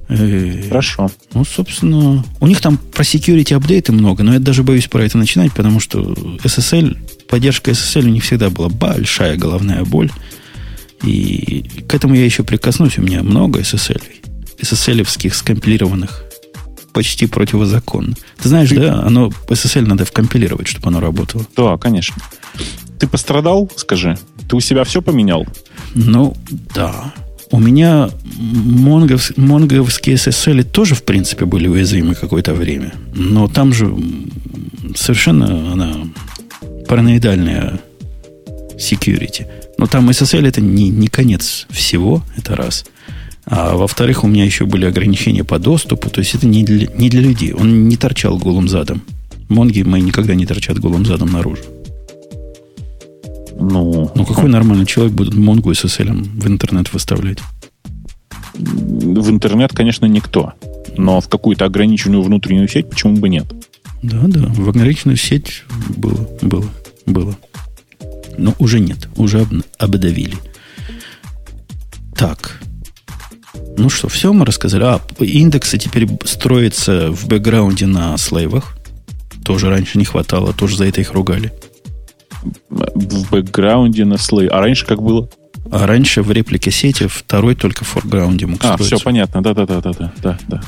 [0.09, 1.11] Хорошо.
[1.33, 5.17] Ну, собственно, у них там про security апдейты много, но я даже боюсь про это
[5.19, 6.01] начинать, потому что
[6.45, 6.97] SSL,
[7.29, 10.11] поддержка SSL у них всегда была большая головная боль.
[11.03, 12.99] И к этому я еще прикоснусь.
[12.99, 14.01] У меня много SSL.
[14.61, 16.25] SSL-овских скомпилированных
[16.93, 18.15] почти противозаконно.
[18.41, 18.77] Ты знаешь, Ты...
[18.77, 21.45] да, оно SSL надо вкомпилировать, чтобы оно работало.
[21.57, 22.17] Да, конечно.
[22.99, 24.17] Ты пострадал, скажи?
[24.49, 25.47] Ты у себя все поменял?
[25.95, 26.35] Ну,
[26.75, 27.13] да.
[27.51, 32.95] У меня монгов, монговские SSL тоже, в принципе, были уязвимы какое-то время.
[33.15, 33.95] Но там же
[34.95, 35.97] совершенно она
[36.89, 37.81] параноидальная
[38.77, 39.47] security.
[39.79, 42.85] Но там SSL это не, не конец всего, это раз.
[43.47, 47.11] А во-вторых, у меня еще были ограничения по доступу, то есть это не для, не
[47.11, 47.53] для людей.
[47.53, 49.03] Он не торчал голым задом.
[49.49, 51.63] Монги мои никогда не торчат голым задом наружу.
[53.59, 57.39] Ну, ну какой нормальный человек будет Монгу SSL в интернет выставлять?
[58.55, 60.55] В интернет, конечно, никто.
[60.97, 63.47] Но в какую-то ограниченную внутреннюю сеть почему бы нет?
[64.05, 65.65] Да, да, в ограниченную сеть
[65.97, 66.69] было, было,
[67.07, 67.37] было.
[68.37, 69.49] Но уже нет, уже об,
[69.79, 70.37] обдавили.
[72.15, 72.61] Так.
[73.79, 74.85] Ну что, все мы рассказали.
[74.85, 78.77] А, индексы теперь строятся в бэкграунде на слейвах.
[79.43, 81.51] Тоже раньше не хватало, тоже за это их ругали
[82.69, 84.49] в бэкграунде на слой.
[84.49, 85.29] А раньше как было?
[85.71, 90.13] А раньше в реплике сети второй только в форграунде мог А, все понятно, да-да-да-да.
[90.23, 90.63] да, да.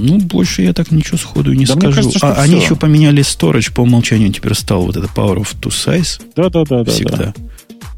[0.00, 1.96] Ну, больше я так ничего сходу не да скажу.
[1.96, 5.70] Кажется, а, они еще поменяли storage по умолчанию, теперь стал вот это Power of Two
[5.70, 6.20] Size.
[6.36, 6.84] Да-да-да.
[6.84, 7.16] Всегда.
[7.16, 7.34] Да.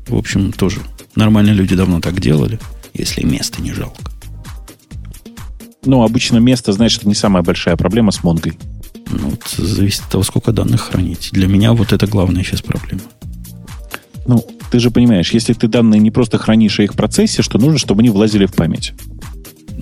[0.07, 0.81] В общем, тоже
[1.15, 2.59] нормальные люди давно так делали,
[2.95, 4.11] если места не жалко.
[5.85, 8.59] Ну, обычно место, знаешь, это не самая большая проблема с Монгой.
[9.11, 11.31] Ну, вот зависит от того, сколько данных хранить.
[11.33, 13.03] Для меня вот это главная сейчас проблема.
[14.27, 17.59] Ну, ты же понимаешь, если ты данные не просто хранишь, а их в процессе, что
[17.59, 18.93] нужно, чтобы они влазили в память.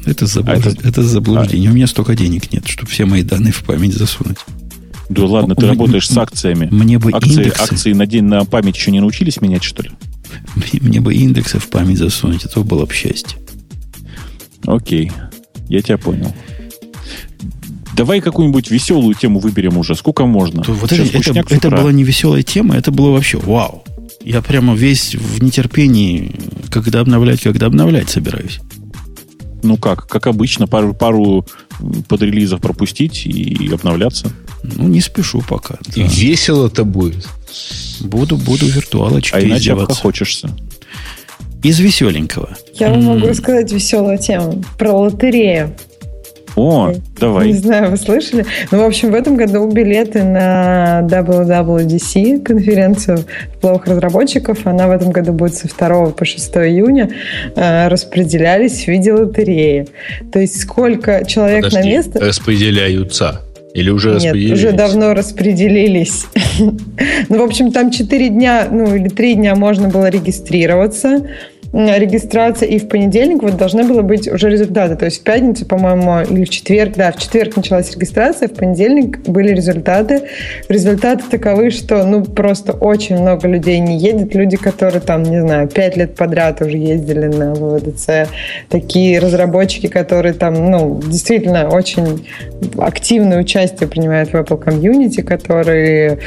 [0.06, 0.56] Это, заблуж...
[0.56, 0.88] а это...
[0.88, 1.68] это заблуждение.
[1.68, 1.72] А...
[1.72, 4.38] У меня столько денег нет, чтобы все мои данные в память засунуть.
[5.08, 6.68] Да ладно, ты работаешь с акциями.
[6.70, 7.62] Мне бы акции, индексы...
[7.62, 9.90] акции на день на память еще не научились менять, что ли?
[10.80, 13.38] Мне бы индексы в память засунуть, это было бы счастье.
[14.66, 15.10] Окей,
[15.68, 16.34] я тебя понял.
[17.96, 19.94] Давай какую-нибудь веселую тему выберем уже.
[19.94, 20.62] Сколько можно?
[20.62, 23.82] То вот это, это, это была не веселая тема, это было вообще вау.
[24.20, 26.34] Я прямо весь в нетерпении,
[26.70, 28.60] когда обновлять, когда обновлять собираюсь.
[29.62, 31.46] Ну как, как обычно, пару, пару
[32.08, 34.30] подрелизов пропустить и обновляться.
[34.62, 35.78] Ну, не спешу пока.
[35.94, 36.02] Да.
[36.02, 37.28] И весело-то будет.
[38.00, 40.50] Буду, буду виртуалочки А иначе хочешься.
[41.62, 42.56] Из веселенького.
[42.74, 45.74] Я вам могу сказать веселую тему про лотерею.
[46.58, 47.48] О, давай.
[47.48, 48.44] Не знаю, вы слышали?
[48.72, 53.24] Ну, в общем, в этом году билеты на WWDC, конференцию
[53.60, 57.10] плохих разработчиков, она в этом году будет со 2 по 6 июня,
[57.54, 59.86] э, распределялись в виде лотереи.
[60.32, 62.20] То есть сколько человек Подожди, на место...
[62.20, 63.42] распределяются.
[63.74, 64.58] Или уже Нет, распределились?
[64.58, 66.26] уже давно распределились.
[67.28, 71.28] ну, в общем, там 4 дня, ну, или 3 дня можно было регистрироваться
[71.72, 74.96] регистрация, и в понедельник вот должны было быть уже результаты.
[74.96, 79.18] То есть в пятницу, по-моему, или в четверг, да, в четверг началась регистрация, в понедельник
[79.28, 80.22] были результаты.
[80.68, 84.34] Результаты таковы, что, ну, просто очень много людей не едет.
[84.34, 88.30] Люди, которые там, не знаю, пять лет подряд уже ездили на ВВДЦ.
[88.68, 92.26] Такие разработчики, которые там, ну, действительно очень
[92.78, 96.18] активное участие принимают в Apple Community, которые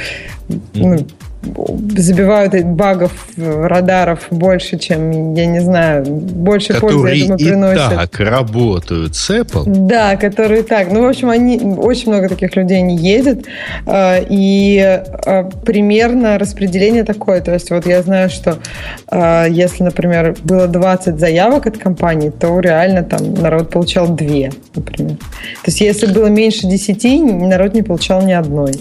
[0.74, 0.98] ну,
[1.44, 7.96] забивают багов, радаров больше, чем, я не знаю, больше которые пользы, я думаю, приносят.
[7.96, 9.64] так работают с Apple.
[9.66, 10.92] Да, которые так.
[10.92, 13.46] Ну, в общем, они, очень много таких людей не едет.
[13.88, 17.42] А, и а, примерно распределение такое.
[17.42, 18.60] То есть вот я знаю, что
[19.08, 24.28] а, если, например, было 20 заявок от компании, то реально там народ получал 2,
[24.76, 25.18] например.
[25.18, 27.04] То есть если было меньше 10,
[27.48, 28.74] народ не получал ни одной.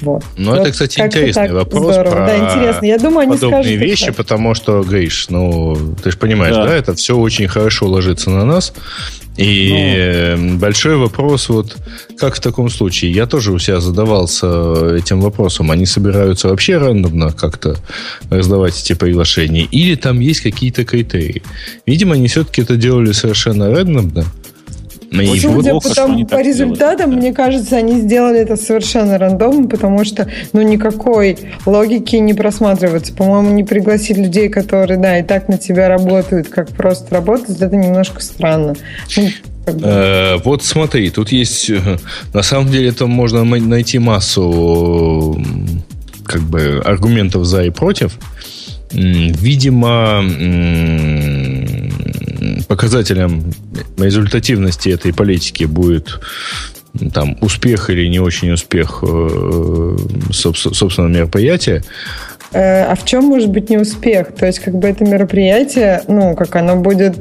[0.00, 0.24] Вот.
[0.36, 2.10] Ну, вот это, кстати, интересный вопрос здорово.
[2.10, 2.86] про да, интересно.
[2.86, 4.16] Я думаю, они подобные скажут, вещи, так.
[4.16, 6.66] потому что, Гриш, ну, ты же понимаешь, да.
[6.66, 8.72] да, это все очень хорошо ложится на нас.
[9.36, 10.58] И ну.
[10.58, 11.76] большой вопрос, вот
[12.18, 13.12] как в таком случае?
[13.12, 15.70] Я тоже у себя задавался этим вопросом.
[15.70, 17.76] Они собираются вообще рандомно как-то
[18.28, 19.66] раздавать эти приглашения?
[19.70, 21.42] Или там есть какие-то критерии?
[21.86, 24.26] Видимо, они все-таки это делали совершенно рандомно.
[25.10, 30.04] И Судя плохо, по, там, по результатам, мне кажется, они сделали это совершенно рандомно, потому
[30.04, 33.12] что ну, никакой логики не просматривается.
[33.12, 37.74] По-моему, не пригласить людей, которые, да, и так на тебя работают, как просто работать, это
[37.74, 38.76] немножко странно.
[39.16, 39.28] Ну,
[39.66, 41.98] э, вот смотри, тут есть, э,
[42.32, 45.36] на самом деле, там можно найти массу
[46.24, 48.16] как бы аргументов за и против.
[48.92, 50.22] Видимо,
[52.70, 53.52] показателем
[53.98, 56.20] результативности этой политики будет
[57.12, 59.96] там успех или не очень успех э,
[60.30, 61.82] собственно мероприятия.
[62.52, 64.32] Э, а в чем может быть неуспех?
[64.32, 67.16] То есть, как бы это мероприятие, ну, как оно будет...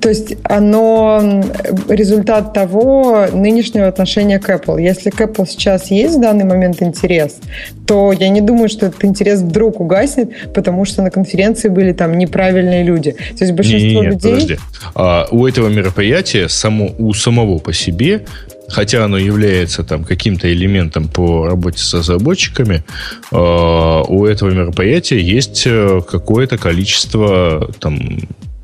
[0.00, 1.42] То есть, оно
[1.88, 4.80] результат того нынешнего отношения к Apple.
[4.80, 7.38] Если к Apple сейчас есть в данный момент интерес,
[7.86, 12.16] то я не думаю, что этот интерес вдруг угаснет, потому что на конференции были там
[12.16, 13.12] неправильные люди.
[13.12, 14.32] То есть, большинство не, не, не, людей...
[14.32, 14.56] Подожди.
[14.94, 18.24] А, у этого мероприятия само, у самого по себе
[18.68, 22.84] хотя оно является там каким-то элементом по работе с разработчиками,
[23.32, 27.98] э, у этого мероприятия есть э, какое-то количество там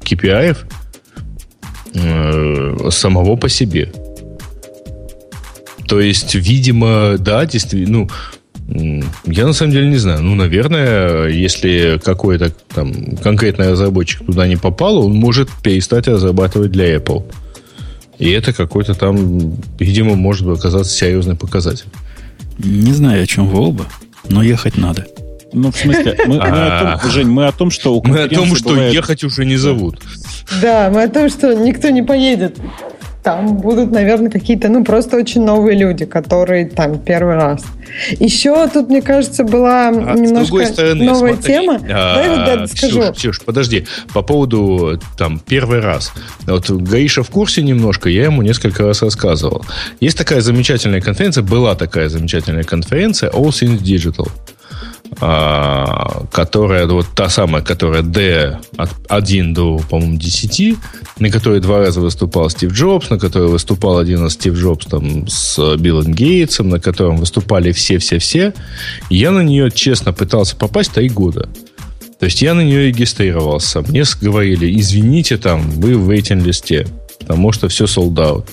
[0.03, 0.57] KPI
[1.95, 3.93] э, самого по себе.
[5.89, 8.09] То есть, видимо, да, действительно,
[8.69, 10.23] ну, я на самом деле не знаю.
[10.23, 16.97] Ну, наверное, если какой-то там конкретный разработчик туда не попал, он может перестать разрабатывать для
[16.97, 17.25] Apple.
[18.19, 21.87] И это какой-то там, видимо, может оказаться серьезный показатель.
[22.59, 23.87] Не знаю, о чем вы оба,
[24.29, 25.07] но ехать надо.
[25.53, 28.29] Ну, в смысле, мы, мы о том, Жень, мы о том, что у Мы о
[28.29, 28.93] том, что бывает...
[28.93, 30.01] ехать уже не зовут.
[30.61, 32.59] Да, мы о том, что никто не поедет.
[33.25, 37.65] Там будут, наверное, какие-то, ну, просто очень новые люди, которые там первый раз.
[38.21, 41.81] Еще тут, мне кажется, была а немножко стороны, новая смотри, тема.
[41.89, 43.01] А, Дай вот да, скажу.
[43.01, 43.87] Ксюш, Ксюш, подожди.
[44.13, 46.13] По поводу там первый раз.
[46.47, 49.65] Вот Гаиша в курсе немножко, я ему несколько раз рассказывал.
[50.01, 54.29] Есть такая замечательная конференция, была такая замечательная конференция All Things Digital.
[55.21, 60.77] А, которая, вот та самая, которая D от 1 до, по-моему, 10,
[61.19, 65.29] на которой два раза выступал Стив Джобс, на которой выступал один раз Стив Джобс там,
[65.29, 68.55] с Биллом Гейтсом, на котором выступали все-все-все.
[69.11, 71.49] Я на нее, честно, пытался попасть три года.
[72.19, 73.83] То есть я на нее регистрировался.
[73.83, 76.87] Мне говорили, извините, там, вы в вейтинг-листе,
[77.21, 78.47] потому что все sold out.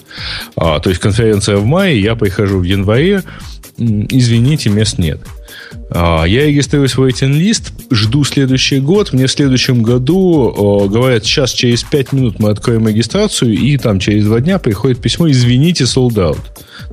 [0.55, 3.23] А, то есть конференция в мае, я прихожу в январе,
[3.77, 5.21] извините, мест нет.
[5.89, 9.13] А, я регистрируюсь в waiting лист, жду следующий год.
[9.13, 14.25] Мне в следующем году говорят, сейчас через 5 минут мы откроем регистрацию, и там через
[14.25, 16.39] 2 дня приходит письмо, извините, sold out.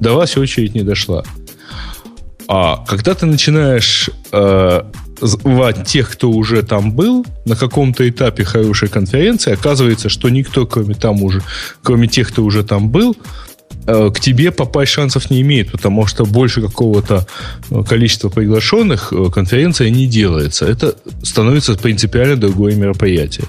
[0.00, 1.22] До вас очередь не дошла.
[2.48, 4.82] А когда ты начинаешь э,
[5.20, 10.94] звать тех, кто уже там был на каком-то этапе хорошей конференции, оказывается, что никто, кроме
[10.94, 11.42] там уже,
[11.82, 13.16] кроме тех, кто уже там был,
[13.88, 17.26] к тебе попасть шансов не имеет, потому что больше какого-то
[17.70, 20.66] э, количества приглашенных э, конференция не делается.
[20.66, 23.46] Это становится принципиально другое мероприятие.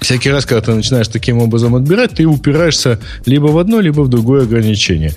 [0.00, 4.08] Всякий раз, когда ты начинаешь таким образом отбирать, ты упираешься либо в одно, либо в
[4.08, 5.14] другое ограничение.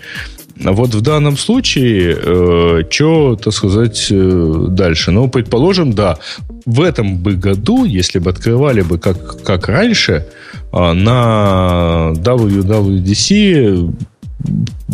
[0.60, 5.12] Вот в данном случае, э, что, так сказать, э, дальше?
[5.12, 6.18] Ну, предположим, да,
[6.66, 13.94] в этом бы году, если бы открывали бы как, как раньше, э, на WWDC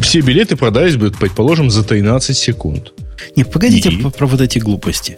[0.01, 2.93] все билеты продались бы, предположим, за 13 секунд.
[3.35, 3.97] Не, погодите И...
[3.97, 5.17] про, вот эти глупости.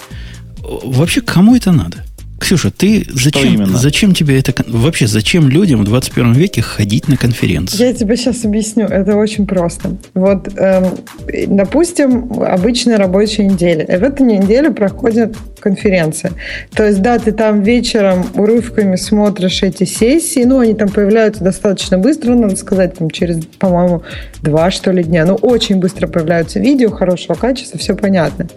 [0.61, 2.03] Вообще, кому это надо?
[2.39, 4.53] Ксюша, ты зачем, зачем тебе это...
[4.67, 7.85] Вообще, зачем людям в 21 веке ходить на конференции?
[7.85, 8.85] Я тебе сейчас объясню.
[8.85, 9.97] Это очень просто.
[10.13, 10.85] Вот, эм,
[11.47, 13.85] допустим, обычная рабочая неделя.
[13.85, 15.35] И в эту неделю проходит
[15.65, 16.33] конференция.
[16.75, 20.43] То есть, да, ты там вечером урывками смотришь эти сессии.
[20.43, 24.03] Ну, они там появляются достаточно быстро, надо сказать, там через, по-моему,
[24.43, 25.25] два, что ли, дня.
[25.25, 28.47] Ну, очень быстро появляются видео хорошего качества, все понятно.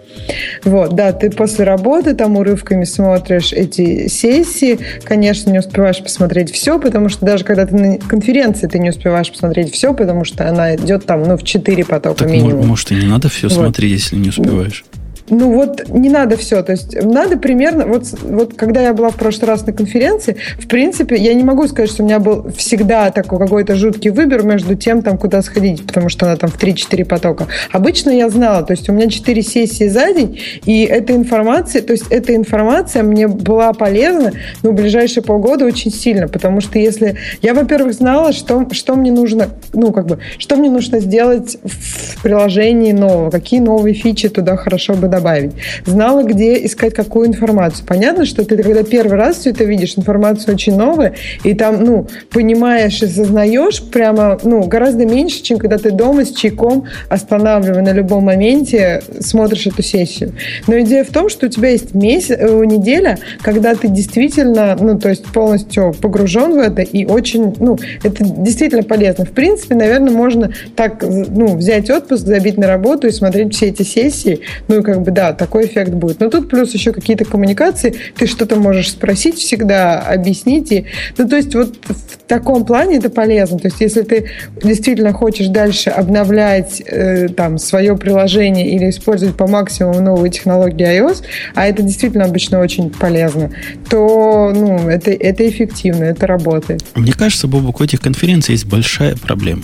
[0.63, 4.77] Вот, да, ты после работы там урывками смотришь эти сессии.
[5.03, 9.31] Конечно, не успеваешь посмотреть все, потому что даже когда ты на конференции, ты не успеваешь
[9.31, 12.67] посмотреть все, потому что она идет там, ну, в 4 потока так минимум.
[12.67, 13.55] Может, и не надо все вот.
[13.55, 14.85] смотреть, если не успеваешь.
[15.29, 19.15] Ну вот не надо все, то есть надо примерно, вот, вот когда я была в
[19.15, 23.11] прошлый раз на конференции, в принципе, я не могу сказать, что у меня был всегда
[23.11, 27.05] такой какой-то жуткий выбор между тем, там, куда сходить, потому что она там в 3-4
[27.05, 27.47] потока.
[27.71, 31.93] Обычно я знала, то есть у меня 4 сессии за день, и эта информация, то
[31.93, 34.31] есть эта информация мне была полезна,
[34.63, 37.17] ну, в ближайшие полгода очень сильно, потому что если...
[37.41, 42.21] Я, во-первых, знала, что, что мне нужно, ну, как бы, что мне нужно сделать в
[42.23, 45.51] приложении нового, какие новые фичи туда хорошо бы добавить, добавить,
[45.85, 47.85] знала, где искать какую информацию.
[47.85, 51.13] Понятно, что ты, когда первый раз все это видишь, информация очень новая,
[51.43, 56.31] и там, ну, понимаешь и сознаешь прямо, ну, гораздо меньше, чем когда ты дома с
[56.31, 60.33] чайком, останавливая на любом моменте, смотришь эту сессию.
[60.67, 64.97] Но идея в том, что у тебя есть месяц, э, неделя, когда ты действительно, ну,
[64.97, 69.25] то есть полностью погружен в это, и очень, ну, это действительно полезно.
[69.25, 73.83] В принципе, наверное, можно так, ну, взять отпуск, забить на работу и смотреть все эти
[73.83, 76.19] сессии, ну, и как бы, да, такой эффект будет.
[76.19, 80.71] Но тут плюс еще какие-то коммуникации, ты что-то можешь спросить всегда, объяснить.
[80.71, 80.85] И,
[81.17, 83.59] ну, то есть вот в таком плане это полезно.
[83.59, 84.29] То есть если ты
[84.63, 91.23] действительно хочешь дальше обновлять э, там свое приложение или использовать по максимуму новые технологии iOS,
[91.55, 93.51] а это действительно обычно очень полезно,
[93.89, 96.83] то ну, это, это эффективно, это работает.
[96.95, 99.63] Мне кажется, Бобок, у этих конференций есть большая проблема.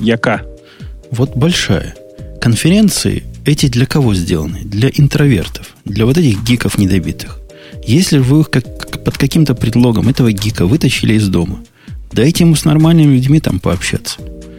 [0.00, 0.42] Яка?
[1.10, 1.94] Вот большая.
[2.40, 4.60] Конференции эти для кого сделаны?
[4.64, 7.38] Для интровертов, для вот этих гиков недобитых.
[7.84, 11.60] Если вы их как, под каким-то предлогом этого гика вытащили из дома,
[12.12, 14.18] дайте ему с нормальными людьми там пообщаться.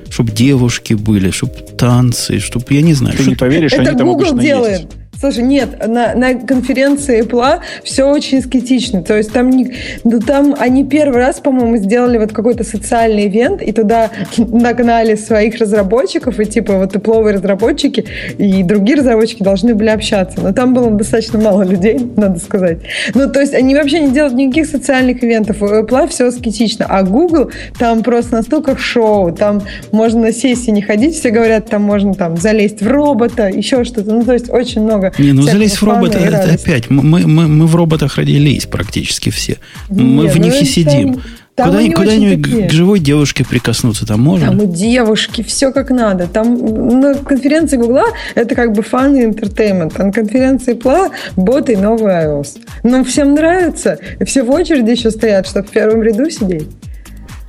[0.09, 3.17] Чтобы девушки были, чтобы танцы, чтобы, я не знаю.
[3.17, 4.81] Ты не поверишь, это они там Google обычно делает.
[4.81, 5.02] есть.
[5.19, 9.03] Слушай, нет, на, на конференции Apple все очень скетично.
[9.03, 9.73] То есть там, не,
[10.03, 15.57] ну, там они первый раз, по-моему, сделали вот какой-то социальный ивент, и туда нагнали своих
[15.59, 18.05] разработчиков, и типа вот Apple разработчики
[18.37, 20.41] и другие разработчики должны были общаться.
[20.41, 22.79] Но там было достаточно мало людей, надо сказать.
[23.13, 25.61] Ну, то есть они вообще не делают никаких социальных ивентов.
[25.61, 26.85] У Apple все скетично.
[26.89, 29.61] А Google там просто настолько шоу, там
[29.91, 34.11] можно на сессии не ходить, все говорят, там можно там залезть в робота, еще что-то.
[34.11, 36.89] Ну, то есть очень много не, ну залезть в робота, это опять.
[36.89, 39.57] Мы, мы, мы в роботах родились практически все.
[39.89, 41.21] Мы в них ну, и сидим.
[41.55, 44.47] Там Куда, куда-нибудь к живой девушке прикоснуться там можно?
[44.47, 46.25] Там у девушки все как надо.
[46.25, 46.55] Там
[46.99, 49.93] на конференции Гугла это как бы fun и entertainment.
[49.99, 52.59] А на конференции Apple боты и новый iOS.
[52.81, 53.99] Но всем нравится.
[54.19, 56.69] И все в очереди еще стоят, чтобы в первом ряду сидеть.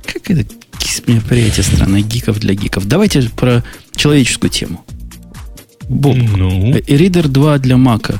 [0.05, 0.45] Как это
[1.07, 2.87] мероприятие страны гиков для гиков?
[2.87, 3.63] Давайте про
[3.95, 4.85] человеческую тему.
[5.89, 6.71] Боб, ну?
[6.71, 8.19] Reader 2 для Мака.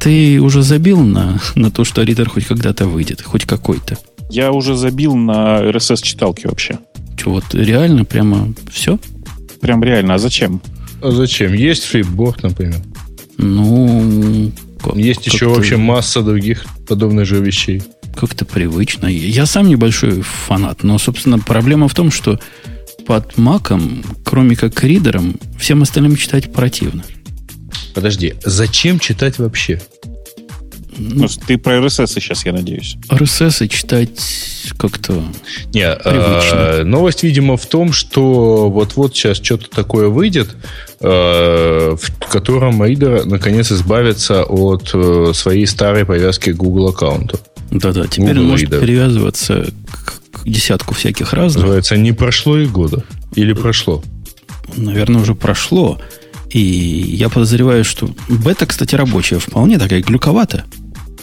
[0.00, 3.96] Ты уже забил на, на то, что Reader хоть когда-то выйдет, хоть какой-то?
[4.30, 6.78] Я уже забил на RSS-читалки вообще.
[7.16, 8.98] Что, вот реально прямо все?
[9.60, 10.14] Прям реально.
[10.14, 10.60] А зачем?
[11.00, 11.54] А зачем?
[11.54, 12.80] Есть фриборд, например.
[13.38, 14.52] Ну...
[14.82, 17.82] Как, Есть еще вообще масса других подобных же вещей.
[18.14, 19.06] Как-то привычно.
[19.06, 22.38] Я сам небольшой фанат, но, собственно, проблема в том, что
[23.06, 27.04] под маком, кроме как ридером, всем остальным читать противно.
[27.94, 29.80] Подожди, зачем читать вообще?
[30.96, 32.96] Ну, ты про RSS сейчас, я надеюсь.
[33.08, 34.10] RSS читать
[34.76, 35.24] как-то
[35.72, 40.54] Не, э, новость, видимо, в том, что вот-вот сейчас что-то такое выйдет,
[41.00, 47.38] э, в котором ридер наконец избавится от э, своей старой повязки Google аккаунта.
[47.70, 48.80] Да-да, теперь Google он может Reader.
[48.80, 49.66] привязываться
[50.44, 51.62] десятку всяких разных.
[51.62, 53.04] Называется, не прошло и года.
[53.34, 54.02] Или прошло?
[54.76, 56.00] Наверное, уже прошло.
[56.50, 60.64] И я подозреваю, что бета, кстати, рабочая, вполне такая глюковата.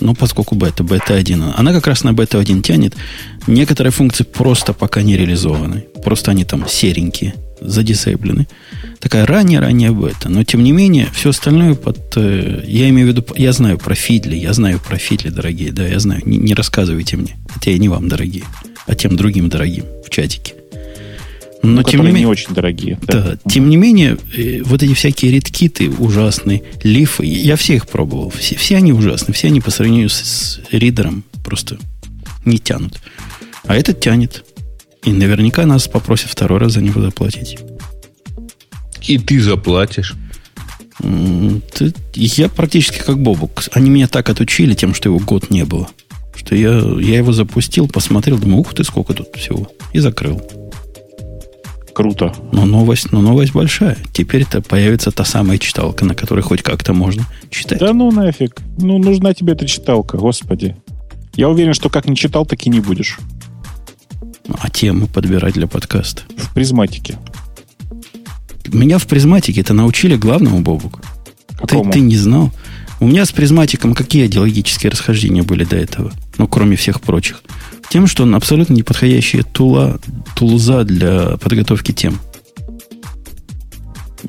[0.02, 2.96] Но поскольку бета, бета 1, она как раз на бета 1 тянет.
[3.48, 5.86] Некоторые функции просто пока не реализованы.
[6.04, 8.48] Просто они там серенькие, задисейблены.
[9.00, 10.28] Такая ранняя-ранняя бета.
[10.28, 12.18] Но, тем не менее, все остальное под...
[12.18, 13.26] Э, я имею в виду...
[13.36, 15.72] Я знаю про фидли, я знаю про фидли, дорогие.
[15.72, 16.22] Да, я знаю.
[16.26, 17.38] Не, не рассказывайте мне.
[17.50, 18.44] Хотя и не вам, дорогие
[18.88, 20.56] а тем другим дорогим в чатике.
[21.64, 22.98] Но ну, тем не менее, не очень дорогие.
[23.04, 23.38] Да, да.
[23.50, 28.32] Тем не менее, э, вот эти всякие редкиты ужасные, лифы, я все их пробовал.
[28.32, 29.34] Все, все они ужасны.
[29.34, 31.78] Все они по сравнению с, с ридером просто
[32.46, 33.00] не тянут.
[33.68, 34.44] А этот тянет.
[35.04, 37.60] И наверняка нас попросят второй раз за него заплатить.
[39.04, 40.16] И ты заплатишь.
[41.00, 43.64] Ты, я практически как Бобук.
[43.72, 45.90] Они меня так отучили тем, что его год не было
[46.44, 49.72] что я, я его запустил, посмотрел, думаю, ух ты, сколько тут всего.
[49.94, 50.42] И закрыл.
[51.94, 52.34] Круто.
[52.52, 53.98] Но новость, но новость большая.
[54.14, 57.80] Теперь-то появится та самая читалка, на которой хоть как-то можно читать.
[57.80, 58.62] Да ну нафиг.
[58.78, 60.76] Ну, нужна тебе эта читалка, господи.
[61.36, 63.18] Я уверен, что как не читал, так и не будешь.
[64.60, 66.24] А темы подбирать для подкаста?
[66.38, 67.18] В призматике.
[68.68, 71.02] Меня в призматике это научили главному, Бобук.
[71.68, 72.52] Ты, ты не знал?
[73.02, 76.14] У меня с призматиком какие идеологические расхождения были до этого?
[76.38, 77.42] Ну, кроме всех прочих.
[77.90, 80.00] Тем, что он абсолютно неподходящая тула,
[80.36, 82.20] тулза для подготовки тем.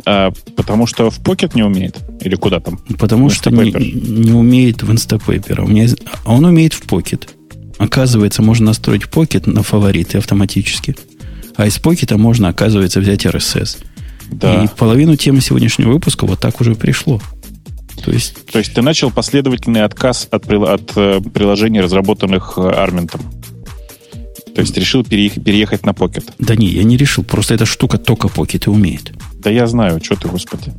[0.07, 1.99] А, потому что в Pocket не умеет?
[2.23, 2.78] Или куда там?
[2.99, 5.57] Потому что не, не умеет в Instapaper.
[5.59, 5.89] А, у меня,
[6.24, 7.28] а он умеет в Pocket.
[7.77, 10.97] Оказывается, можно настроить Pocket на фавориты автоматически.
[11.57, 13.85] А из Pocket можно, оказывается, взять RSS.
[14.31, 14.65] Да.
[14.65, 17.20] И половину темы сегодняшнего выпуска вот так уже пришло.
[18.05, 23.20] То есть, То есть ты начал последовательный отказ от, от э, приложений, разработанных Арментом.
[24.55, 26.31] То есть решил переехать на Pocket.
[26.39, 27.24] Да не, я не решил.
[27.24, 29.12] Просто эта штука только Pocket и умеет.
[29.39, 30.73] Да я знаю, что ты, господи.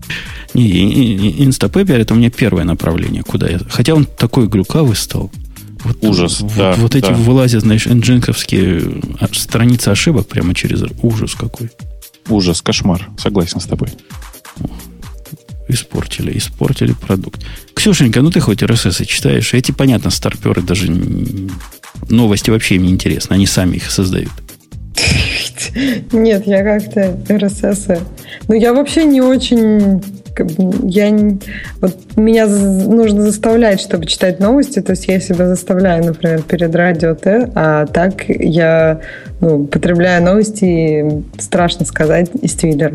[0.53, 3.59] Не, Instapaper это у меня первое направление, куда я...
[3.69, 5.31] Хотя он такой глюкавый стал.
[5.83, 6.73] Вот, Ужас, вот, да.
[6.77, 7.13] Вот эти да.
[7.13, 11.69] вылазят, знаешь, энджинковские а, страницы ошибок прямо через ужас какой.
[12.29, 13.09] Ужас, кошмар.
[13.17, 13.89] Согласен с тобой.
[15.67, 17.41] Испортили, испортили продукт.
[17.73, 19.53] Ксюшенька, ну ты хоть RSS читаешь.
[19.53, 20.91] Эти, понятно, старперы даже
[22.09, 23.33] новости вообще им не интересны.
[23.33, 24.31] Они сами их создают.
[26.11, 28.01] Нет, я как-то RSS.
[28.47, 30.01] Ну, я вообще не очень
[30.83, 31.11] я
[31.79, 34.81] вот меня нужно заставлять, чтобы читать новости.
[34.81, 39.01] То есть я себя заставляю, например, перед радио Т, а так я
[39.41, 42.93] ну, потребляю новости, страшно сказать, из Твиттера.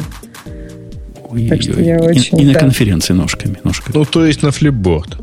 [1.49, 3.97] Так что я и, очень, и на конференции ножками, ножками.
[3.97, 5.19] Ну, то есть на флипборд.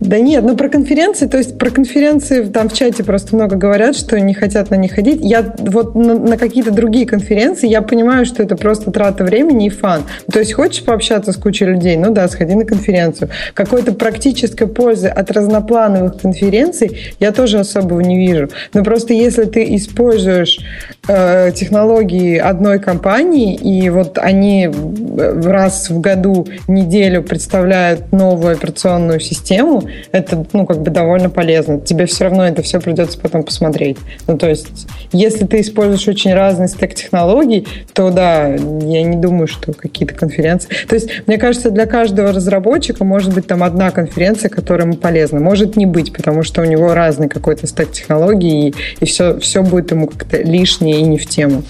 [0.00, 3.96] Да нет, ну про конференции, то есть про конференции там в чате просто много говорят,
[3.96, 5.18] что не хотят на них ходить.
[5.22, 9.70] Я вот на, на какие-то другие конференции, я понимаю, что это просто трата времени и
[9.70, 10.02] фан.
[10.32, 13.30] То есть хочешь пообщаться с кучей людей, ну да, сходи на конференцию.
[13.54, 18.48] Какой-то практической пользы от разноплановых конференций я тоже особого не вижу.
[18.74, 20.60] Но просто если ты используешь
[21.08, 24.70] э, технологии одной компании, и вот они
[25.18, 29.82] раз в году неделю представляют новую операционную систему,
[30.12, 31.80] это, ну, как бы довольно полезно.
[31.80, 33.98] Тебе все равно это все придется потом посмотреть.
[34.26, 39.46] Ну, то есть, если ты используешь очень разный стек технологий, то да, я не думаю,
[39.46, 40.68] что какие-то конференции...
[40.88, 45.40] То есть, мне кажется, для каждого разработчика может быть там одна конференция, которая ему полезна.
[45.40, 49.62] Может не быть, потому что у него разный какой-то стек технологий, и, и все, все
[49.62, 51.64] будет ему как-то лишнее и не в тему.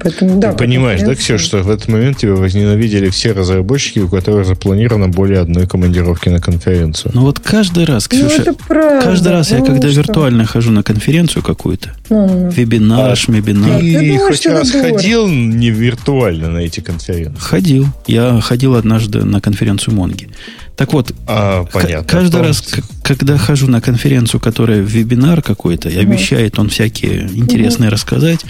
[0.00, 4.08] Поэтому, да, Ты понимаешь, да, Ксюш, что в этот момент тебя возненавидели все разработчики, у
[4.08, 7.12] которых запланировано более одной командировки на конференцию.
[7.14, 10.00] Ну вот каждый раз, ну, Ксюша, ну, правда, каждый раз ну, я когда что?
[10.00, 12.50] виртуально хожу на конференцию какую-то, ну, ну.
[12.50, 13.80] вебинар, а, шмебинар.
[13.80, 17.40] Ты, ты хоть раз ходил не виртуально на эти конференции?
[17.40, 17.86] Ходил.
[18.06, 20.28] Я ходил однажды на конференцию Монги.
[20.76, 22.06] Так вот, а, понятно.
[22.06, 22.64] каждый раз,
[23.02, 27.94] когда хожу на конференцию, которая вебинар какой-то, и обещает он всякие интересные угу.
[27.94, 28.44] рассказать,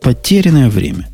[0.00, 1.08] потерянное время.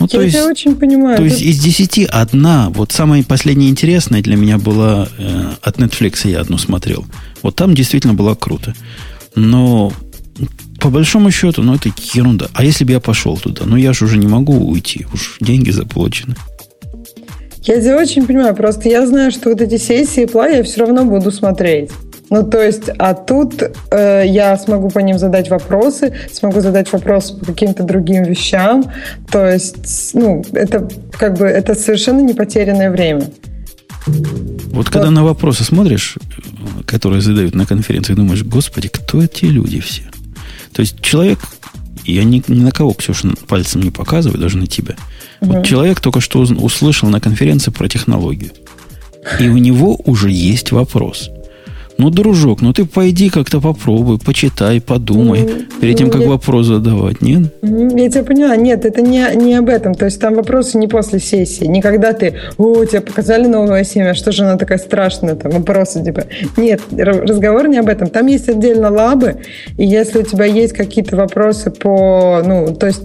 [0.00, 1.16] Ну, я то есть, очень понимаю.
[1.16, 6.28] То есть из десяти одна, вот самая последняя интересная для меня была э, от Netflix,
[6.28, 7.04] я одну смотрел.
[7.42, 8.74] Вот там действительно было круто.
[9.36, 9.92] Но
[10.80, 12.48] по большому счету, ну это ерунда.
[12.54, 13.62] А если бы я пошел туда?
[13.66, 16.34] Ну я же уже не могу уйти, уж деньги заплачены.
[17.62, 21.04] Я тебя очень понимаю, просто я знаю, что вот эти сессии пла я все равно
[21.04, 21.90] буду смотреть.
[22.30, 27.36] Ну, то есть, а тут э, я смогу по ним задать вопросы, смогу задать вопросы
[27.38, 28.84] по каким-то другим вещам.
[29.30, 33.30] То есть, ну, это как бы это совершенно не потерянное время.
[34.06, 36.16] Вот когда на вопросы смотришь,
[36.86, 40.02] которые задают на конференции, думаешь, господи, кто эти люди все?
[40.72, 41.38] То есть человек,
[42.04, 44.96] я ни, ни на кого, Ксюша, пальцем не показываю, даже на тебя.
[45.40, 45.52] Угу.
[45.52, 48.50] Вот человек только что услышал на конференции про технологию.
[49.40, 51.30] И у него уже есть вопрос.
[51.96, 56.28] Ну, дружок, ну ты пойди как-то попробуй, почитай, подумай, mm, перед тем, как я...
[56.28, 57.54] вопрос задавать, нет?
[57.62, 59.94] Я тебя поняла, нет, это не, не об этом.
[59.94, 64.10] То есть там вопросы не после сессии, не когда ты, о, тебе показали новое семя,
[64.10, 66.24] а что же она такая страшная, там вопросы типа.
[66.56, 68.08] Нет, разговор не об этом.
[68.08, 69.36] Там есть отдельно лабы,
[69.76, 73.02] и если у тебя есть какие-то вопросы по, ну, то есть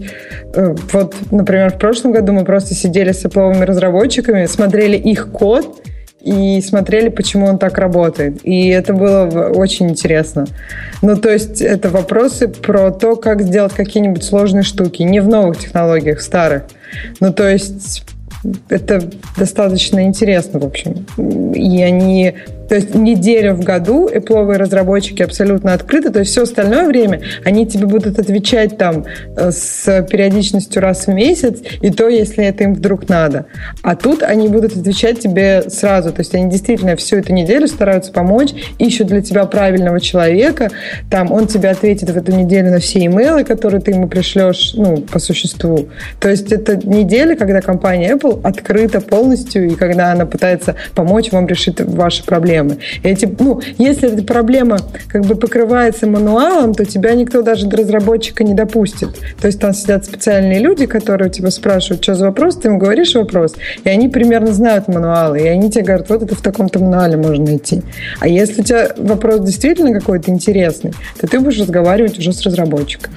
[0.55, 5.79] э, вот, например, в прошлом году мы просто сидели с Apple разработчиками, смотрели их код,
[6.21, 8.39] и смотрели, почему он так работает.
[8.43, 10.45] И это было очень интересно.
[11.01, 15.03] Ну, то есть это вопросы про то, как сделать какие-нибудь сложные штуки.
[15.03, 16.63] Не в новых технологиях, в старых.
[17.19, 18.03] Ну, то есть
[18.69, 19.01] это
[19.37, 21.05] достаточно интересно, в общем.
[21.53, 22.35] И они
[22.69, 27.65] то есть неделю в году Apple разработчики абсолютно открыты, то есть все остальное время они
[27.65, 29.05] тебе будут отвечать там
[29.35, 33.47] э, с периодичностью раз в месяц, и то, если это им вдруг надо.
[33.81, 38.11] А тут они будут отвечать тебе сразу, то есть они действительно всю эту неделю стараются
[38.11, 40.69] помочь, ищут для тебя правильного человека,
[41.09, 44.97] там он тебе ответит в эту неделю на все имейлы, которые ты ему пришлешь, ну,
[44.97, 45.87] по существу.
[46.19, 51.47] То есть это неделя, когда компания Apple открыта полностью, и когда она пытается помочь вам
[51.47, 52.77] решить ваши проблемы проблемы.
[53.03, 58.43] Эти, ну, если эта проблема как бы покрывается мануалом, то тебя никто даже до разработчика
[58.43, 59.19] не допустит.
[59.39, 63.15] То есть там сидят специальные люди, которые тебя спрашивают, что за вопрос, ты им говоришь
[63.15, 67.17] вопрос, и они примерно знают мануалы, и они тебе говорят, вот это в таком-то мануале
[67.17, 67.81] можно найти.
[68.19, 73.13] А если у тебя вопрос действительно какой-то интересный, то ты будешь разговаривать уже с разработчиком.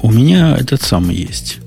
[0.00, 1.58] У меня этот самый есть.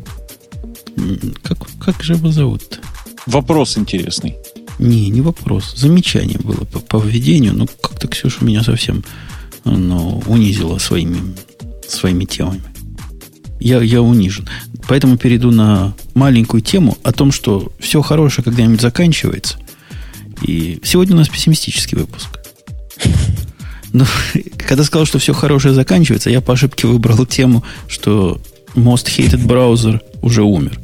[1.44, 2.80] Как, как же его зовут?
[3.26, 4.38] Вопрос интересный.
[4.82, 5.76] Не, не вопрос.
[5.78, 7.54] Замечание было по, по введению.
[7.54, 9.04] Ну, как-то Ксюша меня совсем
[9.64, 11.36] ну, унизила своими,
[11.88, 12.64] своими темами.
[13.60, 14.50] Я, я унижен.
[14.88, 19.60] Поэтому перейду на маленькую тему о том, что все хорошее когда-нибудь заканчивается.
[20.42, 22.40] И сегодня у нас пессимистический выпуск.
[23.94, 24.08] Но
[24.58, 28.42] когда сказал, что все хорошее заканчивается, я по ошибке выбрал тему, что
[28.74, 30.80] Most Hated Browser уже умер.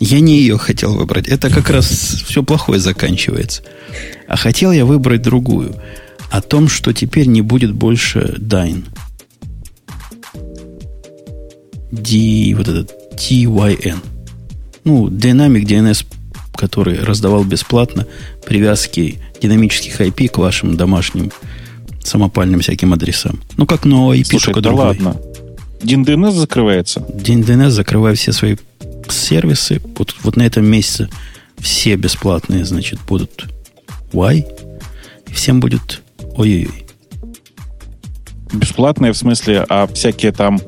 [0.00, 1.26] Я не ее хотел выбрать.
[1.28, 3.62] Это как раз все плохое заканчивается.
[4.28, 5.74] А хотел я выбрать другую.
[6.30, 8.84] О том, что теперь не будет больше Dyn.
[11.90, 13.98] D, вот этот TYN.
[14.84, 16.04] Ну, Dynamic DNS,
[16.54, 18.06] который раздавал бесплатно
[18.46, 21.32] привязки динамических IP к вашим домашним
[22.02, 23.40] самопальным всяким адресам.
[23.56, 24.86] Ну, как новый IP, Слушай, только да другой.
[24.86, 25.16] ладно.
[25.80, 27.00] DNS закрывается?
[27.00, 28.56] DNS закрывает все свои
[29.12, 29.80] сервисы.
[29.96, 31.08] Вот, вот на этом месяце
[31.58, 33.46] все бесплатные, значит, будут
[34.12, 34.46] Y.
[35.26, 36.02] И всем будет
[36.36, 36.86] ой-ой-ой.
[38.52, 40.58] Бесплатные в смысле, а всякие там,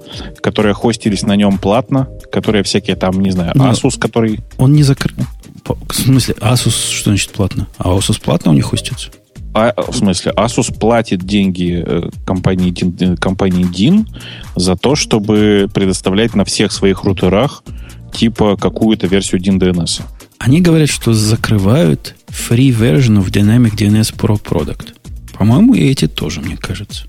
[0.42, 4.40] которые хостились на нем платно, которые всякие там, не знаю, Нет, Asus, который...
[4.58, 5.16] Он не закрыт.
[5.64, 7.68] В смысле, Asus что значит платно?
[7.78, 9.10] А Asus платно у них хостится?
[9.52, 14.06] А, в смысле, Asus платит деньги э, компании, DIN, компании DIN
[14.54, 17.64] за то, чтобы предоставлять на всех своих рутерах
[18.12, 20.02] типа какую-то версию DIN DNS.
[20.38, 24.94] Они говорят, что закрывают free version of Dynamic DNS Pro Product.
[25.34, 27.04] По-моему, и эти тоже, мне кажется.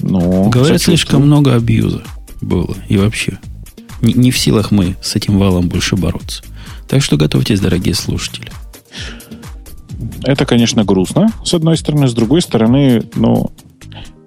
[0.00, 2.02] Ну, Говорят, слишком много абьюза
[2.40, 2.76] было.
[2.88, 3.38] И вообще,
[4.00, 6.42] не, не в силах мы с этим валом больше бороться.
[6.88, 8.50] Так что готовьтесь, дорогие слушатели.
[10.24, 12.08] Это, конечно, грустно, с одной стороны.
[12.08, 13.52] С другой стороны, ну,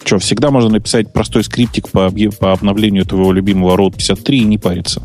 [0.03, 4.57] что, всегда можно написать простой скриптик по, по обновлению твоего любимого Road 53 и не
[4.57, 5.03] париться.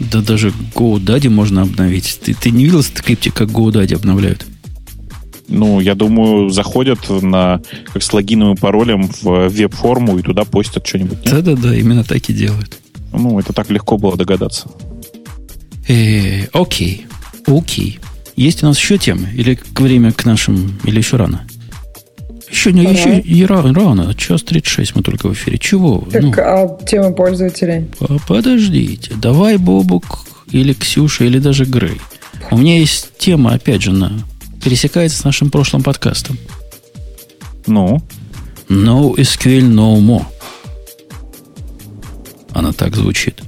[0.00, 2.20] Да даже GoDaddy можно обновить.
[2.24, 4.46] Ты, ты не видел скриптик, как GoDaddy обновляют?
[5.46, 7.60] Ну, я думаю, заходят на,
[7.92, 11.22] как с логином и паролем в веб-форму и туда постят что-нибудь.
[11.24, 12.78] Да-да-да, именно так и делают.
[13.12, 14.70] Ну, это так легко было догадаться.
[15.88, 17.06] Э, окей,
[17.46, 17.98] окей.
[18.36, 19.28] Есть у нас еще темы?
[19.34, 20.78] Или время к нашим...
[20.84, 21.46] Или еще рано?
[22.50, 24.14] Еще, не, еще и рано, рано.
[24.14, 25.58] Час 36 мы только в эфире.
[25.58, 26.06] Чего?
[26.10, 27.88] Так, ну, а темы пользователей?
[28.26, 29.14] Подождите.
[29.14, 32.00] Давай, Бобук, или Ксюша, или даже Грей.
[32.50, 34.24] У меня есть тема, опять же, на
[34.62, 36.38] пересекается с нашим прошлым подкастом.
[37.66, 38.02] Ну?
[38.68, 40.26] No SQL no more.
[42.52, 43.42] Она так звучит.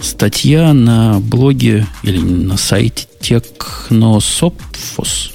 [0.00, 5.32] Статья на блоге или на сайте Техносопфос.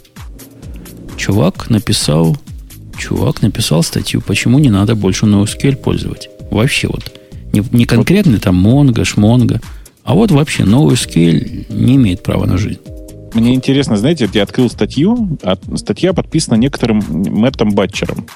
[1.17, 2.37] Чувак написал,
[2.97, 6.29] чувак написал статью, почему не надо больше NoSQL пользовать.
[6.51, 7.11] Вообще вот.
[7.51, 9.61] Не, не конкретно там Mongo, Шмонго,
[10.03, 12.79] а вот вообще NoSQL не имеет права на жизнь.
[13.33, 18.27] Мне интересно, знаете, я открыл статью, а статья подписана некоторым Мэттом Батчером,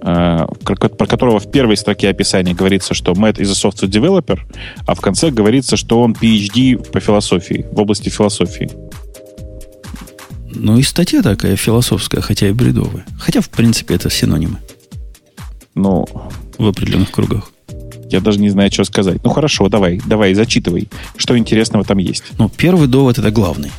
[0.00, 4.38] э, про которого в первой строке описания говорится, что Мэтт is a software developer,
[4.86, 8.70] а в конце говорится, что он PhD по философии, в области философии.
[10.58, 13.04] Ну и статья такая философская, хотя и бредовая.
[13.18, 14.58] Хотя, в принципе, это синонимы.
[15.74, 16.06] Ну...
[16.58, 17.52] В определенных кругах.
[18.10, 19.22] Я даже не знаю, что сказать.
[19.22, 20.88] Ну хорошо, давай, давай, зачитывай.
[21.16, 22.24] Что интересного там есть?
[22.38, 23.70] Ну, первый довод это главный.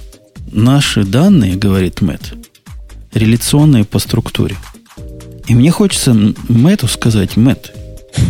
[0.52, 2.36] Наши данные, говорит Мэтт,
[3.14, 4.58] реляционные по структуре.
[5.48, 6.14] И мне хочется
[6.50, 7.74] Мэтту сказать, Мэтт,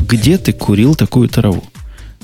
[0.07, 1.63] где ты курил такую траву?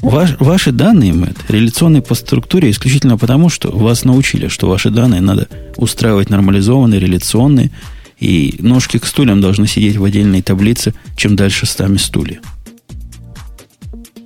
[0.04, 5.22] Ваш, ваши данные, Мэтт, реляционные по структуре исключительно потому, что вас научили, что ваши данные
[5.22, 5.48] надо
[5.78, 7.72] устраивать нормализованные, реляционные,
[8.20, 12.42] и ножки к стульям должны сидеть в отдельной таблице, чем дальше стами стулья.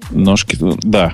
[0.09, 1.13] Ножки, да,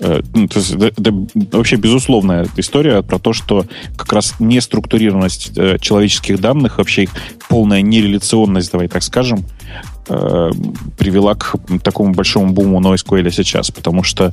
[0.00, 1.12] Э, ну, это, это
[1.56, 3.66] вообще безусловная история про то, что
[3.96, 7.10] как раз неструктурированность э, человеческих данных, вообще их
[7.48, 9.44] полная нереляционность, давай так скажем,
[10.08, 10.50] э,
[10.96, 14.32] привела к такому большому буму NoSQL сейчас, потому что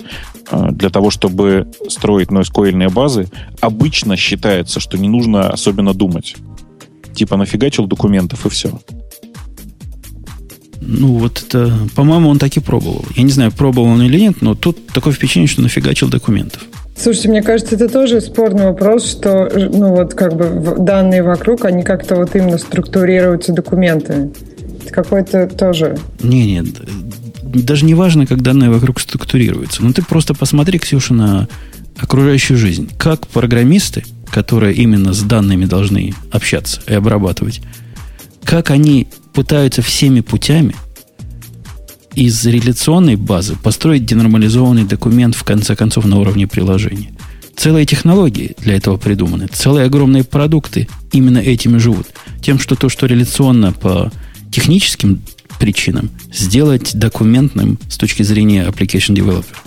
[0.72, 3.28] для того, чтобы строить NoSQL базы,
[3.62, 6.36] обычно считается, что не нужно особенно думать.
[7.14, 8.80] Типа нафигачил документов и все.
[10.82, 13.06] Ну, вот это, по-моему, он так и пробовал.
[13.16, 16.64] Я не знаю, пробовал он или нет, но тут такое впечатление, что нафигачил документов.
[16.98, 21.84] Слушайте, мне кажется, это тоже спорный вопрос, что, ну, вот как бы данные вокруг, они
[21.84, 24.32] как-то вот именно структурируются документами.
[24.92, 25.98] Какой-то тоже...
[26.22, 26.68] Не, нет,
[27.44, 29.84] даже не важно, как данные вокруг структурируются.
[29.84, 31.48] Ну, ты просто посмотри, Ксюша, на
[31.98, 32.90] окружающую жизнь.
[32.98, 37.62] Как программисты, которые именно с данными должны общаться и обрабатывать,
[38.44, 40.76] как они пытаются всеми путями
[42.14, 47.12] из реляционной базы построить денормализованный документ, в конце концов, на уровне приложения.
[47.56, 49.48] Целые технологии для этого придуманы.
[49.48, 52.08] Целые огромные продукты именно этим и живут.
[52.42, 54.12] Тем, что то, что реляционно по
[54.56, 55.22] техническим
[55.60, 59.58] причинам, сделать документным с точки зрения application developer.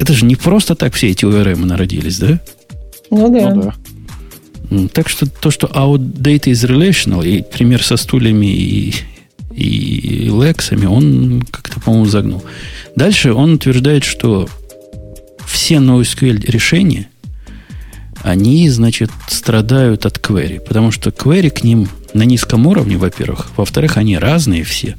[0.00, 2.40] Это же не просто так все эти ORM народились, да?
[3.10, 3.54] Ну да.
[3.54, 3.72] Ну,
[4.70, 4.88] да.
[4.92, 8.94] Так что то, что outdate is relational, и пример со стульями и,
[9.54, 12.42] и лексами, он как-то, по-моему, загнул.
[12.96, 14.48] Дальше он утверждает, что
[15.46, 17.08] все NoSQL решения,
[18.22, 23.48] они, значит, страдают от query, потому что query к ним на низком уровне, во-первых.
[23.56, 24.96] Во-вторых, они разные все.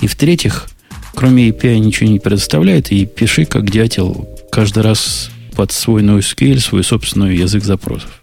[0.00, 0.68] И в-третьих,
[1.14, 6.84] кроме API ничего не предоставляет, и пиши как дятел каждый раз под свой NoSQL, свой
[6.84, 8.22] собственный язык запросов.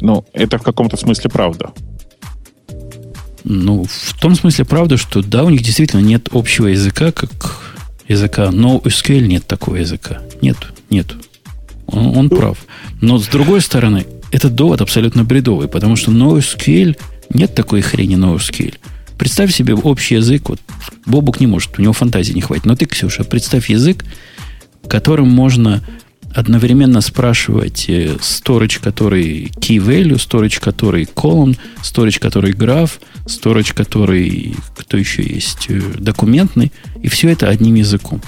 [0.00, 1.72] Ну, это в каком-то смысле правда.
[3.44, 7.62] Ну, в том смысле правда, что да, у них действительно нет общего языка, как
[8.08, 10.20] языка, но у SQL нет такого языка.
[10.42, 10.56] Нет,
[10.90, 11.14] нет.
[11.86, 12.58] Он, он прав.
[13.00, 14.06] Но с другой стороны,
[14.36, 16.98] этот довод абсолютно бредовый, потому что NoSQL
[17.30, 18.74] нет такой хрени NoSQL.
[19.16, 20.60] Представь себе общий язык, вот
[21.06, 22.66] Бобук не может, у него фантазии не хватит.
[22.66, 24.04] Но ты, Ксюша, представь язык,
[24.88, 25.82] которым можно
[26.34, 34.98] одновременно спрашивать storage, который key value, storage, который column, storage, который graph, storage, который, кто
[34.98, 36.72] еще есть, э, документный,
[37.02, 38.20] и все это одним языком.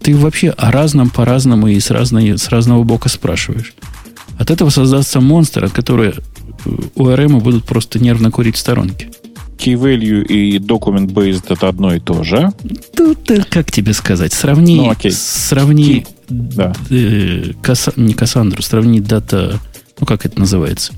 [0.00, 3.74] Ты вообще о разном по-разному и с, разной, с разного бока спрашиваешь.
[4.38, 6.12] От этого создастся монстр, от которого
[6.96, 9.10] ORM будут просто нервно курить в сторонке.
[9.58, 12.52] Key value и document based это одно и то же.
[12.96, 15.12] Тут, э, как тебе сказать, сравни, ну, окей.
[15.12, 16.72] сравни Key да.
[16.90, 19.60] Э, Касса, не Кассандру, сравнить дата,
[20.00, 20.92] ну как это называется,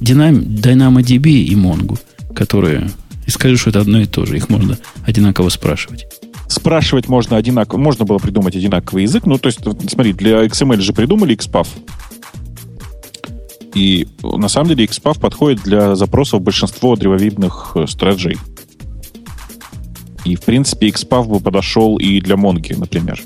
[0.00, 1.98] Dynam, DynamoDB и Mongo,
[2.34, 2.90] которые,
[3.26, 6.06] и скажи, что это одно и то же, их можно одинаково спрашивать.
[6.48, 9.60] Спрашивать можно одинаково, можно было придумать одинаковый язык, ну то есть,
[9.90, 11.68] смотри, для XML же придумали XPath,
[13.76, 18.38] и на самом деле XPath подходит для запросов большинства древовидных э, стратежей.
[20.24, 23.20] И, в принципе, XPath бы подошел и для Монги, например.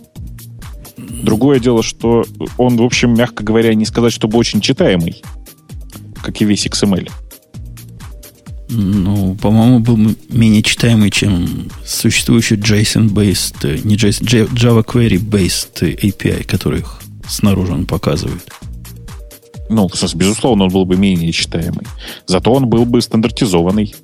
[0.96, 2.24] Другое дело, что
[2.58, 5.22] он, в общем, мягко говоря, не сказать, чтобы очень читаемый,
[6.20, 7.08] как и весь XML.
[8.70, 17.00] Ну, по-моему, был менее читаемый, чем существующий JSON-based, э, не JSON, Java Query-based API, которых
[17.28, 18.50] снаружи он показывает.
[19.70, 21.86] Ну, безусловно, он был бы менее читаемый.
[22.26, 23.94] Зато он был бы стандартизованный.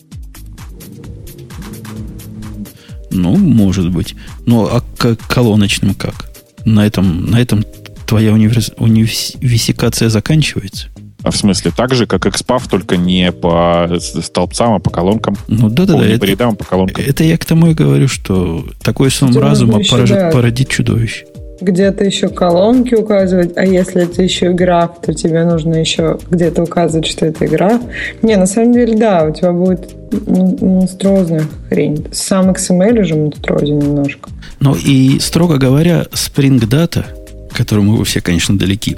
[3.10, 4.14] Ну, может быть.
[4.46, 6.36] Ну, а к колоночным как?
[6.66, 7.64] на этом, на этом
[8.06, 10.88] твоя универс, унификация заканчивается.
[11.22, 15.36] А в смысле, так же, как XPath, только не по столбцам, а по колонкам?
[15.48, 16.06] Ну да, да, да.
[16.06, 17.04] Не это, по рядам, а по колонкам.
[17.04, 20.30] Это я к тому и говорю, что такой сон разума порожит, да.
[20.30, 21.26] породит чудовище.
[21.60, 27.06] Где-то еще колонки указывать, а если это еще граф, то тебе нужно еще где-то указывать,
[27.06, 27.80] что это граф.
[28.22, 29.94] Не, на самом деле, да, у тебя будет
[30.26, 32.06] монструозная хрень.
[32.12, 34.28] Сам XML уже монструозен немножко.
[34.60, 37.04] Ну и, строго говоря, Spring Data,
[37.52, 38.96] которому вы все, конечно, далеки,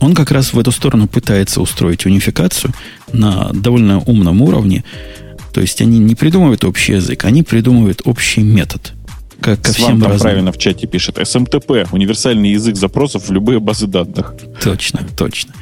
[0.00, 2.72] он как раз в эту сторону пытается устроить унификацию
[3.12, 4.84] на довольно умном уровне.
[5.52, 8.92] То есть они не придумывают общий язык, они придумывают общий метод.
[9.40, 11.18] Как ко всем там правильно в чате пишет.
[11.18, 14.34] SMTP– универсальный язык запросов в любые базы данных.
[14.62, 15.54] Точно, точно.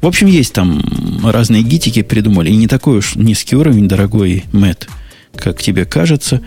[0.00, 0.82] В общем, есть там
[1.24, 2.50] разные гитики придумали.
[2.50, 4.88] И не такой уж низкий уровень, дорогой Мэтт,
[5.34, 6.42] как тебе кажется.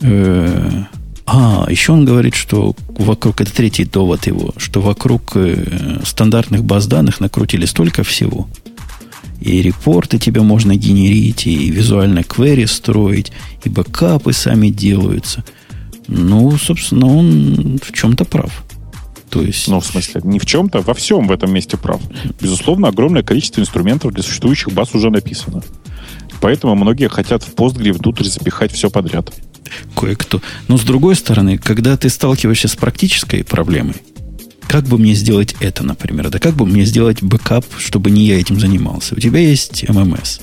[0.00, 0.84] Э,
[1.26, 6.86] а, еще он говорит, что вокруг, это третий довод его, что вокруг э, стандартных баз
[6.86, 8.48] данных накрутили столько всего.
[9.40, 15.44] И репорты тебе можно генерить, и визуально квери строить, и бэкапы сами делаются.
[16.08, 18.64] Ну, собственно, он в чем-то прав.
[19.30, 19.68] То есть...
[19.68, 22.00] Ну, в смысле, не в чем-то, во всем в этом месте прав.
[22.40, 25.62] Безусловно, огромное количество инструментов для существующих баз уже написано.
[26.40, 29.32] Поэтому многие хотят в Postgre внутрь запихать все подряд
[29.94, 30.40] кое-кто.
[30.66, 33.96] Но с другой стороны, когда ты сталкиваешься с практической проблемой,
[34.68, 36.30] как бы мне сделать это, например?
[36.30, 39.14] Да как бы мне сделать бэкап, чтобы не я этим занимался?
[39.14, 40.40] У тебя есть MMS.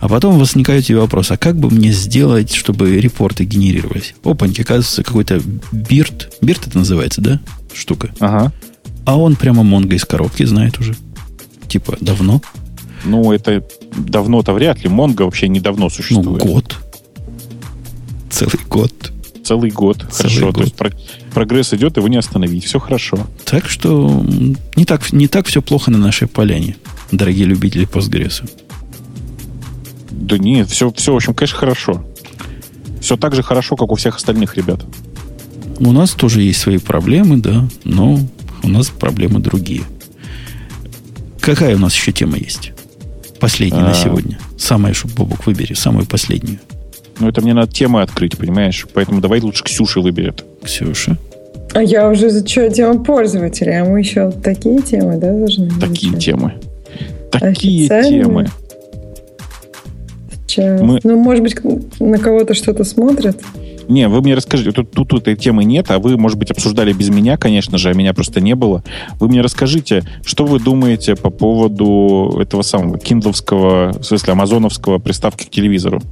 [0.00, 4.14] А потом возникает у тебя вопрос, а как бы мне сделать, чтобы репорты генерировались?
[4.22, 5.42] Опаньки, оказывается, какой-то
[5.72, 6.32] бирт.
[6.40, 7.40] Бирт это называется, да?
[7.74, 8.10] Штука.
[8.20, 8.52] Ага.
[9.04, 10.94] А он прямо Монго из коробки знает уже.
[11.66, 12.40] Типа, давно?
[13.04, 13.64] Ну, это
[13.96, 14.88] давно-то вряд ли.
[14.88, 16.44] Монго вообще недавно существует.
[16.44, 16.76] Ну, год.
[18.30, 19.12] Целый год.
[19.44, 19.98] Целый год.
[20.10, 20.46] Целый хорошо.
[20.46, 20.54] Год.
[20.54, 20.92] То есть про-
[21.32, 22.64] прогресс идет, его не остановить.
[22.64, 23.26] Все хорошо.
[23.44, 24.24] Так что
[24.76, 26.76] не так, не так все плохо на нашей поляне,
[27.10, 28.44] дорогие любители постгресса.
[30.20, 32.04] Да нет, все, все, в общем, конечно, хорошо.
[33.00, 34.80] Все так же хорошо, как у всех остальных ребят.
[35.78, 38.18] У нас тоже есть свои проблемы, да, но
[38.62, 39.82] У нас проблемы другие.
[41.40, 42.72] Какая у нас еще тема есть?
[43.40, 43.94] Последняя на а.
[43.94, 44.38] сегодня.
[44.58, 46.58] Самая, чтобы Бобок выбери, самую последнюю.
[47.20, 48.86] Ну, это мне надо темы открыть, понимаешь?
[48.92, 50.44] Поэтому давай лучше Ксюша выберет.
[50.64, 51.16] Ксюша.
[51.72, 56.24] А я уже изучаю тему пользователя, а мы еще такие темы, да, должны Такие изучать?
[56.24, 56.54] темы.
[57.30, 58.48] Такие темы.
[60.48, 60.80] Сейчас.
[60.80, 60.98] Мы...
[61.04, 61.56] Ну, может быть,
[62.00, 63.40] на кого-то что-то смотрят?
[63.86, 66.92] Не, вы мне расскажите, тут, тут, тут этой темы нет, а вы, может быть, обсуждали
[66.92, 68.82] без меня, конечно же, а меня просто не было.
[69.18, 75.44] Вы мне расскажите, что вы думаете по поводу этого самого киндловского, в смысле, амазоновского приставки
[75.44, 76.02] к телевизору?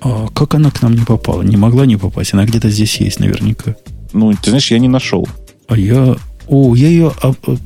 [0.00, 1.42] А как она к нам не попала?
[1.42, 3.76] Не могла не попасть, она где-то здесь есть наверняка.
[4.12, 5.28] Ну, ты знаешь, я не нашел.
[5.68, 6.16] А я...
[6.48, 7.12] О, я ее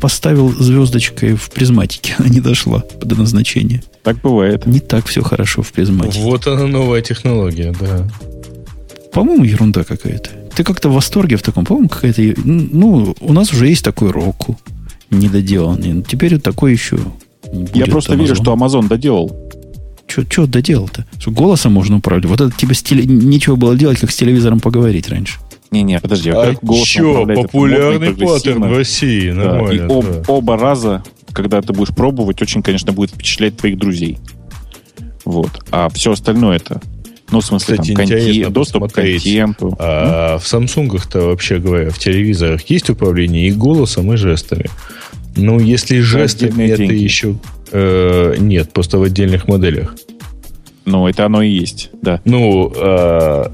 [0.00, 2.14] поставил звездочкой в призматике.
[2.18, 3.82] Она не дошла до назначения.
[4.02, 4.66] Так бывает.
[4.66, 6.20] Не так все хорошо в призматике.
[6.22, 8.08] Вот она новая технология, да.
[9.12, 10.30] По-моему, ерунда какая-то.
[10.54, 11.64] Ты как-то в восторге в таком.
[11.66, 12.22] По-моему, какая-то...
[12.44, 14.58] Ну, у нас уже есть такой року
[15.10, 16.02] недоделанный.
[16.02, 16.98] Теперь вот такой еще
[17.74, 18.22] Я просто Amazon.
[18.22, 19.50] верю, что Amazon доделал.
[20.06, 21.06] Что доделал-то?
[21.18, 22.26] Что голосом можно управлять?
[22.26, 23.04] Вот это тебе с теле...
[23.04, 25.38] нечего было делать, как с телевизором поговорить раньше.
[25.70, 26.30] Не-не, подожди.
[26.30, 26.54] А
[26.84, 29.86] что, популярный паттерн в России, нормально.
[29.88, 29.94] Да.
[29.94, 34.18] И об, оба раза, когда ты будешь пробовать, очень, конечно, будет впечатлять твоих друзей.
[35.24, 35.50] Вот.
[35.70, 36.80] А все остальное это
[37.30, 39.76] ну, в смысле, Кстати, там, контент, доступ к контенту.
[39.78, 44.66] А, В Самсунгах-то, вообще говоря, в телевизорах есть управление и голосом, и жестами.
[45.36, 46.94] Ну, если жестами, это деньги.
[46.94, 47.36] еще...
[47.72, 49.94] Э, нет, просто в отдельных моделях.
[50.86, 52.20] Ну, это оно и есть, да.
[52.24, 53.44] Ну, э,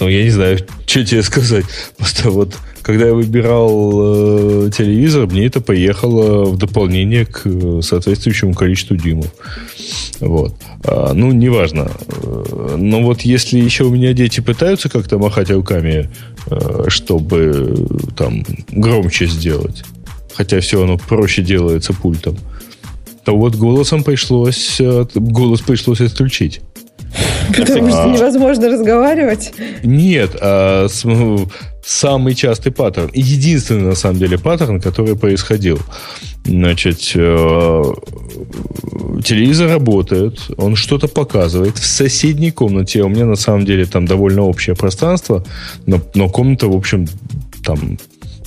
[0.00, 1.66] ну, я не знаю, что тебе сказать.
[1.98, 8.52] Просто вот, когда я выбирал э, телевизор, мне это поехало в дополнение к э, соответствующему
[8.52, 9.32] количеству дюймов.
[10.20, 10.54] Вот.
[10.84, 11.90] А, ну, неважно.
[12.22, 16.10] Э, но вот если еще у меня дети пытаются как-то махать руками,
[16.50, 17.86] э, чтобы
[18.18, 19.82] там громче сделать,
[20.34, 22.36] хотя все оно проще делается пультом,
[23.24, 24.78] то вот голосом пришлось,
[25.14, 26.60] голос пришлось отключить.
[27.48, 29.54] Потому что невозможно разговаривать?
[29.82, 30.88] Нет, а
[31.84, 35.78] самый частый паттерн, единственный на самом деле паттерн, который происходил.
[36.44, 37.82] Значит, э,
[39.24, 41.78] телевизор работает, он что-то показывает.
[41.78, 45.44] В соседней комнате, у меня на самом деле там довольно общее пространство,
[45.86, 47.06] но, но комната, в общем,
[47.64, 47.98] там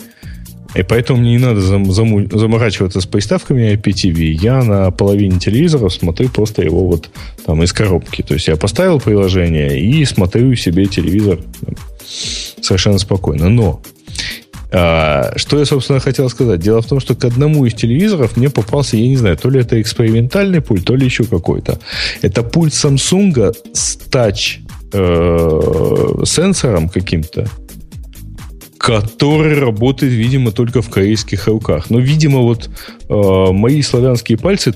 [0.74, 4.22] и поэтому мне не надо зам, заму, заморачиваться с приставками IPTV.
[4.42, 7.10] Я на половине телевизора смотрю просто его вот
[7.46, 8.22] там из коробки.
[8.22, 11.40] То есть я поставил приложение и смотрю себе телевизор
[12.62, 13.50] совершенно спокойно.
[13.50, 13.82] Но
[14.72, 16.60] а, что я, собственно, хотел сказать?
[16.62, 19.60] Дело в том, что к одному из телевизоров мне попался, я не знаю, то ли
[19.60, 21.80] это экспериментальный пульт, то ли еще какой-то.
[22.22, 24.60] Это пульт Samsung с тач
[24.94, 27.48] э, сенсором каким-то,
[28.82, 31.92] который работает, видимо, только в корейских руках.
[31.92, 32.68] Но, видимо, вот
[33.10, 34.74] э, мои славянские пальцы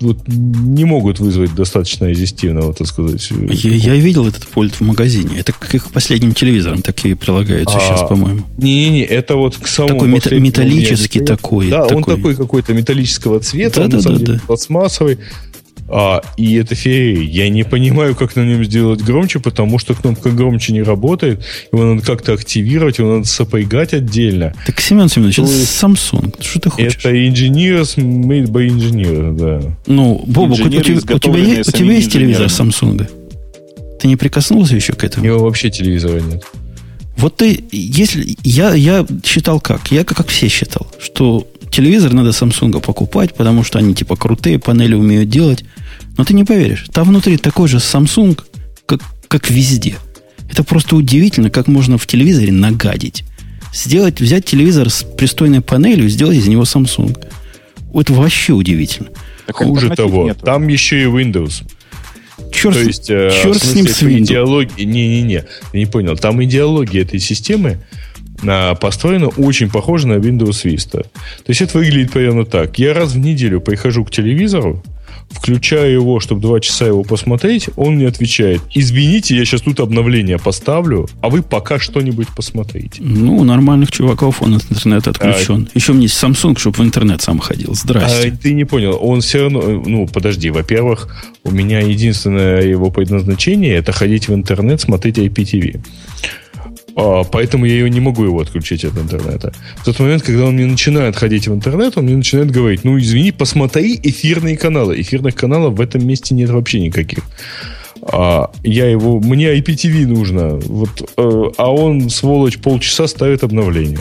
[0.00, 3.28] вот, не могут вызвать достаточно резистивного, так сказать.
[3.30, 5.40] Я, я видел этот пульт в магазине.
[5.40, 8.44] Это к их последним телевизорам такие прилагаются а, сейчас, по-моему.
[8.58, 11.68] Не-не-не, это вот к самому Такой мета- металлический такой.
[11.68, 11.96] Да, такой.
[11.96, 14.44] он такой какой-то металлического цвета, да, он да, на самом да, деле да.
[14.46, 15.18] пластмассовый.
[15.90, 17.24] А, и это феи.
[17.24, 21.44] Я не понимаю, как на нем сделать громче, потому что кнопка громче не работает.
[21.72, 24.52] Его надо как-то активировать, его надо сопрягать отдельно.
[24.66, 26.34] Так, Семен Семенович, это Samsung.
[26.40, 26.96] Что ты хочешь?
[26.96, 29.76] Это engineers made by engineers, да.
[29.86, 33.08] Ну, Бобок, у, у, тебя, у тебя есть, у тебя есть телевизор Samsung?
[33.98, 35.24] Ты не прикоснулся еще к этому?
[35.24, 36.44] У него вообще телевизора нет.
[37.18, 42.80] Вот ты, если я, я считал как, я как все считал, что телевизор надо Samsung
[42.80, 45.64] покупать, потому что они типа крутые, панели умеют делать.
[46.16, 48.40] Но ты не поверишь, там внутри такой же Samsung,
[48.86, 49.96] как, как везде.
[50.48, 53.24] Это просто удивительно, как можно в телевизоре нагадить.
[53.74, 57.18] Сделать, взять телевизор с пристойной панелью, сделать из него Samsung.
[57.94, 59.08] Это вообще удивительно.
[59.46, 60.44] Так Хуже того, нету.
[60.44, 61.62] там еще и Windows.
[62.52, 66.16] Черт, То есть, э, черт с ним с идеология, не-не-не, не понял.
[66.16, 67.78] Там идеология этой системы
[68.46, 71.02] а, построена очень похоже на Windows Vista.
[71.02, 72.78] То есть это выглядит примерно так.
[72.78, 74.82] Я раз в неделю прихожу к телевизору,
[75.30, 80.38] включаю его, чтобы два часа его посмотреть, он мне отвечает, извините, я сейчас тут обновление
[80.38, 83.00] поставлю, а вы пока что-нибудь посмотрите.
[83.00, 85.68] Ну, у нормальных чуваков он от интернета отключен.
[85.68, 87.74] А, Еще мне Samsung, чтобы в интернет сам ходил.
[87.74, 88.32] Здрасте.
[88.34, 91.08] А, ты не понял, он все равно, ну, подожди, во-первых,
[91.44, 95.80] у меня единственное его предназначение это ходить в интернет, смотреть IPTV.
[96.96, 99.52] А, поэтому я ее не могу его отключить от интернета.
[99.76, 102.98] В тот момент, когда он мне начинает ходить в интернет, он мне начинает говорить, ну,
[102.98, 105.00] извини, посмотри эфирные каналы.
[105.00, 107.24] Эфирных каналов в этом месте нет вообще никаких.
[108.02, 110.56] А я его, мне IPTV нужно.
[110.56, 114.00] Вот, э, а он, сволочь, полчаса ставит обновление.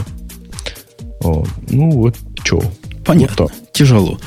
[1.21, 2.61] О, ну, вот что.
[3.05, 3.45] Понятно.
[3.45, 4.19] Вот Тяжело.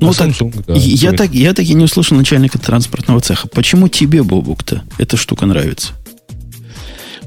[0.00, 3.48] Ну, а так, Samsung, да, я, так, я так и не услышал начальника транспортного цеха.
[3.48, 5.92] Почему тебе, Бобук-то, эта штука нравится?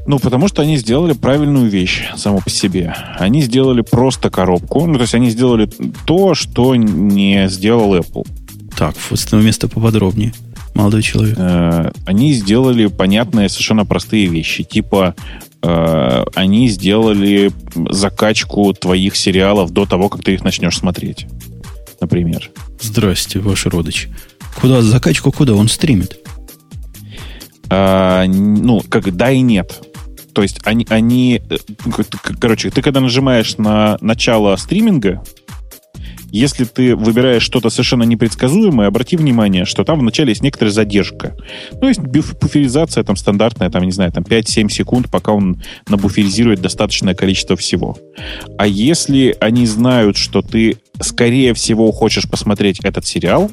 [0.08, 2.96] Ну, потому что они сделали правильную вещь само по себе.
[3.18, 4.86] Они сделали просто коробку.
[4.86, 5.70] Ну, то есть они сделали
[6.06, 8.28] то, что не сделал Apple.
[8.78, 10.34] Так, с этого места поподробнее,
[10.76, 11.36] молодой человек.
[11.40, 14.64] Э, они сделали понятные, совершенно простые вещи.
[14.64, 15.16] Типа,
[15.64, 17.52] э, они сделали
[17.90, 21.26] закачку твоих сериалов до того, как ты их начнешь смотреть.
[22.00, 22.52] Например.
[22.80, 24.10] Здрасте, ваши родичи.
[24.60, 26.20] Куда закачку, куда он стримит?
[27.70, 29.82] А, ну, как да и нет.
[30.36, 31.58] То есть они, они, э,
[32.40, 35.24] короче, ты когда нажимаешь на начало стриминга,
[36.30, 41.38] если ты выбираешь что-то совершенно непредсказуемое, обрати внимание, что там вначале есть некоторая задержка.
[41.80, 47.16] Ну, есть буферизация там стандартная, там, не знаю, там 5-7 секунд, пока он набуферизирует достаточное
[47.16, 47.98] количество всего.
[48.58, 53.50] А если они знают, что ты, скорее всего, хочешь посмотреть этот сериал,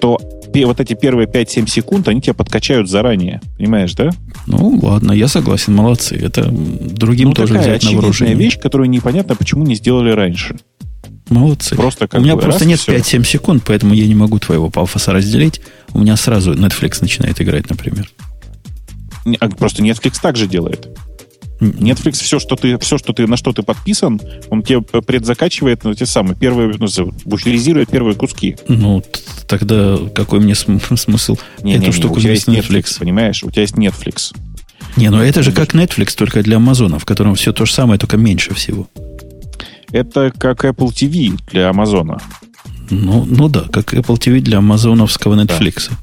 [0.00, 0.18] то
[0.64, 3.40] вот эти первые 5-7 секунд, они тебя подкачают заранее.
[3.56, 4.10] Понимаешь, да?
[4.46, 6.16] Ну, ладно, я согласен, молодцы.
[6.16, 8.36] Это другим ну, тоже такая взять на вооружение.
[8.36, 10.56] вещь, которую непонятно, почему не сделали раньше.
[11.28, 11.76] Молодцы.
[11.76, 15.12] Просто как У меня бы, просто нет 5-7 секунд, поэтому я не могу твоего пафоса
[15.12, 15.60] разделить.
[15.92, 18.10] У меня сразу Netflix начинает играть, например.
[19.40, 20.88] А, просто Netflix также делает.
[21.60, 24.20] Netflix все, что ты, все, что ты, на что ты подписан,
[24.50, 26.86] он тебе предзакачивает ну, те самые первые, ну,
[27.24, 28.56] буферизирует первые куски.
[28.68, 29.02] Ну,
[29.46, 30.54] тогда какой мне
[30.96, 33.42] смысл не, эту не, штуку не, у тебя есть Netflix, Netflix, понимаешь?
[33.42, 34.34] У тебя есть Netflix.
[34.96, 37.98] Не, ну это же как Netflix, только для Амазона, в котором все то же самое,
[37.98, 38.88] только меньше всего.
[39.90, 42.20] Это как Apple TV для Амазона.
[42.90, 45.90] Ну, ну да, как Apple TV для амазоновского Netflix.
[45.90, 45.96] Да.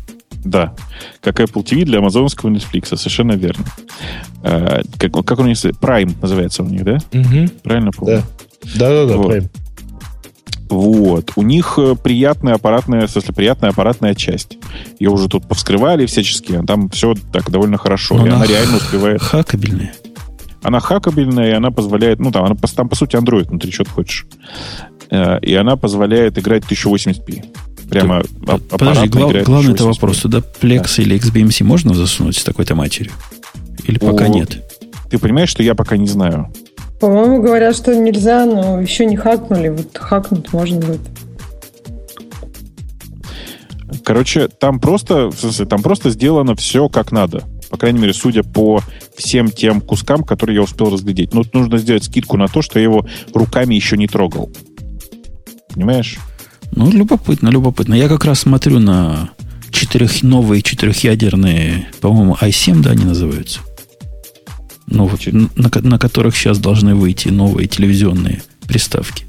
[0.45, 0.73] Да,
[1.22, 3.65] как Apple TV для амазоновского Netflix, совершенно верно.
[4.43, 6.99] А, как, как у них Prime называется у них, да?
[7.11, 7.49] Угу.
[7.63, 8.23] Правильно помню?
[8.76, 9.31] Да, да, да, да вот.
[9.31, 9.49] Prime.
[10.69, 11.31] Вот.
[11.35, 14.57] У них э, приятная аппаратная, в смысле, приятная аппаратная часть.
[14.99, 18.15] Ее уже тут повскрывали всячески, а там все так довольно хорошо.
[18.15, 19.22] Но и она, она реально успевает.
[19.22, 19.93] Хакабельная.
[20.63, 23.91] Она хакабельная, и она позволяет, ну там, она, там по сути Android внутри, что ты
[23.91, 24.26] хочешь.
[25.11, 27.45] Э, и она позволяет играть 1080p.
[27.89, 30.21] Прямо Ты, Подожди, глав, главный это вопрос.
[30.21, 31.03] Туда Plex да.
[31.03, 33.13] или XBMC можно засунуть с такой-то матерью?
[33.85, 34.63] Или О, пока нет?
[35.09, 36.51] Ты понимаешь, что я пока не знаю.
[36.99, 39.69] По-моему, говорят, что нельзя, но еще не хакнули.
[39.69, 41.01] Вот хакнуть можно будет.
[44.03, 47.43] Короче, там просто, в смысле, там просто сделано все как надо.
[47.69, 48.81] По крайней мере, судя по
[49.15, 51.33] всем тем кускам, которые я успел разглядеть.
[51.33, 54.51] Но нужно сделать скидку на то, что я его руками еще не трогал.
[55.73, 56.17] Понимаешь?
[56.71, 57.93] Ну, любопытно, любопытно.
[57.93, 59.29] Я как раз смотрю на
[59.71, 63.59] четырех, новые четырехъядерные, по-моему, i7, да, они называются.
[64.87, 69.25] Ну, на, на которых сейчас должны выйти новые телевизионные приставки.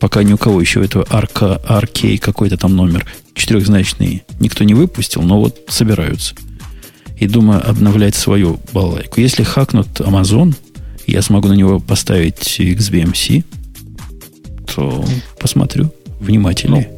[0.00, 5.22] Пока ни у кого еще этого RK, RK какой-то там номер четырехзначный никто не выпустил,
[5.22, 6.34] но вот собираются.
[7.16, 9.20] И думаю обновлять свою балалайку.
[9.20, 10.54] Если хакнут Amazon,
[11.06, 13.44] я смогу на него поставить XBMC,
[14.74, 15.04] то
[15.40, 16.90] посмотрю внимательнее.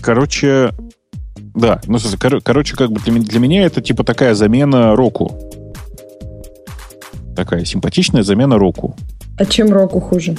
[0.00, 0.72] Короче,
[1.54, 5.40] да, ну, кор- короче, как бы для, для меня это типа такая замена року.
[7.34, 8.96] Такая симпатичная замена року.
[9.38, 10.36] А чем року хуже?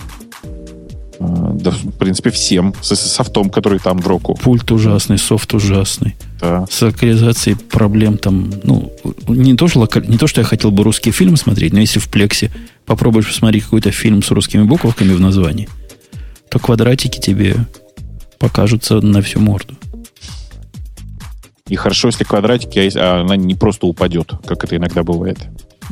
[1.20, 2.74] А, да, в принципе, всем.
[2.82, 4.36] С софтом, который там в року.
[4.36, 6.16] Пульт ужасный, софт ужасный.
[6.40, 6.66] Да.
[6.70, 8.92] С локализацией проблем там, ну,
[9.28, 10.02] не то, что, лока...
[10.02, 12.52] не то, что я хотел бы русский фильм смотреть, но если в плексе
[12.86, 15.68] попробуешь посмотреть какой-то фильм с русскими буковками в названии,
[16.50, 17.56] то квадратики тебе
[18.40, 19.76] покажутся на всю морду.
[21.68, 25.38] И хорошо, если квадратики, а она не просто упадет, как это иногда бывает.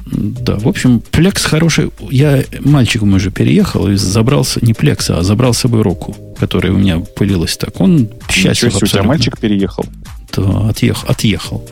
[0.05, 1.91] Да, в общем, плекс хороший.
[2.09, 6.77] Я мальчиком уже переехал и забрался, не плекса, а забрал с собой руку, которая у
[6.77, 7.79] меня пылилась так.
[7.81, 9.85] Он счастлив Ничего, у тебя мальчик переехал?
[10.35, 11.69] Да, отъехал, отъехал.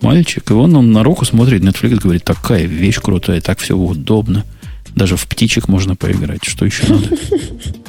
[0.00, 4.44] Мальчик, и он, он на руку смотрит, Netflix говорит, такая вещь крутая, так все удобно.
[4.94, 6.44] Даже в птичек можно поиграть.
[6.44, 7.08] Что еще надо?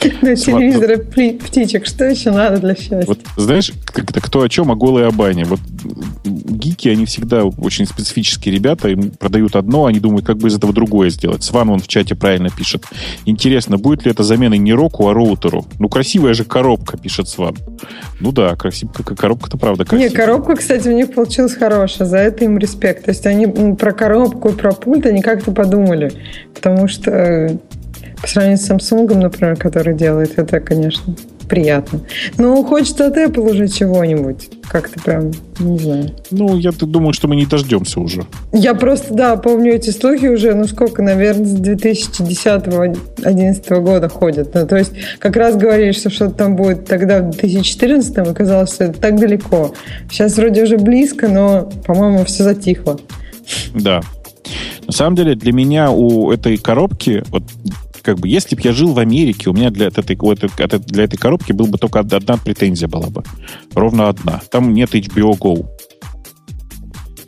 [0.22, 1.86] На телевизоре птичек.
[1.86, 3.04] Что еще надо для счастья?
[3.06, 5.44] Вот, знаешь, как-то кто о чем, о голой о бане.
[5.44, 5.60] Вот
[6.24, 10.72] гики, они всегда очень специфические ребята, им продают одно, они думают, как бы из этого
[10.72, 11.42] другое сделать.
[11.42, 12.84] Сван он в чате правильно пишет.
[13.26, 15.66] Интересно, будет ли это заменой не року, а роутеру?
[15.78, 17.56] Ну, красивая же коробка, пишет Сван.
[18.20, 20.10] Ну да, красивая коробка-то правда красивая.
[20.10, 23.04] Не, коробка, кстати, у них получилась хорошая, за это им респект.
[23.04, 26.12] То есть они про коробку и про пульт они как-то подумали.
[26.54, 27.58] Потому что э,
[28.20, 31.14] по сравнению с Samsung, например, который делает это, конечно,
[31.50, 32.00] приятно.
[32.38, 34.48] Но хочется от Apple уже чего-нибудь.
[34.68, 36.10] Как-то прям, не знаю.
[36.30, 38.24] Ну, я думаю, что мы не дождемся уже.
[38.52, 44.54] Я просто, да, помню эти слухи уже, ну сколько, наверное, с 2010-2011 года ходят.
[44.54, 48.72] Ну, то есть как раз говорили, что что-то там будет тогда в 2014 и казалось,
[48.72, 49.74] что это так далеко.
[50.08, 53.00] Сейчас вроде уже близко, но, по-моему, все затихло.
[53.74, 54.02] Да.
[54.86, 57.42] На самом деле, для меня у этой коробки, вот
[58.10, 61.52] как бы, если бы я жил в Америке, у меня для этой, для этой коробки
[61.52, 63.22] была бы только одна претензия была бы.
[63.72, 64.40] Ровно одна.
[64.50, 65.68] Там нет HBO Go.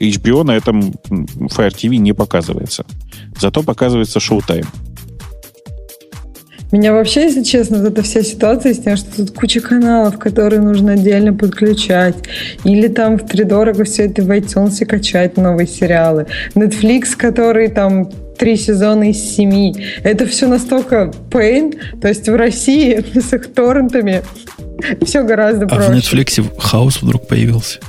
[0.01, 2.85] HBO на этом Fire TV не показывается.
[3.39, 4.67] Зато показывается Showtime.
[6.73, 10.63] Меня вообще, если честно, вот эта вся ситуация с тем, что тут куча каналов, которые
[10.63, 12.17] нужно отдельно подключать,
[12.65, 18.57] или там в втридорого все это в iTunes качать новые сериалы, Netflix, который там три
[18.57, 19.77] сезона из семи.
[20.03, 24.23] Это все настолько pain, то есть в России с их торрентами
[25.05, 25.89] все гораздо проще.
[25.89, 27.81] А в Netflix хаос вдруг появился.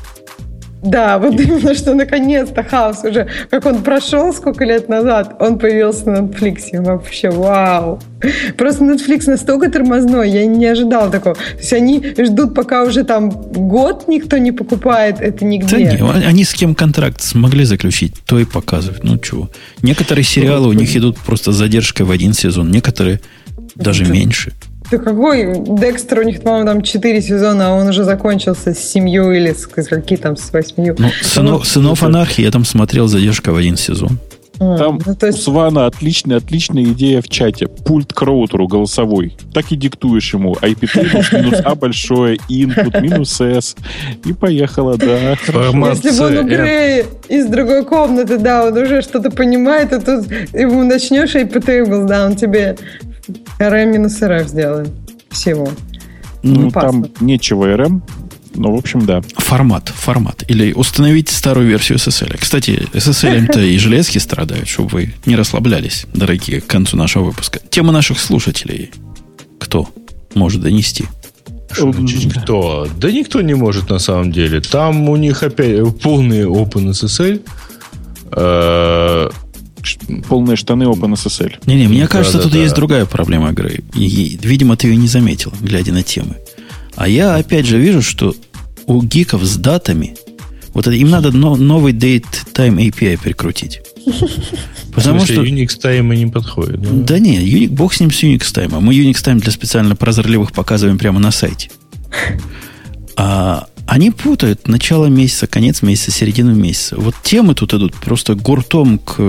[0.84, 6.10] Да, вот именно, что наконец-то хаос уже, как он прошел сколько лет назад, он появился
[6.10, 6.70] на Netflix.
[6.74, 8.00] Вообще, вау.
[8.58, 11.36] Просто Netflix настолько тормозной, я не ожидал такого.
[11.36, 15.78] То есть они ждут, пока уже там год никто не покупает это нигде.
[15.78, 19.04] Да не, они с кем контракт смогли заключить, то и показывают.
[19.04, 19.50] Ну чего.
[19.82, 23.22] Некоторые сериалы у них идут просто с задержкой в один сезон, некоторые
[23.76, 24.54] даже меньше.
[24.92, 25.54] Да какой?
[25.80, 29.62] Декстер у них, по-моему, там 4 сезона, а он уже закончился с семью или с,
[29.64, 30.96] с какие там, с восьмью.
[30.98, 34.20] Ну, сынов, ну, сынов анархии я там смотрел задержка в один сезон.
[34.60, 35.40] А, там ну, то есть...
[35.40, 37.68] у Свана отличная, отличная идея в чате.
[37.68, 39.36] Пульт к роутеру голосовой.
[39.54, 40.54] Так и диктуешь ему.
[40.54, 43.76] IP3 минус А большое, input минус S.
[44.26, 45.32] И поехала, да.
[45.32, 50.32] Если бы он у Грея из другой комнаты, да, он уже что-то понимает, а тут
[50.54, 52.78] ему начнешь IP-table, да, он тебе
[53.60, 54.88] RM минус RF сделаем.
[55.30, 55.70] Всего.
[56.44, 58.02] Ну, там нечего RM,
[58.56, 59.22] ну, в общем, да.
[59.38, 60.44] Формат, формат.
[60.48, 62.38] Или установить старую версию SSL.
[62.40, 67.60] Кстати, SSL-то и железки страдают, чтобы вы не расслаблялись, дорогие, к концу нашего выпуска.
[67.70, 68.92] Тема наших слушателей.
[69.60, 69.90] Кто
[70.36, 71.06] может донести?
[71.72, 72.88] Кто?
[72.98, 74.62] Да никто не может на самом деле.
[74.62, 77.42] Там у них опять полный OpenSSL
[80.28, 81.60] полные штаны OpenSSL.
[81.66, 82.76] Не-не, мне кажется, да, тут да, есть да.
[82.76, 83.84] другая проблема игры.
[83.94, 86.38] И, видимо, ты ее не заметил, глядя на темы.
[86.96, 88.36] А я опять же вижу, что
[88.86, 90.16] у гиков с датами
[90.74, 93.82] вот это, им надо но, новый date time API прикрутить.
[94.94, 96.82] Потому что Unix Time не подходит.
[96.82, 98.80] Да, да не, Unix, бог с ним с Unix Time.
[98.80, 101.72] Мы Unix Time для специально прозорливых показываем прямо на сайте.
[103.16, 106.96] А они путают начало месяца, конец месяца, середину месяца.
[106.98, 109.20] Вот темы тут идут просто гуртом к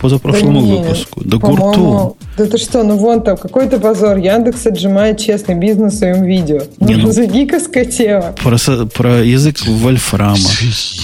[0.00, 1.22] позапрошлому да выпуску.
[1.24, 2.14] Да гуртом.
[2.36, 4.18] Да ты что, ну вон там какой-то позор.
[4.18, 6.62] Яндекс отжимает честный бизнес в своем видео.
[6.80, 8.34] Не, ну, за гиковская тема.
[8.42, 10.36] Про, про язык вольфрама.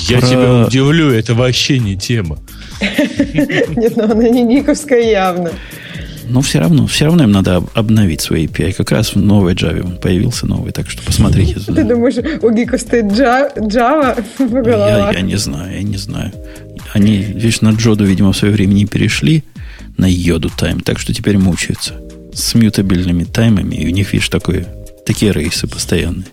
[0.09, 0.27] Я про...
[0.27, 2.39] тебя удивлю, это вообще не тема.
[2.81, 5.51] Нет, ну она не гиковская явно.
[6.31, 8.73] Но все равно, все равно им надо обновить свои API.
[8.73, 11.61] Как раз в новой Java он появился новый, так что посмотрите.
[11.61, 15.13] Ты думаешь, у гиков стоит Java по головам?
[15.13, 16.33] Я, я не знаю, я не знаю.
[16.93, 19.45] Они, видишь, на Джоду, видимо, в свое время не перешли
[19.97, 21.95] на йоду тайм, так что теперь мучаются
[22.33, 24.67] с мютабельными таймами, и у них, видишь, такой
[25.11, 26.27] Такие рейсы постоянные.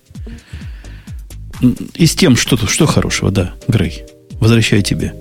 [1.96, 4.04] И с тем, что, что хорошего, да, Грей.
[4.40, 5.16] Возвращаю тебе.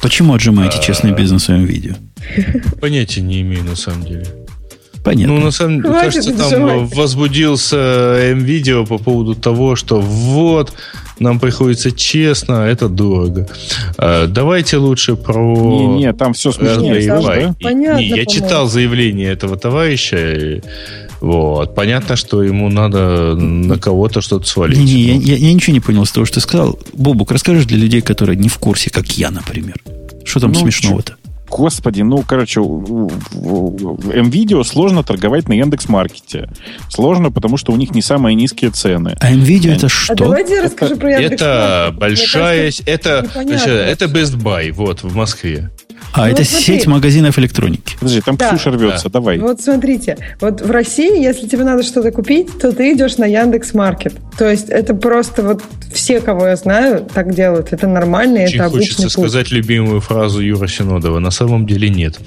[0.00, 1.94] Почему отжимаете честный бизнес в своем видео?
[2.80, 4.26] Понятия не имею, на самом деле.
[5.04, 5.34] Понятно.
[5.34, 10.72] Ну, на самом деле, кажется, там возбудился М-видео по поводу того, что вот,
[11.18, 13.48] нам приходится честно, это дорого.
[13.96, 15.40] А, давайте лучше про...
[15.40, 17.22] Не, не, там все смешно.
[17.22, 17.54] Да?
[17.60, 20.60] Понятно, не, я читал заявление этого товарища,
[21.20, 21.74] вот.
[21.74, 24.78] Понятно, что ему надо на кого-то что-то свалить.
[24.78, 26.78] Не, не, я, я, я ничего не понял с того, что ты сказал.
[26.92, 29.76] Бобук, расскажешь для людей, которые не в курсе, как я, например.
[30.24, 31.16] Что там ну, смешного-то?
[31.50, 36.50] Господи, ну, короче, MVideo сложно торговать на Яндекс.Маркете.
[36.88, 39.16] Сложно, потому что у них не самые низкие цены.
[39.20, 40.12] А MVideo это что?
[40.12, 41.34] А давайте расскажи про Яндекс.
[41.34, 42.72] Это большая...
[42.86, 45.70] Это, это Best Buy, вот, в Москве.
[46.12, 47.96] А, ну, это вот сеть магазинов электроники.
[47.98, 48.48] Подожди, там да.
[48.48, 49.10] Ксюша рвется, да.
[49.10, 49.38] давай.
[49.38, 53.74] Вот смотрите, вот в России, если тебе надо что-то купить, то ты идешь на Яндекс
[53.74, 54.14] Маркет.
[54.38, 55.62] То есть это просто вот
[55.92, 57.72] все, кого я знаю, так делают.
[57.72, 59.12] Это нормально, Очень это обычный хочется путь.
[59.12, 61.18] сказать любимую фразу Юра Синодова.
[61.18, 62.18] На самом деле нет.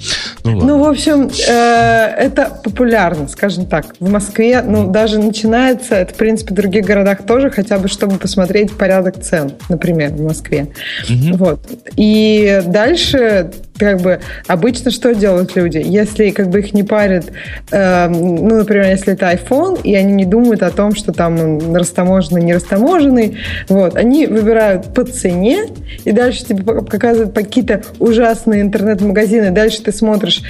[0.44, 0.72] Ну, ладно.
[0.72, 3.94] ну в общем, э, это популярно, скажем так.
[4.00, 8.18] В Москве, ну, даже начинается, это, в принципе, в других городах тоже, хотя бы, чтобы
[8.18, 10.68] посмотреть порядок цен, например, в Москве.
[11.08, 11.36] Угу.
[11.36, 11.60] Вот.
[11.96, 15.78] И дальше как бы обычно что делают люди?
[15.84, 17.32] Если как бы их не парит,
[17.70, 21.74] э, ну, например, если это iPhone, и они не думают о том, что там он
[21.74, 23.38] растаможенный, не растаможенный,
[23.68, 25.66] вот, они выбирают по цене,
[26.04, 30.42] и дальше тебе показывают какие-то ужасные интернет-магазины, дальше ты смотришь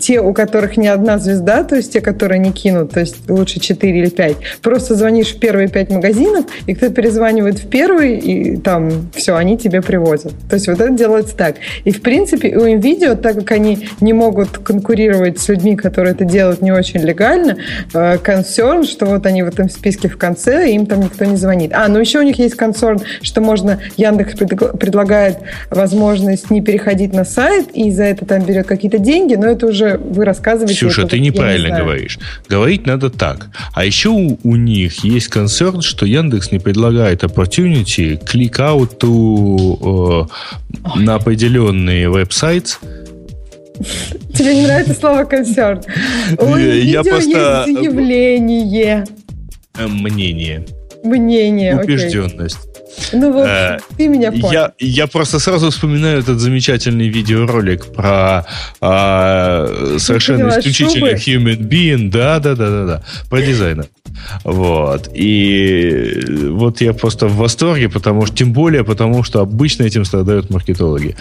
[0.00, 3.60] те, у которых не одна звезда, то есть те, которые не кинут, то есть лучше
[3.60, 8.56] 4 или 5, просто звонишь в первые 5 магазинов, и кто перезванивает в первый, и
[8.56, 10.32] там все, они тебе привозят.
[10.48, 11.56] То есть вот это делается так.
[11.84, 16.24] И в принципе у NVIDIA, так как они не могут конкурировать с людьми, которые это
[16.24, 17.56] делают не очень легально,
[18.22, 21.36] консерн, э, что вот они в этом списке в конце, и им там никто не
[21.36, 21.72] звонит.
[21.74, 25.38] А, ну еще у них есть консерн, что можно, Яндекс предлагает
[25.70, 29.98] возможность не переходить на сайт, и за это там берет какие-то деньги, но это уже
[29.98, 30.74] вы рассказываете.
[30.74, 32.18] Ксюша, это, ты неправильно не говоришь.
[32.48, 33.48] Говорить надо так.
[33.74, 38.18] А еще у, у них есть консерн, что Яндекс не предлагает opportunity
[38.98, 40.28] to,
[40.94, 42.78] э, на определенные веб-сайты сайт.
[44.34, 45.82] Тебе не нравится слово консерн?
[46.38, 47.64] У Я просто...
[47.66, 49.04] есть заявление.
[49.78, 50.66] Э, мнение.
[51.02, 52.58] Мнение, Убежденность.
[53.12, 54.50] Ну вот, э, ты меня понял.
[54.52, 58.44] Я, я просто сразу вспоминаю этот замечательный видеоролик про
[58.80, 61.52] э, совершенно исключительно шубы?
[61.52, 62.10] human being.
[62.10, 63.02] Да, да, да, да, да.
[63.28, 63.86] Про дизайна.
[64.44, 65.10] Вот.
[65.14, 70.50] И вот я просто в восторге, потому что, тем более, потому что обычно этим страдают
[70.50, 71.16] маркетологи.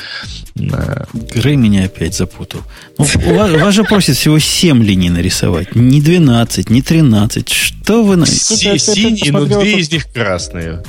[0.55, 2.61] Грей меня опять запутал.
[2.97, 5.75] Ну, вас, вас же просят всего 7 линий нарисовать.
[5.75, 7.49] Не 12, не 13.
[7.49, 8.15] Что вы...
[8.15, 8.25] На...
[8.25, 10.83] Синие, но две из них красные.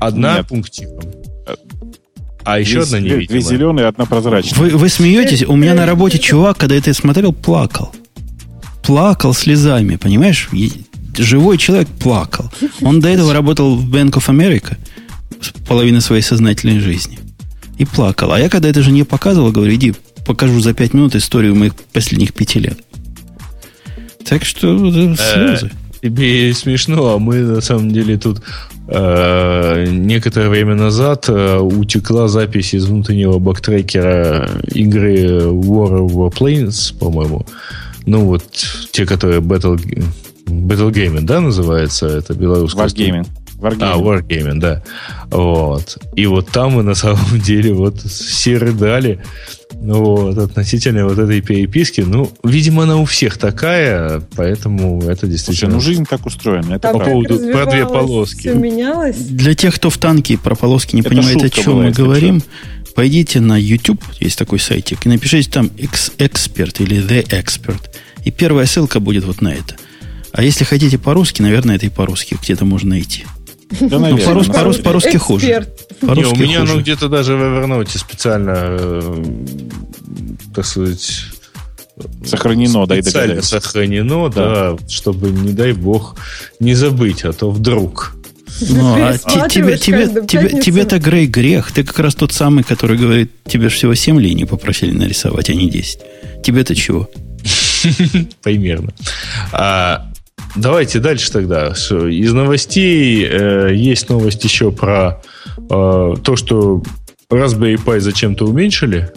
[0.00, 0.48] Одна Нет.
[0.48, 1.00] пунктиком.
[2.44, 3.26] А еще две, одна невидимая.
[3.28, 4.58] Две зеленые, одна прозрачная.
[4.58, 5.44] Вы, вы смеетесь?
[5.44, 7.94] У меня на работе чувак, когда это смотрел, плакал.
[8.82, 10.48] Плакал слезами, понимаешь?
[11.16, 12.50] Живой человек плакал.
[12.80, 14.76] Он до этого работал в Bank of America
[15.66, 17.18] половину своей сознательной жизни.
[17.78, 18.32] И плакал.
[18.32, 19.94] А я когда это жене показывал, говорю, иди
[20.26, 22.78] покажу за пять минут историю моих последних пяти лет.
[24.24, 25.72] Так что э, слезы.
[26.02, 28.42] Тебе смешно, а мы на самом деле тут
[28.90, 37.46] некоторое время назад э, утекла запись из внутреннего бактрекера игры War of Warplanes, по-моему.
[38.06, 38.44] Ну вот,
[38.90, 39.76] те, которые Battle,
[40.46, 42.08] Battle Gaming, да, называется?
[42.08, 43.26] Это белорусская Wargaming.
[43.60, 43.78] Wargaming.
[43.80, 44.82] А, Wargaming, да.
[45.30, 45.98] Вот.
[46.16, 49.20] И вот там мы на самом деле вот все рыдали
[49.72, 52.02] вот, относительно вот этой переписки.
[52.02, 55.70] Ну, видимо, она у всех такая, поэтому это действительно...
[55.70, 56.74] Слушай, ну, жизнь так устроена.
[56.74, 58.40] Это По поводу про две полоски.
[58.40, 59.16] Все менялось.
[59.16, 62.42] Для тех, кто в танке про полоски не это понимает, о чем мы говорим,
[62.94, 67.80] пойдите на YouTube, есть такой сайтик, и напишите там Expert или The Expert.
[68.24, 69.76] И первая ссылка будет вот на это.
[70.32, 73.24] А если хотите по-русски, наверное, это и по-русски где-то можно найти.
[73.80, 75.66] Да, ну, по-русски, по-русски, по-русски хуже.
[76.02, 76.72] Не, у меня хуже.
[76.72, 79.24] оно где-то даже в Evernote специально, э,
[80.54, 81.26] так сказать,
[82.24, 83.44] Сохранено, да, и догадаюсь.
[83.44, 84.72] сохранено, да.
[84.72, 86.16] да, чтобы, не дай бог,
[86.58, 88.16] не забыть, а то вдруг.
[88.68, 89.16] Ну, а
[89.48, 91.72] тебе, тебе, тебе, тебе-то, Грей, грех.
[91.72, 95.54] Ты как раз тот самый, который говорит, тебе же всего 7 линий попросили нарисовать, а
[95.54, 96.00] не 10.
[96.44, 97.08] Тебе-то чего?
[98.42, 98.92] Примерно.
[99.52, 100.10] А,
[100.56, 101.68] Давайте дальше тогда.
[101.68, 105.22] Из новостей э, есть новость еще про
[105.56, 106.82] э, то, что
[107.30, 109.10] Raspberry Pi зачем-то уменьшили.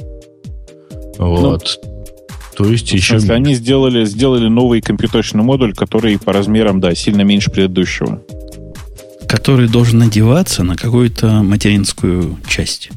[1.17, 1.79] Вот.
[2.55, 3.19] То есть в еще...
[3.19, 8.21] Смысле, они сделали, сделали новый компьютерный модуль, который по размерам, да, сильно меньше предыдущего.
[9.27, 12.91] Который должен надеваться на какую-то материнскую часть.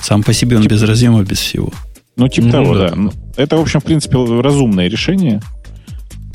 [0.00, 1.70] Сам по себе он без разъема, без всего.
[2.16, 2.90] Ну, типа ну, того, да.
[2.90, 3.10] да.
[3.36, 5.40] Это, в общем, в принципе, разумное решение.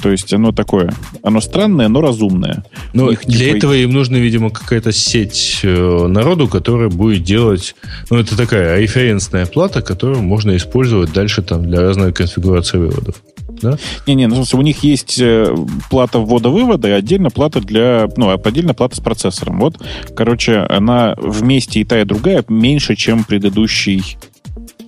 [0.02, 0.94] То есть оно такое,
[1.24, 2.64] оно странное, но разумное.
[2.94, 3.58] Но них, для типа...
[3.58, 7.76] этого им нужна, видимо, какая-то сеть э, народу, которая будет делать...
[8.10, 13.16] Ну, это такая референсная плата, которую можно использовать дальше там для разной конфигурации выводов.
[13.62, 13.78] Да?
[14.08, 15.54] Не-не, ну, у них есть э,
[15.90, 18.08] плата ввода-вывода и отдельно плата для...
[18.16, 19.60] Ну, отдельно плата с процессором.
[19.60, 19.78] Вот,
[20.16, 24.18] короче, она вместе и та, и другая меньше, чем предыдущий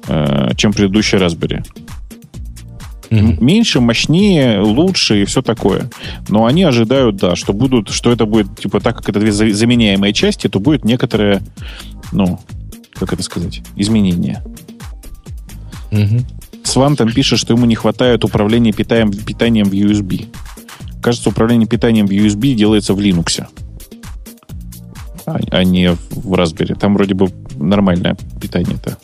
[0.08, 1.64] э, чем предыдущий Raspberry.
[3.12, 3.44] Mm-hmm.
[3.44, 5.90] Меньше, мощнее, лучше и все такое.
[6.30, 10.14] Но они ожидают, да, что будут, что это будет, типа, так как это две заменяемые
[10.14, 11.42] части, то будет некоторое,
[12.14, 12.40] ну,
[12.94, 14.42] как это сказать, изменение.
[15.92, 16.24] Mm-hmm.
[16.64, 20.28] Сван там пишет, что ему не хватает управления питанием, питанием в USB.
[21.02, 23.46] Кажется, управление питанием в USB делается в Linux,
[25.26, 26.80] а, а не в Raspberry.
[26.80, 28.98] Там вроде бы нормальное питание-то.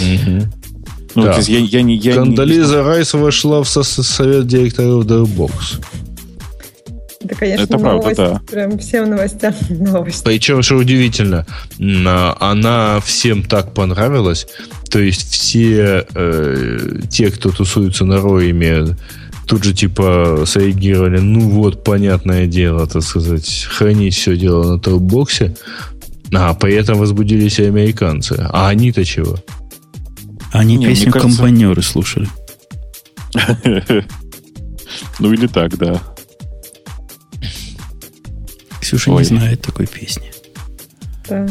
[0.00, 0.67] Угу.
[1.14, 1.32] Ну, да.
[1.32, 1.96] то есть я, я не...
[1.96, 2.82] Я Кандализа не...
[2.82, 5.52] Райс вошла в со- совет директоров Dropbox.
[7.20, 8.52] Это, конечно, это новость, правда, да.
[8.52, 10.24] Прям всем новостям новость.
[10.24, 11.46] Причем, что удивительно,
[12.40, 14.46] она всем так понравилась.
[14.90, 18.96] То есть все э, те, кто тусуется на Роиме,
[19.46, 25.56] тут же типа среагировали, ну вот, понятное дело, так сказать, хранить все дело на топ-боксе,
[26.32, 28.36] а при этом возбудились и американцы.
[28.48, 29.36] А они-то чего?
[30.52, 31.36] Они не, песню кажется...
[31.36, 32.28] «Комбайнеры» слушали.
[35.20, 36.00] Ну или так, да.
[38.80, 40.32] Ксюша не знает такой песни.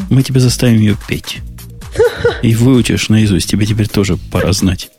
[0.10, 1.42] Мы тебя заставим ее петь.
[2.42, 3.50] И выучишь наизусть.
[3.50, 4.90] Тебе теперь тоже пора знать.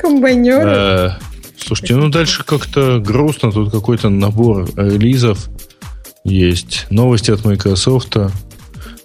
[0.00, 0.64] Комбайнеры.
[0.64, 1.10] Э,
[1.58, 3.52] слушайте, ну дальше как-то грустно.
[3.52, 5.48] Тут какой-то набор релизов
[6.24, 6.86] есть.
[6.90, 8.16] Новости от Microsoft.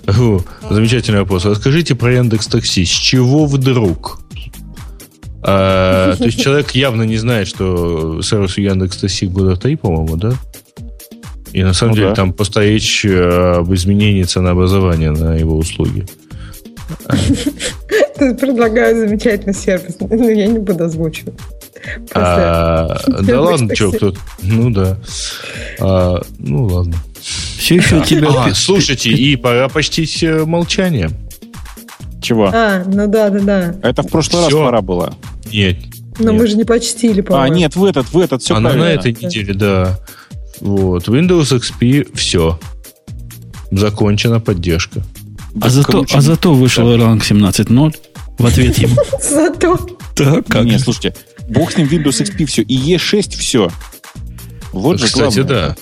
[0.07, 1.45] О, замечательный вопрос.
[1.45, 2.85] Расскажите про Яндекс Такси.
[2.85, 4.19] С чего вдруг?
[5.43, 10.33] А, то есть человек явно не знает, что сервис Яндекс Такси года три, по-моему, да?
[11.53, 12.15] И на самом ну, деле да.
[12.15, 16.05] там просто речь э, об изменении ценообразования на его услуги.
[18.17, 21.35] Предлагаю замечательный сервис, но я не буду озвучивать.
[22.13, 24.97] А, да ладно, что, кто Ну да.
[25.79, 26.95] А, ну ладно.
[27.67, 28.29] Все еще тебя...
[28.29, 31.11] А, слушайте, и пора почтить э, молчание.
[32.21, 32.49] Чего?
[32.53, 33.75] А, ну да, да, да.
[33.83, 35.13] Это в прошлый раз пора было.
[35.51, 35.75] Нет.
[36.17, 37.53] Но мы же не почтили, по-моему.
[37.53, 39.99] А, нет, в этот, в этот, все Она на этой неделе, да.
[40.61, 41.09] Вот.
[41.09, 42.57] Windows XP, все.
[43.69, 45.03] Закончена поддержка.
[45.59, 47.95] А зато, а зато вышел Erlang 17.0
[48.37, 48.95] в ответ ему.
[49.21, 49.77] Зато.
[50.15, 50.63] Да, как?
[50.63, 51.13] Нет, слушайте,
[51.49, 53.69] бог с ним Windows XP все, и E6 все.
[54.71, 55.75] Вот же Кстати, да.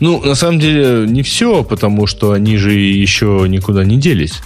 [0.00, 4.40] Ну, на самом деле, не все, потому что они же еще никуда не делись.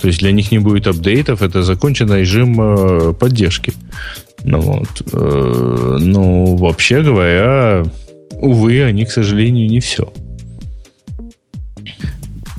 [0.00, 3.74] То есть для них не будет апдейтов, это законченный режим э, поддержки.
[4.44, 5.02] Ну, вот.
[5.12, 7.84] Э, ну, вообще говоря,
[8.32, 10.10] увы, они, к сожалению, не все.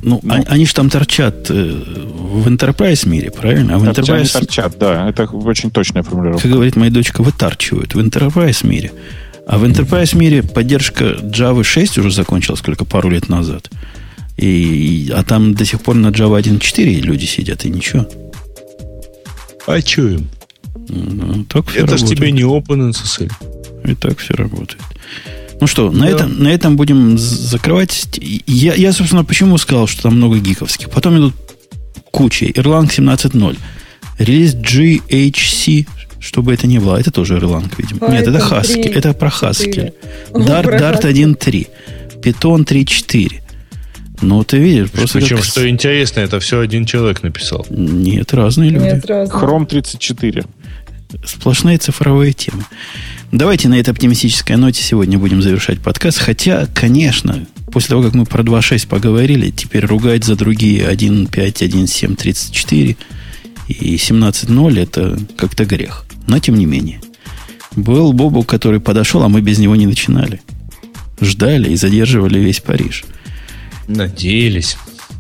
[0.04, 3.76] Ну, ну они, они же там торчат э, в enterprise мире, правильно?
[3.76, 4.32] А в enterprise...
[4.32, 5.10] торчат, да.
[5.10, 6.44] Это очень точная формулировка.
[6.44, 8.92] Как говорит моя дочка, вытарчивают в enterprise мире.
[9.48, 13.70] А в Enterprise мире поддержка Java 6 уже закончилась только пару лет назад.
[14.38, 18.08] И, а там до сих пор на Java 1.4 люди сидят, и ничего.
[19.68, 20.30] А что им?
[20.90, 23.32] Ну, так все Это же тебе не OpenSSL.
[23.86, 24.82] И так все работает.
[25.60, 26.00] Ну что, да.
[26.00, 28.10] на, этом, на этом будем закрывать.
[28.48, 30.90] Я, я, собственно, почему сказал, что там много гиковских.
[30.90, 31.36] Потом идут
[32.10, 32.46] куча.
[32.46, 33.58] Erlang 17.0.
[34.18, 35.88] Релиз GHC
[36.22, 36.98] что бы это ни было.
[36.98, 38.08] Это тоже Erlang, видимо.
[38.08, 38.94] Python Нет, это Haskell.
[38.94, 39.94] Это про Haskell.
[40.32, 41.68] Dart, Dart 1.3.
[42.22, 43.42] Python 3.4.
[44.22, 45.20] Ну, ты видишь, просто...
[45.20, 45.46] Причем, как...
[45.46, 47.66] что интересно, это все один человек написал.
[47.72, 48.84] Нет, разные люди.
[48.84, 49.42] Нет, разные.
[49.42, 50.44] Chrome 34.
[51.26, 52.64] Сплошные цифровые темы.
[53.32, 56.20] Давайте на этой оптимистической ноте сегодня будем завершать подкаст.
[56.20, 62.16] Хотя, конечно, после того, как мы про 2.6 поговорили, теперь ругать за другие 1.5, 1.7,
[62.16, 62.96] 34
[63.68, 66.06] и 17.0 это как-то грех.
[66.28, 67.02] Но тем не менее.
[67.76, 70.42] Был Бобу, который подошел, а мы без него не начинали.
[71.22, 73.06] Ждали и задерживали весь Париж.
[73.88, 74.78] Надеялись.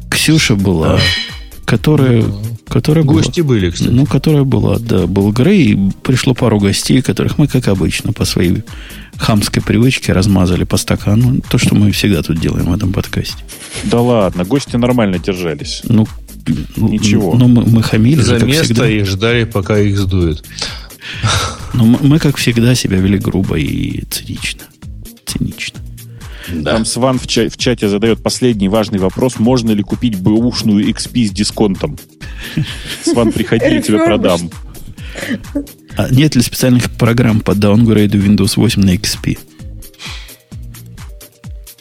[0.10, 0.99] Ксюша была,
[1.65, 2.23] которая,
[2.68, 3.90] которая Гости была, были, кстати.
[3.90, 5.07] Ну, которая была, да.
[5.07, 8.64] Был Грей, пришло пару гостей, которых мы, как обычно, по своей
[9.18, 11.41] хамской привычке размазали по стакану.
[11.49, 13.44] То, что мы всегда тут делаем в этом подкасте.
[13.84, 15.82] Да ладно, гости нормально держались.
[15.86, 16.07] Ну,
[16.76, 17.36] Ничего.
[17.36, 18.22] Ну, мы, мы хамили.
[18.22, 18.90] За место всегда.
[18.90, 20.44] и ждали, пока их сдует.
[21.74, 24.64] Но мы, мы, как всегда, себя вели грубо и цинично.
[25.26, 25.80] Цинично.
[26.50, 26.74] Да.
[26.74, 29.40] Там Сван в, ча- в чате задает последний важный вопрос.
[29.40, 31.98] Можно ли купить бэушную XP с дисконтом?
[33.04, 34.50] Сван, приходи, я тебе продам.
[35.98, 39.38] А нет ли специальных программ по даунгрейду Windows 8 на XP?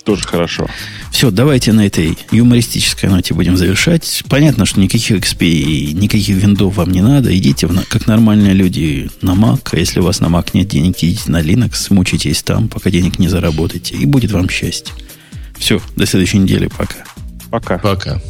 [0.05, 0.69] Тоже хорошо.
[1.11, 4.23] Все, давайте на этой юмористической ноте будем завершать.
[4.29, 7.37] Понятно, что никаких XP и никаких виндов вам не надо.
[7.37, 9.69] Идите, в, как нормальные люди, на Mac.
[9.73, 13.19] А если у вас на Mac нет денег, идите на Linux, мучитесь там, пока денег
[13.19, 13.97] не заработаете.
[13.97, 14.95] И будет вам счастье.
[15.59, 16.69] Все, до следующей недели.
[16.69, 17.05] Пока.
[17.51, 17.79] Пока.
[17.79, 18.23] Пока.